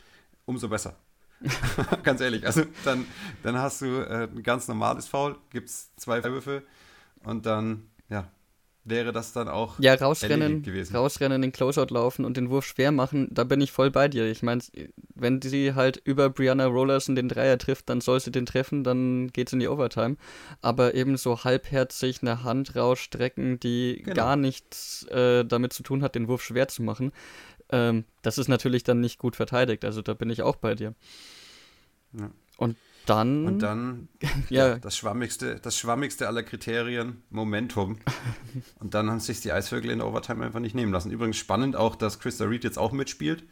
umso 0.46 0.68
besser. 0.68 0.96
Ganz 2.02 2.20
ehrlich, 2.20 2.46
also 2.46 2.62
dann, 2.84 3.06
dann 3.42 3.58
hast 3.58 3.80
du 3.82 3.86
äh, 3.86 4.24
ein 4.24 4.42
ganz 4.42 4.68
normales 4.68 5.06
Foul, 5.06 5.36
gibt 5.50 5.68
es 5.68 5.94
zwei 5.96 6.22
Würfe 6.24 6.62
und 7.24 7.46
dann, 7.46 7.88
ja, 8.08 8.28
wäre 8.88 9.12
das 9.12 9.32
dann 9.32 9.48
auch 9.48 9.78
ja, 9.78 9.94
rausrennen, 9.94 10.62
gewesen. 10.62 10.96
rausrennen, 10.96 11.42
den 11.42 11.52
Closeout 11.52 11.88
laufen 11.90 12.24
und 12.24 12.36
den 12.36 12.50
Wurf 12.50 12.64
schwer 12.64 12.92
machen, 12.92 13.28
da 13.30 13.44
bin 13.44 13.60
ich 13.60 13.72
voll 13.72 13.90
bei 13.90 14.08
dir. 14.08 14.26
Ich 14.30 14.42
meine, 14.42 14.62
wenn 15.14 15.42
sie 15.42 15.74
halt 15.74 16.00
über 16.04 16.30
Brianna 16.30 16.66
Rollerson 16.66 17.14
den 17.14 17.28
Dreier 17.28 17.58
trifft, 17.58 17.88
dann 17.88 18.00
soll 18.00 18.20
sie 18.20 18.30
den 18.30 18.46
treffen, 18.46 18.84
dann 18.84 19.28
geht's 19.28 19.52
in 19.52 19.60
die 19.60 19.68
Overtime. 19.68 20.16
Aber 20.62 20.94
eben 20.94 21.16
so 21.16 21.44
halbherzig 21.44 22.22
eine 22.22 22.42
Hand 22.44 22.76
rausstrecken, 22.76 23.60
die 23.60 24.02
genau. 24.02 24.14
gar 24.14 24.36
nichts 24.36 25.04
äh, 25.04 25.44
damit 25.44 25.72
zu 25.72 25.82
tun 25.82 26.02
hat, 26.02 26.14
den 26.14 26.28
Wurf 26.28 26.42
schwer 26.42 26.68
zu 26.68 26.82
machen, 26.82 27.12
ähm, 27.70 28.04
das 28.22 28.38
ist 28.38 28.48
natürlich 28.48 28.82
dann 28.82 29.00
nicht 29.00 29.18
gut 29.18 29.36
verteidigt. 29.36 29.84
Also 29.84 30.02
da 30.02 30.14
bin 30.14 30.30
ich 30.30 30.42
auch 30.42 30.56
bei 30.56 30.74
dir. 30.74 30.94
Ja. 32.12 32.30
Und 32.56 32.76
dann. 33.08 33.46
Und 33.46 33.58
dann 33.60 34.08
ja. 34.48 34.68
ja. 34.68 34.78
das, 34.78 34.96
schwammigste, 34.96 35.56
das 35.60 35.76
schwammigste 35.78 36.26
aller 36.26 36.42
Kriterien, 36.42 37.22
Momentum. 37.30 37.98
Und 38.80 38.94
dann 38.94 39.10
haben 39.10 39.20
sich 39.20 39.40
die 39.40 39.52
Eisvögel 39.52 39.90
in 39.90 39.98
der 39.98 40.08
Overtime 40.08 40.44
einfach 40.44 40.60
nicht 40.60 40.74
nehmen 40.74 40.92
lassen. 40.92 41.10
Übrigens 41.10 41.36
spannend 41.36 41.76
auch, 41.76 41.96
dass 41.96 42.20
Krista 42.20 42.44
Reed 42.44 42.64
jetzt 42.64 42.78
auch 42.78 42.92
mitspielt. 42.92 43.44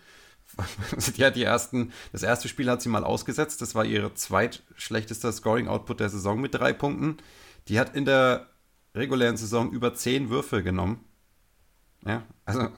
die 1.16 1.24
hat 1.24 1.37
die 1.37 1.42
ersten, 1.42 1.92
das 2.12 2.22
erste 2.22 2.48
Spiel 2.48 2.70
hat 2.70 2.83
sie 2.83 2.88
mal 2.88 3.05
ausgesetzt. 3.05 3.62
Das 3.62 3.74
war 3.74 3.85
ihre 3.85 4.14
zweitschlechtester 4.14 5.33
Scoring-Output 5.33 6.00
der 6.00 6.09
Saison 6.09 6.40
mit 6.40 6.55
drei 6.55 6.72
Punkten. 6.72 7.16
Die 7.68 7.81
hat 7.81 7.96
in 7.96 8.05
der 8.05 8.48
regulären 8.94 9.37
Saison 9.37 9.70
über 9.72 9.94
zehn 9.94 10.31
Würfe 10.31 10.62
genommen. 10.62 11.05
Ja, 12.05 12.22
also 12.44 12.68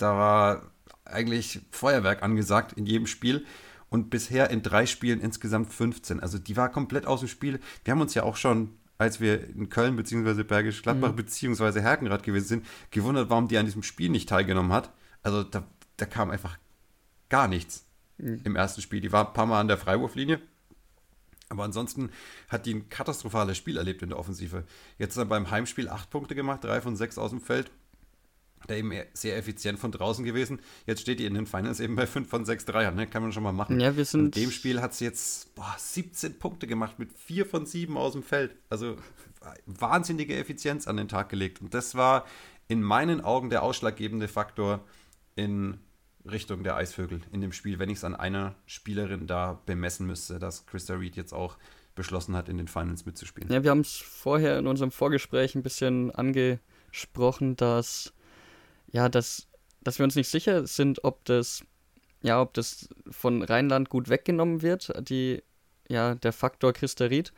da 0.00 0.16
war 0.16 0.70
eigentlich 1.04 1.60
Feuerwerk 1.70 2.22
angesagt 2.22 2.72
in 2.72 2.86
jedem 2.86 3.06
Spiel 3.06 3.44
und 3.88 4.10
bisher 4.10 4.50
in 4.50 4.62
drei 4.62 4.86
Spielen 4.86 5.20
insgesamt 5.20 5.72
15. 5.72 6.20
Also 6.20 6.38
die 6.38 6.56
war 6.56 6.70
komplett 6.70 7.06
aus 7.06 7.20
dem 7.20 7.28
Spiel. 7.28 7.60
Wir 7.84 7.92
haben 7.92 8.00
uns 8.00 8.14
ja 8.14 8.22
auch 8.22 8.36
schon, 8.36 8.70
als 8.98 9.20
wir 9.20 9.48
in 9.48 9.68
Köln 9.68 9.96
bzw. 9.96 10.44
Bergisch 10.44 10.82
Gladbach 10.82 11.12
mhm. 11.12 11.16
bzw. 11.16 11.80
Herkenrad 11.80 12.22
gewesen 12.22 12.46
sind, 12.46 12.66
gewundert, 12.90 13.30
warum 13.30 13.48
die 13.48 13.58
an 13.58 13.66
diesem 13.66 13.82
Spiel 13.82 14.08
nicht 14.10 14.28
teilgenommen 14.28 14.72
hat. 14.72 14.92
Also 15.22 15.42
da, 15.42 15.64
da 15.96 16.06
kam 16.06 16.30
einfach 16.30 16.56
gar 17.28 17.48
nichts 17.48 17.84
mhm. 18.18 18.40
im 18.44 18.56
ersten 18.56 18.80
Spiel. 18.80 19.00
Die 19.00 19.12
war 19.12 19.26
ein 19.26 19.34
paar 19.34 19.46
Mal 19.46 19.60
an 19.60 19.68
der 19.68 19.78
Freiwurflinie. 19.78 20.40
Aber 21.48 21.64
ansonsten 21.64 22.10
hat 22.48 22.64
die 22.64 22.74
ein 22.74 22.88
katastrophales 22.88 23.56
Spiel 23.56 23.76
erlebt 23.76 24.02
in 24.02 24.10
der 24.10 24.18
Offensive. 24.20 24.62
Jetzt 24.98 25.16
hat 25.16 25.24
er 25.24 25.28
beim 25.28 25.50
Heimspiel 25.50 25.88
acht 25.88 26.08
Punkte 26.08 26.36
gemacht, 26.36 26.62
drei 26.62 26.80
von 26.80 26.94
sechs 26.94 27.18
aus 27.18 27.30
dem 27.30 27.40
Feld 27.40 27.72
da 28.66 28.74
eben 28.74 28.92
sehr 29.14 29.36
effizient 29.36 29.78
von 29.78 29.92
draußen 29.92 30.24
gewesen. 30.24 30.60
Jetzt 30.86 31.00
steht 31.00 31.18
die 31.18 31.26
in 31.26 31.34
den 31.34 31.46
Finals 31.46 31.80
eben 31.80 31.96
bei 31.96 32.06
5 32.06 32.28
von 32.28 32.44
6 32.44 32.64
Dreiern, 32.66 32.94
ne? 32.94 33.06
kann 33.06 33.22
man 33.22 33.32
schon 33.32 33.42
mal 33.42 33.52
machen. 33.52 33.80
Ja, 33.80 33.96
wir 33.96 34.04
sind 34.04 34.36
in 34.36 34.42
dem 34.42 34.50
Spiel 34.50 34.80
hat 34.80 34.94
sie 34.94 35.04
jetzt 35.04 35.54
boah, 35.54 35.74
17 35.78 36.38
Punkte 36.38 36.66
gemacht 36.66 36.98
mit 36.98 37.12
4 37.12 37.46
von 37.46 37.66
7 37.66 37.96
aus 37.96 38.12
dem 38.12 38.22
Feld. 38.22 38.54
Also 38.68 38.96
wahnsinnige 39.66 40.36
Effizienz 40.36 40.86
an 40.86 40.96
den 40.96 41.08
Tag 41.08 41.28
gelegt. 41.28 41.60
Und 41.60 41.74
das 41.74 41.94
war 41.94 42.26
in 42.68 42.82
meinen 42.82 43.20
Augen 43.20 43.50
der 43.50 43.62
ausschlaggebende 43.62 44.28
Faktor 44.28 44.84
in 45.34 45.78
Richtung 46.30 46.62
der 46.62 46.76
Eisvögel 46.76 47.22
in 47.32 47.40
dem 47.40 47.52
Spiel, 47.52 47.78
wenn 47.78 47.88
ich 47.88 47.98
es 47.98 48.04
an 48.04 48.14
einer 48.14 48.54
Spielerin 48.66 49.26
da 49.26 49.60
bemessen 49.64 50.06
müsste, 50.06 50.38
dass 50.38 50.66
Krista 50.66 50.94
Reed 50.94 51.16
jetzt 51.16 51.32
auch 51.32 51.56
beschlossen 51.94 52.36
hat, 52.36 52.48
in 52.48 52.58
den 52.58 52.68
Finals 52.68 53.06
mitzuspielen. 53.06 53.50
Ja, 53.50 53.62
wir 53.62 53.70
haben 53.70 53.80
es 53.80 53.96
vorher 53.96 54.58
in 54.58 54.66
unserem 54.66 54.90
Vorgespräch 54.90 55.54
ein 55.54 55.62
bisschen 55.62 56.10
angesprochen, 56.10 57.56
dass 57.56 58.12
ja, 58.92 59.08
dass, 59.08 59.48
dass 59.82 59.98
wir 59.98 60.04
uns 60.04 60.16
nicht 60.16 60.28
sicher 60.28 60.66
sind, 60.66 61.04
ob 61.04 61.24
das, 61.24 61.62
ja, 62.22 62.40
ob 62.40 62.54
das 62.54 62.88
von 63.10 63.42
Rheinland 63.42 63.88
gut 63.88 64.08
weggenommen 64.08 64.62
wird, 64.62 64.92
die, 65.08 65.42
ja, 65.88 66.14
der 66.14 66.32
Faktor 66.32 66.72
Christerit. 66.72 67.32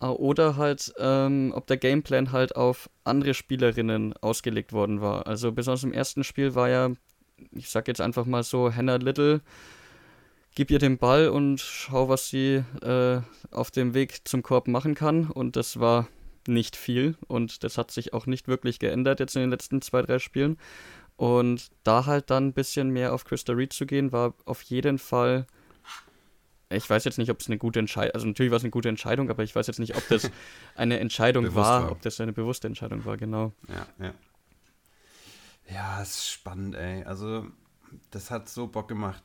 Äh, 0.00 0.06
oder 0.06 0.56
halt, 0.56 0.92
ähm, 0.98 1.52
ob 1.54 1.66
der 1.66 1.76
Gameplan 1.76 2.32
halt 2.32 2.56
auf 2.56 2.90
andere 3.04 3.34
Spielerinnen 3.34 4.14
ausgelegt 4.20 4.72
worden 4.72 5.00
war. 5.00 5.26
Also 5.26 5.52
besonders 5.52 5.84
im 5.84 5.92
ersten 5.92 6.24
Spiel 6.24 6.54
war 6.54 6.68
ja, 6.68 6.90
ich 7.52 7.70
sag 7.70 7.88
jetzt 7.88 8.00
einfach 8.00 8.26
mal 8.26 8.42
so, 8.42 8.74
Hannah 8.74 8.96
Little, 8.96 9.40
gib 10.54 10.70
ihr 10.70 10.78
den 10.78 10.98
Ball 10.98 11.28
und 11.28 11.60
schau, 11.60 12.08
was 12.08 12.28
sie 12.28 12.64
äh, 12.82 13.20
auf 13.50 13.70
dem 13.70 13.94
Weg 13.94 14.26
zum 14.26 14.42
Korb 14.42 14.68
machen 14.68 14.94
kann. 14.94 15.30
Und 15.30 15.56
das 15.56 15.78
war 15.78 16.08
nicht 16.48 16.76
viel 16.76 17.16
und 17.28 17.64
das 17.64 17.78
hat 17.78 17.90
sich 17.90 18.12
auch 18.12 18.26
nicht 18.26 18.48
wirklich 18.48 18.78
geändert 18.78 19.20
jetzt 19.20 19.36
in 19.36 19.42
den 19.42 19.50
letzten 19.50 19.82
zwei, 19.82 20.02
drei 20.02 20.18
Spielen. 20.18 20.58
Und 21.16 21.70
da 21.82 22.06
halt 22.06 22.30
dann 22.30 22.48
ein 22.48 22.52
bisschen 22.54 22.90
mehr 22.90 23.12
auf 23.12 23.24
Krista 23.24 23.52
Reed 23.52 23.74
zu 23.74 23.84
gehen, 23.84 24.10
war 24.10 24.34
auf 24.46 24.62
jeden 24.62 24.98
Fall. 24.98 25.46
Ich 26.70 26.88
weiß 26.88 27.04
jetzt 27.04 27.18
nicht, 27.18 27.30
ob 27.30 27.40
es 27.40 27.48
eine 27.48 27.58
gute 27.58 27.78
Entscheidung, 27.80 28.14
also 28.14 28.26
natürlich 28.26 28.50
war 28.50 28.56
es 28.56 28.62
eine 28.62 28.70
gute 28.70 28.88
Entscheidung, 28.88 29.28
aber 29.28 29.42
ich 29.42 29.54
weiß 29.54 29.66
jetzt 29.66 29.80
nicht, 29.80 29.96
ob 29.96 30.08
das 30.08 30.30
eine 30.76 30.98
Entscheidung 31.00 31.54
war, 31.54 31.84
war, 31.84 31.92
ob 31.92 32.00
das 32.00 32.20
eine 32.20 32.32
bewusste 32.32 32.68
Entscheidung 32.68 33.04
war, 33.04 33.16
genau. 33.16 33.52
Ja, 33.68 33.86
ja. 34.04 34.14
Ja, 35.72 36.02
ist 36.02 36.28
spannend, 36.28 36.74
ey. 36.74 37.04
Also, 37.04 37.46
das 38.10 38.30
hat 38.30 38.48
so 38.48 38.66
Bock 38.66 38.88
gemacht. 38.88 39.22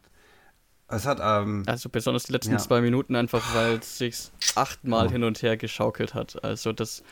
Es 0.88 1.06
hat, 1.06 1.20
ähm, 1.22 1.64
Also 1.66 1.90
besonders 1.90 2.24
die 2.24 2.32
letzten 2.32 2.54
ja. 2.54 2.58
zwei 2.60 2.82
Minuten 2.82 3.16
einfach, 3.16 3.56
weil 3.56 3.76
es 3.80 3.98
sich 3.98 4.32
achtmal 4.56 5.08
oh. 5.08 5.12
hin 5.12 5.24
und 5.24 5.42
her 5.42 5.58
geschaukelt 5.58 6.14
hat. 6.14 6.44
Also 6.44 6.74
das, 6.74 7.04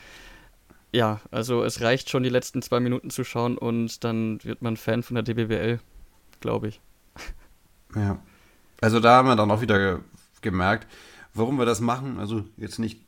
ja, 0.92 1.20
also 1.32 1.64
es 1.64 1.80
reicht 1.80 2.08
schon, 2.08 2.22
die 2.22 2.28
letzten 2.28 2.62
zwei 2.62 2.78
Minuten 2.78 3.10
zu 3.10 3.24
schauen 3.24 3.58
und 3.58 4.04
dann 4.04 4.42
wird 4.44 4.62
man 4.62 4.76
Fan 4.76 5.02
von 5.02 5.16
der 5.16 5.24
DBWL, 5.24 5.80
glaube 6.40 6.68
ich. 6.68 6.80
Ja. 7.96 8.18
Also 8.80 8.98
da 8.98 9.18
haben 9.18 9.28
wir 9.28 9.36
dann 9.36 9.52
auch 9.52 9.60
wieder 9.60 9.78
ge 9.78 10.02
gemerkt, 10.42 10.88
warum 11.32 11.58
wir 11.58 11.64
das 11.64 11.80
machen. 11.80 12.18
Also 12.18 12.44
jetzt 12.56 12.80
nicht 12.80 13.00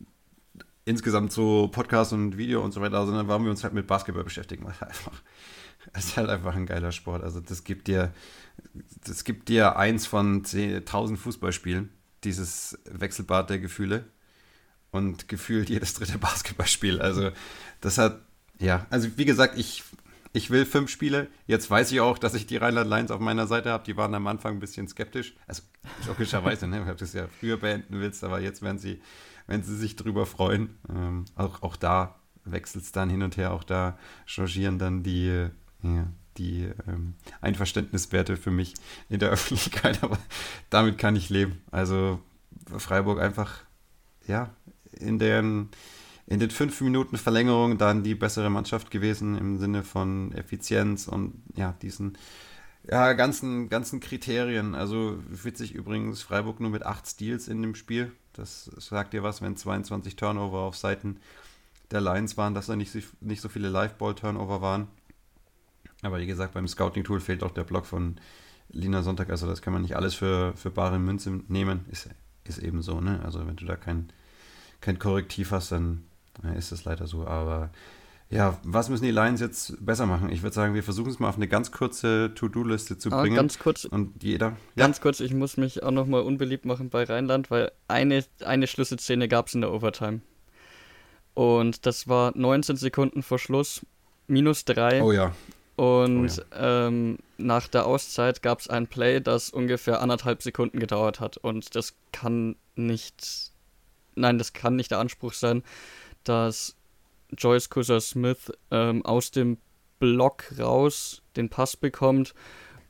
insgesamt 0.84 1.32
so 1.32 1.68
Podcast 1.68 2.12
und 2.12 2.38
Video 2.38 2.62
und 2.62 2.72
so 2.72 2.80
weiter, 2.80 3.04
sondern 3.04 3.26
warum 3.28 3.44
wir 3.44 3.50
uns 3.50 3.64
halt 3.64 3.74
mit 3.74 3.86
Basketball 3.88 4.22
beschäftigen. 4.22 4.64
Weil 4.64 4.74
einfach, 4.88 5.12
es 5.92 6.06
ist 6.06 6.16
halt 6.16 6.28
einfach 6.28 6.54
ein 6.54 6.66
geiler 6.66 6.92
Sport. 6.92 7.22
Also 7.22 7.40
das 7.40 7.64
gibt 7.64 7.88
dir 7.88 8.12
das 9.04 9.24
gibt 9.24 9.48
dir 9.48 9.76
eins 9.76 10.06
von 10.06 10.42
10.000 10.44 11.16
Fußballspielen, 11.16 11.90
dieses 12.24 12.78
Wechselbad 12.84 13.50
der 13.50 13.58
Gefühle. 13.58 14.04
Und 14.90 15.28
gefühlt 15.28 15.68
jedes 15.68 15.94
dritte 15.94 16.18
Basketballspiel. 16.18 17.00
Also, 17.00 17.30
das 17.80 17.98
hat, 17.98 18.20
ja, 18.58 18.86
also 18.88 19.08
wie 19.16 19.24
gesagt, 19.24 19.58
ich, 19.58 19.82
ich 20.32 20.50
will 20.50 20.64
fünf 20.64 20.90
Spiele. 20.90 21.28
Jetzt 21.46 21.70
weiß 21.70 21.92
ich 21.92 22.00
auch, 22.00 22.18
dass 22.18 22.34
ich 22.34 22.46
die 22.46 22.56
Rheinland 22.56 22.88
Lions 22.88 23.10
auf 23.10 23.20
meiner 23.20 23.46
Seite 23.46 23.70
habe. 23.70 23.84
Die 23.84 23.96
waren 23.96 24.14
am 24.14 24.26
Anfang 24.26 24.54
ein 24.54 24.60
bisschen 24.60 24.88
skeptisch. 24.88 25.34
Also, 25.46 25.62
logischerweise, 26.06 26.66
ne, 26.66 26.86
weil 26.86 26.94
du 26.94 27.04
es 27.04 27.12
ja 27.12 27.26
früher 27.40 27.58
beenden 27.58 28.00
willst, 28.00 28.24
aber 28.24 28.40
jetzt 28.40 28.62
werden 28.62 28.78
sie, 28.78 29.00
wenn 29.46 29.62
sie 29.62 29.76
sich 29.76 29.96
drüber 29.96 30.24
freuen. 30.24 30.78
Ähm, 30.88 31.26
auch, 31.34 31.62
auch 31.62 31.76
da 31.76 32.16
wechselt 32.44 32.84
es 32.84 32.92
dann 32.92 33.10
hin 33.10 33.22
und 33.22 33.36
her. 33.36 33.52
Auch 33.52 33.64
da 33.64 33.98
changieren 34.24 34.78
dann 34.78 35.02
die, 35.02 35.50
ja, 35.82 36.06
die 36.38 36.68
ähm, 36.86 37.14
Einverständniswerte 37.40 38.36
für 38.36 38.50
mich 38.50 38.74
in 39.08 39.18
der 39.18 39.30
Öffentlichkeit, 39.30 40.02
aber 40.02 40.18
damit 40.70 40.98
kann 40.98 41.16
ich 41.16 41.30
leben. 41.30 41.62
Also 41.70 42.20
Freiburg 42.76 43.20
einfach, 43.20 43.60
ja, 44.26 44.50
in 44.92 45.18
den, 45.18 45.68
in 46.26 46.40
den 46.40 46.50
fünf 46.50 46.80
Minuten 46.80 47.16
Verlängerung 47.16 47.78
dann 47.78 48.02
die 48.02 48.14
bessere 48.14 48.50
Mannschaft 48.50 48.90
gewesen 48.90 49.36
im 49.36 49.58
Sinne 49.58 49.82
von 49.82 50.32
Effizienz 50.32 51.06
und 51.06 51.42
ja, 51.54 51.74
diesen 51.82 52.16
ja, 52.88 53.12
ganzen, 53.14 53.68
ganzen 53.68 54.00
Kriterien. 54.00 54.74
Also 54.74 55.18
witzig 55.28 55.74
übrigens, 55.74 56.22
Freiburg 56.22 56.60
nur 56.60 56.70
mit 56.70 56.84
acht 56.84 57.06
Steals 57.06 57.48
in 57.48 57.62
dem 57.62 57.74
Spiel. 57.74 58.12
Das 58.32 58.70
sagt 58.78 59.12
dir 59.12 59.22
was, 59.22 59.42
wenn 59.42 59.56
22 59.56 60.16
Turnover 60.16 60.58
auf 60.58 60.76
Seiten 60.76 61.18
der 61.90 62.00
Lions 62.00 62.36
waren, 62.36 62.54
dass 62.54 62.66
da 62.66 62.76
nicht, 62.76 62.96
nicht 63.20 63.40
so 63.40 63.48
viele 63.48 63.68
Live-Ball-Turnover 63.68 64.60
waren. 64.60 64.88
Aber 66.06 66.20
wie 66.20 66.26
gesagt, 66.26 66.54
beim 66.54 66.68
Scouting-Tool 66.68 67.20
fehlt 67.20 67.42
auch 67.42 67.50
der 67.50 67.64
Blog 67.64 67.86
von 67.86 68.16
Lina 68.70 69.02
Sonntag. 69.02 69.30
Also 69.30 69.46
das 69.46 69.62
kann 69.62 69.72
man 69.72 69.82
nicht 69.82 69.96
alles 69.96 70.14
für, 70.14 70.54
für 70.56 70.70
bare 70.70 70.98
Münze 70.98 71.40
nehmen. 71.48 71.84
Ist, 71.90 72.08
ist 72.44 72.58
eben 72.58 72.82
so, 72.82 73.00
ne? 73.00 73.20
Also 73.24 73.46
wenn 73.46 73.56
du 73.56 73.66
da 73.66 73.76
kein, 73.76 74.10
kein 74.80 74.98
Korrektiv 74.98 75.50
hast, 75.50 75.72
dann, 75.72 76.04
ist 76.56 76.72
es 76.72 76.84
leider 76.84 77.06
so. 77.06 77.26
Aber 77.26 77.70
ja, 78.28 78.58
was 78.64 78.88
müssen 78.88 79.04
die 79.04 79.12
Lions 79.12 79.40
jetzt 79.40 79.84
besser 79.84 80.06
machen? 80.06 80.30
Ich 80.30 80.42
würde 80.42 80.54
sagen, 80.54 80.74
wir 80.74 80.82
versuchen 80.82 81.10
es 81.10 81.18
mal 81.18 81.28
auf 81.28 81.36
eine 81.36 81.46
ganz 81.46 81.70
kurze 81.70 82.32
To-Do-Liste 82.34 82.98
zu 82.98 83.12
ah, 83.12 83.22
bringen. 83.22 83.36
Ganz 83.36 83.58
kurz. 83.58 83.84
Und 83.84 84.22
jeder. 84.22 84.56
Ganz 84.76 85.00
kurz, 85.00 85.20
ich 85.20 85.32
muss 85.32 85.56
mich 85.56 85.82
auch 85.82 85.92
nochmal 85.92 86.22
unbeliebt 86.22 86.64
machen 86.64 86.90
bei 86.90 87.04
Rheinland, 87.04 87.50
weil 87.50 87.70
eine, 87.86 88.24
eine 88.44 88.66
Schlüsselszene 88.66 89.28
gab 89.28 89.46
es 89.46 89.54
in 89.54 89.60
der 89.60 89.72
Overtime. 89.72 90.20
Und 91.34 91.86
das 91.86 92.08
war 92.08 92.32
19 92.36 92.76
Sekunden 92.76 93.22
vor 93.22 93.38
Schluss, 93.38 93.86
minus 94.26 94.64
3. 94.64 95.02
Oh 95.02 95.12
ja. 95.12 95.32
Und 95.76 96.30
oh 96.38 96.54
ja. 96.54 96.86
ähm, 96.86 97.18
nach 97.36 97.68
der 97.68 97.86
Auszeit 97.86 98.42
gab 98.42 98.60
es 98.60 98.68
ein 98.68 98.86
Play, 98.86 99.20
das 99.20 99.50
ungefähr 99.50 100.00
anderthalb 100.00 100.42
Sekunden 100.42 100.78
gedauert 100.78 101.20
hat. 101.20 101.36
Und 101.36 101.74
das 101.76 101.94
kann 102.12 102.56
nicht, 102.76 103.52
nein, 104.14 104.38
das 104.38 104.54
kann 104.54 104.76
nicht 104.76 104.90
der 104.90 104.98
Anspruch 104.98 105.34
sein, 105.34 105.62
dass 106.24 106.76
Joyce 107.36 107.68
Cusser 107.68 108.00
Smith 108.00 108.52
ähm, 108.70 109.04
aus 109.04 109.30
dem 109.30 109.58
Block 109.98 110.44
raus 110.58 111.22
den 111.36 111.50
Pass 111.50 111.76
bekommt 111.76 112.34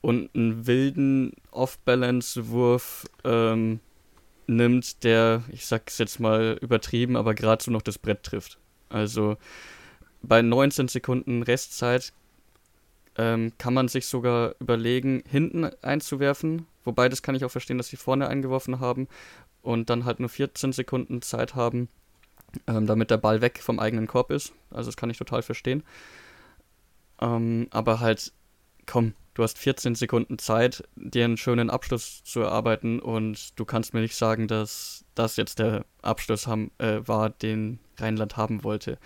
und 0.00 0.32
einen 0.34 0.66
wilden 0.66 1.32
Off-Balance-Wurf 1.50 3.06
ähm, 3.24 3.80
nimmt, 4.46 5.02
der, 5.02 5.42
ich 5.48 5.66
sag's 5.66 5.98
jetzt 5.98 6.20
mal 6.20 6.56
übertrieben, 6.60 7.16
aber 7.16 7.34
gerade 7.34 7.64
so 7.64 7.72
noch 7.72 7.82
das 7.82 7.98
Brett 7.98 8.22
trifft. 8.22 8.58
Also 8.88 9.36
bei 10.22 10.42
19 10.42 10.86
Sekunden 10.86 11.42
Restzeit 11.42 12.12
ähm, 13.18 13.52
kann 13.58 13.74
man 13.74 13.88
sich 13.88 14.06
sogar 14.06 14.54
überlegen, 14.60 15.22
hinten 15.28 15.64
einzuwerfen. 15.82 16.66
Wobei, 16.84 17.08
das 17.08 17.22
kann 17.22 17.34
ich 17.34 17.44
auch 17.44 17.50
verstehen, 17.50 17.78
dass 17.78 17.88
sie 17.88 17.96
vorne 17.96 18.28
eingeworfen 18.28 18.80
haben 18.80 19.08
und 19.62 19.90
dann 19.90 20.04
halt 20.04 20.20
nur 20.20 20.28
14 20.28 20.72
Sekunden 20.72 21.22
Zeit 21.22 21.54
haben, 21.54 21.88
ähm, 22.66 22.86
damit 22.86 23.10
der 23.10 23.16
Ball 23.16 23.40
weg 23.40 23.60
vom 23.62 23.78
eigenen 23.78 24.06
Korb 24.06 24.30
ist. 24.30 24.52
Also 24.70 24.88
das 24.88 24.96
kann 24.96 25.10
ich 25.10 25.18
total 25.18 25.42
verstehen. 25.42 25.82
Ähm, 27.20 27.66
aber 27.70 28.00
halt, 28.00 28.32
komm, 28.86 29.14
du 29.34 29.42
hast 29.42 29.58
14 29.58 29.94
Sekunden 29.94 30.38
Zeit, 30.38 30.84
dir 30.94 31.24
einen 31.24 31.36
schönen 31.36 31.70
Abschluss 31.70 32.22
zu 32.24 32.40
erarbeiten 32.40 33.00
und 33.00 33.58
du 33.58 33.64
kannst 33.64 33.94
mir 33.94 34.00
nicht 34.00 34.16
sagen, 34.16 34.46
dass 34.48 35.04
das 35.14 35.36
jetzt 35.36 35.58
der 35.58 35.84
Abschluss 36.02 36.46
haben, 36.46 36.70
äh, 36.78 37.00
war, 37.06 37.30
den 37.30 37.80
Rheinland 37.98 38.36
haben 38.36 38.62
wollte. 38.62 38.98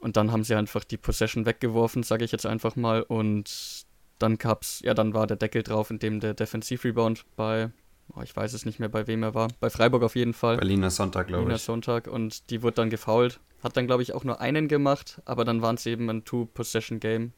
Und 0.00 0.16
dann 0.16 0.32
haben 0.32 0.44
sie 0.44 0.54
einfach 0.54 0.84
die 0.84 0.96
Possession 0.96 1.46
weggeworfen, 1.46 2.02
sage 2.02 2.24
ich 2.24 2.32
jetzt 2.32 2.46
einfach 2.46 2.76
mal. 2.76 3.02
Und 3.02 3.84
dann 4.18 4.38
gab's, 4.38 4.80
ja, 4.84 4.94
dann 4.94 5.14
war 5.14 5.26
der 5.26 5.36
Deckel 5.36 5.62
drauf, 5.62 5.90
in 5.90 5.98
dem 5.98 6.20
der 6.20 6.34
Defensiv-Rebound 6.34 7.24
bei 7.36 7.70
oh, 8.14 8.22
ich 8.22 8.34
weiß 8.34 8.52
es 8.52 8.64
nicht 8.64 8.78
mehr, 8.78 8.88
bei 8.88 9.06
wem 9.06 9.22
er 9.22 9.34
war. 9.34 9.48
Bei 9.60 9.70
Freiburg 9.70 10.02
auf 10.02 10.16
jeden 10.16 10.34
Fall. 10.34 10.56
Berliner 10.56 10.90
Sonntag, 10.90 11.28
glaube 11.28 11.42
ich. 11.42 11.46
Berliner 11.46 11.58
Sonntag 11.58 12.06
und 12.06 12.50
die 12.50 12.62
wurde 12.62 12.76
dann 12.76 12.90
gefoult. 12.90 13.40
Hat 13.62 13.76
dann, 13.76 13.86
glaube 13.86 14.02
ich, 14.02 14.14
auch 14.14 14.24
nur 14.24 14.40
einen 14.40 14.68
gemacht, 14.68 15.20
aber 15.24 15.44
dann 15.44 15.62
waren 15.62 15.74
es 15.74 15.86
eben 15.86 16.08
ein 16.10 16.24
Two-Possession-Game. 16.24 17.32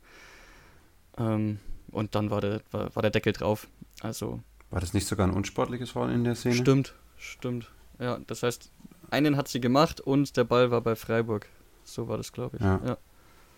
Ähm, 1.16 1.58
und 1.90 2.14
dann 2.14 2.30
war 2.30 2.40
der, 2.40 2.60
war, 2.70 2.94
war 2.94 3.02
der 3.02 3.10
Deckel 3.10 3.32
drauf. 3.32 3.68
Also. 4.02 4.40
War 4.70 4.80
das 4.80 4.92
nicht 4.92 5.06
sogar 5.06 5.26
ein 5.26 5.32
unsportliches 5.32 5.90
Foul 5.90 6.10
in 6.10 6.24
der 6.24 6.34
Szene? 6.34 6.54
Stimmt, 6.54 6.94
stimmt. 7.16 7.70
Ja, 7.98 8.18
das 8.26 8.42
heißt, 8.42 8.70
einen 9.10 9.36
hat 9.36 9.48
sie 9.48 9.60
gemacht 9.60 10.00
und 10.00 10.36
der 10.36 10.44
Ball 10.44 10.70
war 10.70 10.80
bei 10.82 10.94
Freiburg. 10.94 11.48
So 11.94 12.08
war 12.08 12.16
das, 12.16 12.32
glaube 12.32 12.56
ich. 12.56 12.62
Ja. 12.62 12.80
ja. 12.84 12.96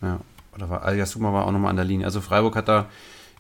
ja. 0.03 0.21
Oder 0.55 0.69
war 0.69 0.83
Aliasuma 0.83 1.33
war 1.33 1.47
auch 1.47 1.53
nochmal 1.53 1.71
an 1.71 1.77
der 1.77 1.85
Linie. 1.85 2.07
Also 2.07 2.21
Freiburg 2.21 2.57
hat 2.57 2.69
da 2.69 2.89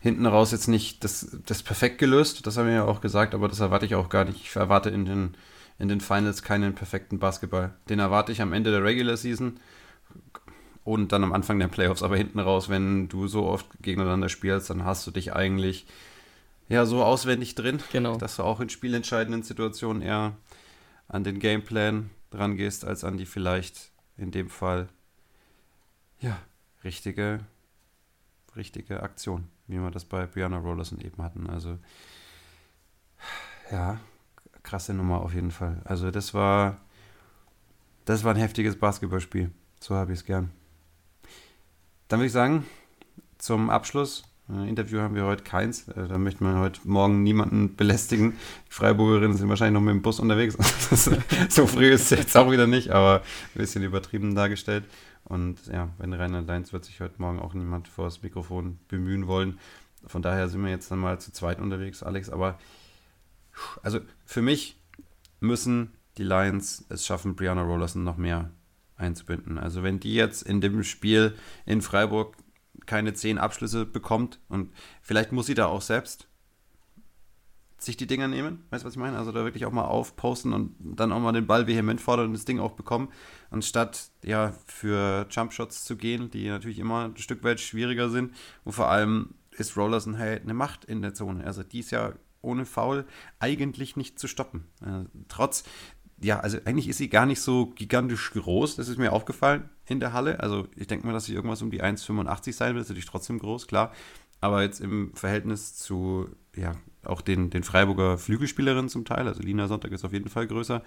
hinten 0.02 0.26
raus 0.26 0.50
jetzt 0.50 0.66
nicht 0.66 1.04
das, 1.04 1.36
das 1.46 1.62
perfekt 1.62 1.98
gelöst, 1.98 2.44
das 2.46 2.56
haben 2.56 2.66
wir 2.66 2.74
ja 2.74 2.84
auch 2.84 3.00
gesagt, 3.00 3.34
aber 3.34 3.46
das 3.46 3.60
erwarte 3.60 3.86
ich 3.86 3.94
auch 3.94 4.08
gar 4.08 4.24
nicht. 4.24 4.40
Ich 4.42 4.56
erwarte 4.56 4.90
in 4.90 5.04
den, 5.04 5.34
in 5.78 5.88
den 5.88 6.00
Finals 6.00 6.42
keinen 6.42 6.74
perfekten 6.74 7.20
Basketball. 7.20 7.72
Den 7.88 8.00
erwarte 8.00 8.32
ich 8.32 8.42
am 8.42 8.52
Ende 8.52 8.72
der 8.72 8.82
Regular 8.82 9.16
Season 9.16 9.60
und 10.82 11.12
dann 11.12 11.22
am 11.22 11.32
Anfang 11.32 11.60
der 11.60 11.68
Playoffs, 11.68 12.02
aber 12.02 12.16
hinten 12.16 12.40
raus, 12.40 12.68
wenn 12.68 13.08
du 13.08 13.28
so 13.28 13.44
oft 13.46 13.66
gegeneinander 13.80 14.28
spielst, 14.28 14.70
dann 14.70 14.84
hast 14.84 15.06
du 15.06 15.12
dich 15.12 15.34
eigentlich 15.34 15.86
ja 16.68 16.84
so 16.84 17.04
auswendig 17.04 17.54
drin, 17.54 17.78
genau. 17.92 18.16
dass 18.16 18.36
du 18.36 18.42
auch 18.42 18.58
in 18.58 18.70
spielentscheidenden 18.70 19.44
Situationen 19.44 20.02
eher 20.02 20.32
an 21.06 21.22
den 21.22 21.38
Gameplan 21.38 22.10
dran 22.30 22.56
gehst, 22.56 22.84
als 22.84 23.04
an 23.04 23.18
die 23.18 23.26
vielleicht 23.26 23.91
in 24.16 24.30
dem 24.30 24.48
Fall 24.48 24.88
ja 26.20 26.38
richtige 26.84 27.40
richtige 28.56 29.02
Aktion 29.02 29.48
wie 29.72 29.80
wir 29.80 29.90
das 29.90 30.04
bei 30.04 30.26
Brianna 30.26 30.58
Rollerson 30.58 31.00
eben 31.00 31.22
hatten. 31.22 31.48
Also, 31.48 31.78
ja, 33.70 33.98
krasse 34.62 34.94
Nummer 34.94 35.22
auf 35.22 35.34
jeden 35.34 35.50
Fall. 35.50 35.80
Also, 35.84 36.10
das 36.10 36.34
war, 36.34 36.78
das 38.04 38.22
war 38.22 38.34
ein 38.34 38.40
heftiges 38.40 38.78
Basketballspiel. 38.78 39.50
So 39.80 39.94
habe 39.94 40.12
ich 40.12 40.20
es 40.20 40.24
gern. 40.24 40.50
Dann 42.08 42.20
würde 42.20 42.26
ich 42.26 42.32
sagen, 42.32 42.66
zum 43.38 43.70
Abschluss, 43.70 44.24
Interview 44.68 45.00
haben 45.00 45.14
wir 45.14 45.24
heute 45.24 45.42
keins. 45.42 45.88
Äh, 45.88 46.08
da 46.08 46.18
möchte 46.18 46.44
man 46.44 46.58
heute 46.58 46.80
Morgen 46.84 47.22
niemanden 47.22 47.74
belästigen. 47.74 48.32
Die 48.68 48.72
Freiburgerinnen 48.72 49.36
sind 49.36 49.48
wahrscheinlich 49.48 49.74
noch 49.74 49.80
mit 49.80 49.94
dem 49.94 50.02
Bus 50.02 50.20
unterwegs. 50.20 50.56
so 51.48 51.66
früh 51.66 51.90
ist 51.90 52.12
es 52.12 52.18
jetzt 52.18 52.36
auch 52.36 52.50
wieder 52.50 52.66
nicht, 52.66 52.90
aber 52.90 53.22
ein 53.54 53.58
bisschen 53.58 53.82
übertrieben 53.82 54.34
dargestellt. 54.34 54.84
Und 55.24 55.66
ja, 55.66 55.88
wenn 55.98 56.12
Rainer 56.12 56.42
Leins 56.42 56.72
wird 56.72 56.84
sich 56.84 57.00
heute 57.00 57.14
Morgen 57.18 57.40
auch 57.40 57.54
niemand 57.54 57.88
vor 57.88 58.04
das 58.04 58.22
Mikrofon 58.22 58.78
bemühen 58.88 59.26
wollen. 59.26 59.58
Von 60.06 60.22
daher 60.22 60.48
sind 60.48 60.62
wir 60.62 60.70
jetzt 60.70 60.90
dann 60.90 60.98
mal 60.98 61.20
zu 61.20 61.32
zweit 61.32 61.60
unterwegs, 61.60 62.02
Alex. 62.02 62.28
Aber 62.28 62.58
also 63.82 64.00
für 64.24 64.42
mich 64.42 64.76
müssen 65.40 65.92
die 66.18 66.24
Lions 66.24 66.84
es 66.88 67.06
schaffen, 67.06 67.36
Brianna 67.36 67.62
Rollerson 67.62 68.04
noch 68.04 68.16
mehr 68.16 68.50
einzubinden. 68.96 69.58
Also 69.58 69.82
wenn 69.82 70.00
die 70.00 70.14
jetzt 70.14 70.42
in 70.42 70.60
dem 70.60 70.82
Spiel 70.84 71.34
in 71.66 71.82
Freiburg 71.82 72.36
keine 72.86 73.14
zehn 73.14 73.38
Abschlüsse 73.38 73.86
bekommt 73.86 74.40
und 74.48 74.72
vielleicht 75.00 75.32
muss 75.32 75.46
sie 75.46 75.54
da 75.54 75.66
auch 75.66 75.82
selbst 75.82 76.28
sich 77.84 77.96
die 77.96 78.06
Dinger 78.06 78.28
nehmen. 78.28 78.64
Weißt 78.70 78.84
du, 78.84 78.86
was 78.86 78.94
ich 78.94 79.00
meine? 79.00 79.18
Also 79.18 79.32
da 79.32 79.44
wirklich 79.44 79.66
auch 79.66 79.72
mal 79.72 79.84
aufposten 79.84 80.52
und 80.52 80.76
dann 80.80 81.12
auch 81.12 81.20
mal 81.20 81.32
den 81.32 81.46
Ball 81.46 81.66
vehement 81.66 82.00
fordern 82.00 82.26
und 82.26 82.32
das 82.32 82.44
Ding 82.44 82.60
auch 82.60 82.72
bekommen. 82.72 83.08
Anstatt 83.50 84.10
ja 84.22 84.54
für 84.66 85.26
Jumpshots 85.30 85.84
zu 85.84 85.96
gehen, 85.96 86.30
die 86.30 86.48
natürlich 86.48 86.78
immer 86.78 87.06
ein 87.06 87.16
Stück 87.16 87.42
weit 87.44 87.60
schwieriger 87.60 88.08
sind. 88.08 88.34
Und 88.64 88.72
vor 88.72 88.88
allem 88.88 89.34
ist 89.50 89.76
Rollerson 89.76 90.18
halt 90.18 90.42
eine 90.42 90.54
Macht 90.54 90.84
in 90.84 91.02
der 91.02 91.14
Zone. 91.14 91.44
Also 91.44 91.62
die 91.62 91.80
ist 91.80 91.90
ja 91.90 92.12
ohne 92.40 92.66
Foul 92.66 93.06
eigentlich 93.38 93.96
nicht 93.96 94.18
zu 94.18 94.26
stoppen. 94.26 94.66
Äh, 94.84 95.04
trotz, 95.28 95.64
ja, 96.22 96.40
also 96.40 96.58
eigentlich 96.64 96.88
ist 96.88 96.98
sie 96.98 97.08
gar 97.08 97.26
nicht 97.26 97.40
so 97.40 97.66
gigantisch 97.66 98.32
groß, 98.32 98.76
das 98.76 98.88
ist 98.88 98.98
mir 98.98 99.12
aufgefallen 99.12 99.68
in 99.86 100.00
der 100.00 100.12
Halle. 100.12 100.40
Also 100.40 100.66
ich 100.76 100.86
denke 100.86 101.06
mal, 101.06 101.12
dass 101.12 101.24
sie 101.24 101.34
irgendwas 101.34 101.62
um 101.62 101.70
die 101.70 101.82
1,85 101.82 102.52
sein 102.52 102.74
wird, 102.74 102.82
ist 102.82 102.88
natürlich 102.88 103.06
trotzdem 103.06 103.38
groß, 103.38 103.66
klar. 103.66 103.92
Aber 104.40 104.62
jetzt 104.62 104.80
im 104.80 105.14
Verhältnis 105.14 105.76
zu, 105.76 106.28
ja, 106.56 106.74
auch 107.04 107.20
den, 107.20 107.50
den 107.50 107.62
Freiburger 107.62 108.18
Flügelspielerinnen 108.18 108.88
zum 108.88 109.04
Teil, 109.04 109.26
also 109.28 109.42
Lina 109.42 109.68
Sonntag 109.68 109.92
ist 109.92 110.04
auf 110.04 110.12
jeden 110.12 110.28
Fall 110.28 110.46
größer, 110.46 110.82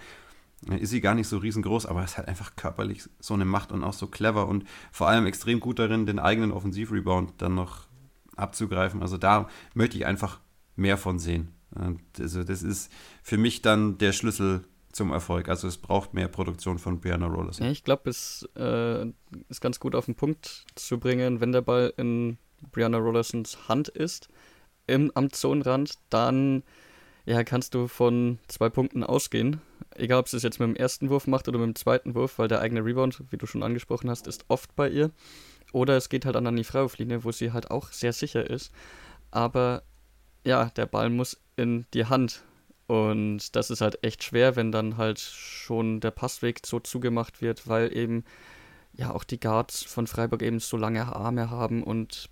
ist 0.78 0.90
sie 0.90 1.00
gar 1.00 1.14
nicht 1.14 1.28
so 1.28 1.38
riesengroß, 1.38 1.86
aber 1.86 2.02
ist 2.02 2.16
halt 2.16 2.28
einfach 2.28 2.56
körperlich 2.56 3.08
so 3.20 3.34
eine 3.34 3.44
Macht 3.44 3.72
und 3.72 3.84
auch 3.84 3.92
so 3.92 4.06
clever 4.06 4.48
und 4.48 4.64
vor 4.90 5.08
allem 5.08 5.26
extrem 5.26 5.60
gut 5.60 5.78
darin, 5.78 6.06
den 6.06 6.18
eigenen 6.18 6.52
Offensivrebound 6.52 7.34
dann 7.38 7.54
noch 7.54 7.86
abzugreifen. 8.36 9.02
Also 9.02 9.18
da 9.18 9.48
möchte 9.74 9.96
ich 9.96 10.06
einfach 10.06 10.40
mehr 10.76 10.96
von 10.96 11.18
sehen. 11.18 11.52
Also 12.18 12.42
das 12.42 12.62
ist 12.62 12.90
für 13.22 13.36
mich 13.36 13.60
dann 13.60 13.98
der 13.98 14.12
Schlüssel 14.12 14.64
zum 14.96 15.12
Erfolg. 15.12 15.48
Also 15.48 15.68
es 15.68 15.76
braucht 15.76 16.14
mehr 16.14 16.28
Produktion 16.28 16.78
von 16.78 17.00
Brianna 17.00 17.26
Rollers. 17.26 17.58
Ja, 17.58 17.70
ich 17.70 17.84
glaube, 17.84 18.10
es 18.10 18.48
äh, 18.56 19.06
ist 19.48 19.60
ganz 19.60 19.78
gut 19.78 19.94
auf 19.94 20.06
den 20.06 20.14
Punkt 20.14 20.64
zu 20.74 20.98
bringen, 20.98 21.40
wenn 21.40 21.52
der 21.52 21.62
Ball 21.62 21.92
in 21.96 22.38
Brianna 22.72 22.98
Rollersons 22.98 23.68
Hand 23.68 23.88
ist, 23.88 24.28
im, 24.86 25.12
am 25.14 25.32
Zonenrand, 25.32 25.94
dann 26.10 26.62
ja, 27.26 27.42
kannst 27.44 27.74
du 27.74 27.88
von 27.88 28.38
zwei 28.48 28.68
Punkten 28.68 29.02
ausgehen. 29.02 29.60
Egal, 29.94 30.20
ob 30.20 30.28
sie 30.28 30.36
es 30.36 30.42
jetzt 30.42 30.60
mit 30.60 30.68
dem 30.68 30.76
ersten 30.76 31.10
Wurf 31.10 31.26
macht 31.26 31.48
oder 31.48 31.58
mit 31.58 31.66
dem 31.66 31.74
zweiten 31.74 32.14
Wurf, 32.14 32.38
weil 32.38 32.48
der 32.48 32.60
eigene 32.60 32.84
Rebound, 32.84 33.22
wie 33.30 33.36
du 33.36 33.46
schon 33.46 33.62
angesprochen 33.62 34.08
hast, 34.08 34.26
ist 34.26 34.44
oft 34.48 34.74
bei 34.76 34.88
ihr. 34.88 35.10
Oder 35.72 35.96
es 35.96 36.08
geht 36.08 36.24
halt 36.24 36.36
an 36.36 36.56
die 36.56 36.64
Freiwurflinie, 36.64 37.24
wo 37.24 37.32
sie 37.32 37.52
halt 37.52 37.70
auch 37.70 37.90
sehr 37.90 38.12
sicher 38.12 38.48
ist. 38.48 38.72
Aber 39.30 39.82
ja, 40.44 40.66
der 40.76 40.86
Ball 40.86 41.10
muss 41.10 41.40
in 41.56 41.86
die 41.92 42.06
Hand. 42.06 42.44
Und 42.86 43.56
das 43.56 43.70
ist 43.70 43.80
halt 43.80 44.02
echt 44.04 44.22
schwer, 44.22 44.54
wenn 44.56 44.70
dann 44.70 44.96
halt 44.96 45.18
schon 45.18 46.00
der 46.00 46.12
Passweg 46.12 46.64
so 46.64 46.78
zugemacht 46.78 47.42
wird, 47.42 47.66
weil 47.66 47.96
eben 47.96 48.24
ja 48.92 49.12
auch 49.12 49.24
die 49.24 49.40
Guards 49.40 49.82
von 49.82 50.06
Freiburg 50.06 50.42
eben 50.42 50.60
so 50.60 50.76
lange 50.76 51.04
Arme 51.14 51.50
haben 51.50 51.82
und, 51.82 52.28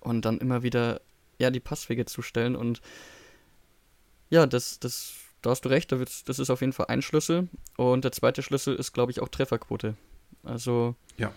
und 0.00 0.24
dann 0.24 0.38
immer 0.38 0.62
wieder 0.62 1.00
ja 1.38 1.50
die 1.50 1.60
Passwege 1.60 2.06
zustellen. 2.06 2.56
Und 2.56 2.80
ja, 4.30 4.46
das, 4.46 4.80
das, 4.80 5.14
da 5.42 5.50
hast 5.50 5.64
du 5.64 5.68
recht, 5.68 5.92
das 5.92 6.38
ist 6.38 6.50
auf 6.50 6.62
jeden 6.62 6.72
Fall 6.72 6.86
ein 6.86 7.02
Schlüssel. 7.02 7.48
Und 7.76 8.04
der 8.04 8.12
zweite 8.12 8.42
Schlüssel 8.42 8.74
ist, 8.76 8.92
glaube 8.92 9.12
ich, 9.12 9.20
auch 9.20 9.28
Trefferquote. 9.28 9.94
Also 10.42 10.94
ja 11.18 11.32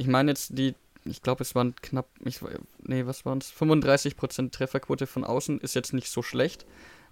ich 0.00 0.06
meine 0.06 0.30
jetzt 0.30 0.56
die, 0.58 0.74
ich 1.04 1.22
glaube, 1.22 1.42
es 1.42 1.54
waren 1.54 1.74
knapp, 1.76 2.08
ich, 2.24 2.40
nee, 2.82 3.06
was 3.06 3.26
waren 3.26 3.38
es? 3.38 3.52
35% 3.52 4.50
Trefferquote 4.50 5.06
von 5.06 5.24
außen 5.24 5.60
ist 5.60 5.74
jetzt 5.74 5.92
nicht 5.92 6.08
so 6.08 6.22
schlecht. 6.22 6.64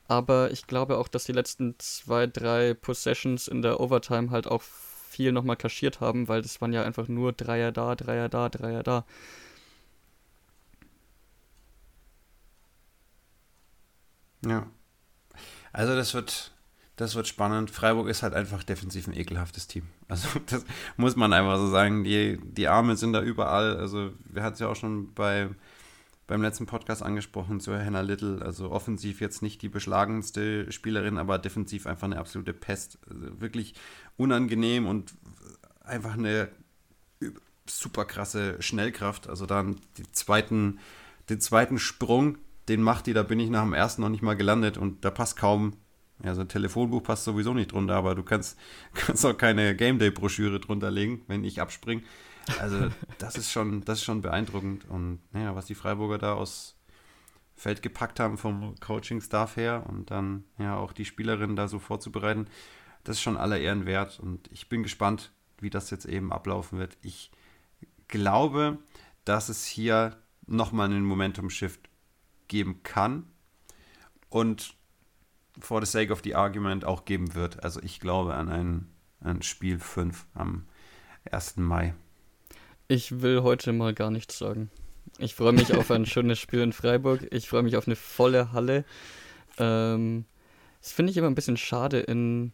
Aber 0.09 0.51
ich 0.51 0.67
glaube 0.67 0.99
auch, 0.99 1.09
dass 1.09 1.25
die 1.25 1.33
letzten 1.33 1.79
zwei, 1.79 2.27
drei 2.27 2.75
Possessions 2.75 3.47
in 3.49 3.63
der 3.63 3.79
Overtime 3.81 4.31
halt 4.31 4.47
auch 4.49 4.63
viel 4.63 5.33
nochmal 5.33 5.57
kaschiert 5.57 6.01
haben, 6.01 6.29
weil 6.29 6.43
das 6.43 6.61
waren 6.61 6.73
ja 6.73 6.83
einfach 6.85 7.09
nur 7.09 7.33
Dreier 7.33 7.73
da, 7.73 7.95
Dreier 7.95 8.29
da, 8.29 8.49
Dreier 8.49 8.83
da. 8.83 9.05
Ja. 14.45 14.67
Also 15.73 15.95
das 15.97 16.15
wird, 16.15 16.53
das 16.97 17.15
wird 17.15 17.29
spannend. 17.29 17.71
Freiburg 17.71 18.09
ist 18.09 18.23
halt 18.23 18.35
einfach 18.35 18.63
defensiv 18.65 19.07
ein 19.07 19.15
ekelhaftes 19.17 19.67
Team. 19.67 19.89
Also 20.09 20.29
das 20.47 20.65
muss 20.97 21.17
man 21.17 21.33
einfach 21.33 21.59
so 21.59 21.69
sagen. 21.69 22.05
Die, 22.05 22.39
die 22.43 22.69
Arme 22.69 22.97
sind 22.97 23.13
da 23.13 23.23
überall. 23.23 23.77
Also 23.77 24.13
wir 24.25 24.43
hatten 24.43 24.55
es 24.55 24.61
ja 24.61 24.69
auch 24.69 24.77
schon 24.77 25.13
bei, 25.15 25.51
beim 26.29 26.43
letzten 26.43 26.67
Podcast 26.67 27.03
angesprochen 27.03 27.59
zu 27.59 27.77
Hannah 27.77 28.03
Little. 28.03 28.43
Also 28.43 28.71
offensiv 28.71 29.21
jetzt 29.21 29.43
nicht 29.43 29.63
die 29.63 29.69
beschlagenste 29.69 30.71
Spielerin, 30.71 31.19
aber 31.19 31.39
defensiv 31.39 31.87
einfach 31.87 32.05
eine 32.05 32.19
absolute 32.19 32.53
Pest. 32.53 32.99
Also 33.11 33.41
wirklich 33.41 33.75
unangenehm 34.17 34.87
und 34.87 35.15
einfach 35.83 36.13
eine 36.13 36.51
super 37.67 38.05
krasse 38.05 38.61
Schnellkraft. 38.61 39.29
Also 39.29 39.47
dann 39.47 39.81
die 39.97 40.11
zweiten, 40.13 40.79
den 41.31 41.41
zweiten 41.41 41.79
Sprung, 41.79 42.37
den 42.69 42.83
macht 42.83 43.07
die, 43.07 43.15
da 43.15 43.23
bin 43.23 43.41
ich 43.41 43.49
nach 43.49 43.65
dem 43.65 43.73
ersten 43.73 44.03
noch 44.03 44.11
nicht 44.11 44.23
mal 44.23 44.37
gelandet 44.37 44.77
und 44.77 45.07
da 45.07 45.11
passt 45.11 45.39
kaum, 45.39 45.73
ja, 46.23 46.35
so 46.35 46.43
ein 46.43 46.49
Telefonbuch 46.49 47.03
passt 47.03 47.25
sowieso 47.25 47.55
nicht 47.55 47.73
drunter, 47.73 47.95
aber 47.95 48.15
du 48.15 48.23
kannst, 48.23 48.59
kannst 48.95 49.25
auch 49.25 49.37
keine 49.37 49.75
Game 49.75 49.99
Day-Broschüre 49.99 50.61
drunter 50.61 50.91
legen, 50.91 51.23
wenn 51.27 51.43
ich 51.43 51.63
abspringe. 51.63 52.03
Also, 52.61 52.89
das 53.19 53.37
ist 53.37 53.51
schon, 53.53 53.85
das 53.85 53.99
ist 53.99 54.05
schon 54.05 54.23
beeindruckend. 54.23 54.89
Und 54.89 55.21
naja, 55.33 55.55
was 55.55 55.67
die 55.67 55.75
Freiburger 55.75 56.19
da 56.19 56.35
aus 56.35 56.77
Feld 57.57 57.83
gepackt 57.83 58.21
haben 58.21 58.39
vom 58.39 58.75
Coaching-Staff 58.81 59.57
her 59.57 59.85
und 59.89 60.11
dann 60.11 60.45
ja 60.59 60.77
auch 60.77 60.93
die 60.93 61.05
Spielerinnen 61.05 61.57
da 61.57 61.69
so 61.69 61.79
vorzubereiten, 61.79 62.47
das 63.05 63.17
ist 63.17 63.23
schon 63.23 63.37
aller 63.37 63.59
Ehren 63.59 63.87
wert. 63.87 64.21
Und 64.21 64.49
ich 64.53 64.69
bin 64.69 64.83
gespannt, 64.83 65.33
wie 65.61 65.71
das 65.71 65.91
jetzt 65.91 66.05
eben 66.05 66.33
ablaufen 66.33 66.79
wird. 66.79 66.97
Ich 67.03 67.31
glaube, 68.07 68.79
dass 69.25 69.49
es 69.49 69.65
hier 69.65 70.17
nochmal 70.47 70.87
einen 70.87 71.05
Momentum-Shift 71.05 71.89
geben 72.49 72.83
kann 72.83 73.27
und 74.31 74.75
for 75.59 75.85
the 75.85 75.91
sake 75.91 76.13
of 76.13 76.23
the 76.25 76.35
argument 76.35 76.85
auch 76.85 77.05
geben 77.05 77.35
wird. 77.35 77.63
Also 77.63 77.83
ich 77.83 78.01
glaube 78.01 78.35
an 78.35 78.49
ein, 78.49 78.89
ein 79.21 79.43
Spiel 79.43 79.79
5 79.79 80.27
am 80.35 80.67
1. 81.31 81.57
Mai. 81.57 81.95
Ich 82.89 83.21
will 83.21 83.43
heute 83.43 83.73
mal 83.73 83.93
gar 83.93 84.11
nichts 84.11 84.39
sagen. 84.39 84.71
Ich 85.19 85.35
freue 85.35 85.53
mich 85.53 85.75
auf 85.75 85.91
ein 85.91 86.07
schönes 86.07 86.39
Spiel 86.39 86.61
in 86.61 86.73
Freiburg. 86.73 87.27
Ich 87.31 87.49
freue 87.49 87.63
mich 87.63 87.77
auf 87.77 87.87
eine 87.87 87.97
volle 87.97 88.53
Halle. 88.53 88.87
Ähm, 89.59 90.25
das 90.81 90.93
finde 90.93 91.11
ich 91.11 91.19
immer 91.19 91.27
ein 91.27 91.35
bisschen 91.35 91.59
schade 91.59 92.01
in, 92.01 92.53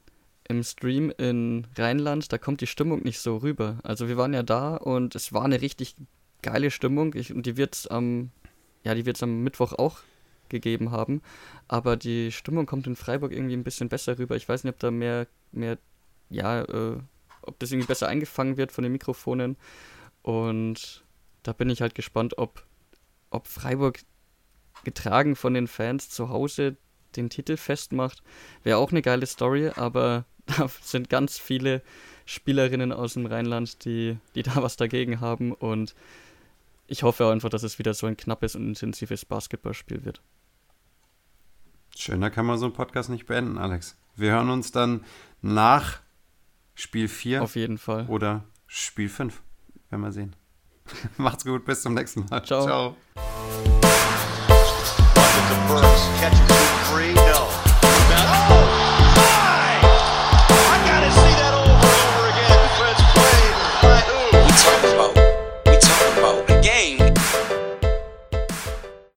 im 0.48 0.64
Stream 0.64 1.12
in 1.18 1.68
Rheinland. 1.78 2.32
Da 2.32 2.38
kommt 2.38 2.60
die 2.60 2.66
Stimmung 2.66 3.02
nicht 3.04 3.20
so 3.20 3.36
rüber. 3.36 3.78
Also 3.84 4.08
wir 4.08 4.16
waren 4.16 4.34
ja 4.34 4.42
da 4.42 4.76
und 4.76 5.14
es 5.14 5.32
war 5.32 5.44
eine 5.44 5.60
richtig 5.60 5.94
geile 6.42 6.72
Stimmung. 6.72 7.14
Ich, 7.14 7.32
und 7.32 7.46
die 7.46 7.56
wird 7.56 7.76
es 7.76 7.86
am 7.86 8.32
ja, 8.84 8.94
die 8.94 9.06
wird 9.06 9.16
es 9.16 9.22
am 9.22 9.42
Mittwoch 9.42 9.72
auch 9.72 10.00
gegeben 10.48 10.90
haben. 10.90 11.22
Aber 11.68 11.96
die 11.96 12.30
Stimmung 12.32 12.66
kommt 12.66 12.86
in 12.86 12.96
Freiburg 12.96 13.32
irgendwie 13.32 13.56
ein 13.56 13.64
bisschen 13.64 13.88
besser 13.88 14.18
rüber. 14.18 14.36
Ich 14.36 14.48
weiß 14.48 14.64
nicht, 14.64 14.74
ob 14.74 14.78
da 14.78 14.90
mehr, 14.90 15.26
mehr, 15.52 15.78
ja, 16.28 16.62
äh, 16.62 16.98
ob 17.42 17.58
das 17.58 17.72
irgendwie 17.72 17.88
besser 17.88 18.08
eingefangen 18.08 18.56
wird 18.56 18.72
von 18.72 18.82
den 18.82 18.92
Mikrofonen. 18.92 19.56
Und 20.24 21.04
da 21.42 21.52
bin 21.52 21.68
ich 21.68 21.82
halt 21.82 21.94
gespannt, 21.94 22.38
ob, 22.38 22.64
ob 23.28 23.46
Freiburg 23.46 24.00
getragen 24.82 25.36
von 25.36 25.52
den 25.52 25.68
Fans 25.68 26.08
zu 26.08 26.30
Hause 26.30 26.78
den 27.14 27.28
Titel 27.28 27.58
festmacht. 27.58 28.22
Wäre 28.62 28.78
auch 28.78 28.90
eine 28.90 29.02
geile 29.02 29.26
Story, 29.26 29.70
aber 29.76 30.24
da 30.46 30.68
sind 30.80 31.10
ganz 31.10 31.38
viele 31.38 31.82
Spielerinnen 32.24 32.90
aus 32.90 33.12
dem 33.12 33.26
Rheinland, 33.26 33.84
die, 33.84 34.16
die 34.34 34.42
da 34.42 34.62
was 34.62 34.76
dagegen 34.76 35.20
haben. 35.20 35.52
Und 35.52 35.94
ich 36.86 37.02
hoffe 37.02 37.30
einfach, 37.30 37.50
dass 37.50 37.62
es 37.62 37.78
wieder 37.78 37.92
so 37.92 38.06
ein 38.06 38.16
knappes 38.16 38.56
und 38.56 38.66
intensives 38.66 39.26
Basketballspiel 39.26 40.06
wird. 40.06 40.22
Schöner 41.94 42.30
kann 42.30 42.46
man 42.46 42.56
so 42.56 42.64
einen 42.64 42.74
Podcast 42.74 43.10
nicht 43.10 43.26
beenden, 43.26 43.58
Alex. 43.58 43.98
Wir 44.16 44.32
hören 44.32 44.48
uns 44.48 44.72
dann 44.72 45.04
nach 45.42 46.00
Spiel 46.74 47.08
4. 47.08 47.42
Auf 47.42 47.56
jeden 47.56 47.76
Fall. 47.76 48.06
Oder 48.08 48.44
Spiel 48.66 49.10
5. 49.10 49.42
Werden 49.94 50.02
wir 50.02 50.10
sehen. 50.10 50.34
Macht's 51.18 51.44
gut, 51.44 51.64
bis 51.64 51.82
zum 51.82 51.94
nächsten 51.94 52.26
Mal. 52.28 52.42
Ciao. 52.42 52.64
Ciao. 52.64 52.96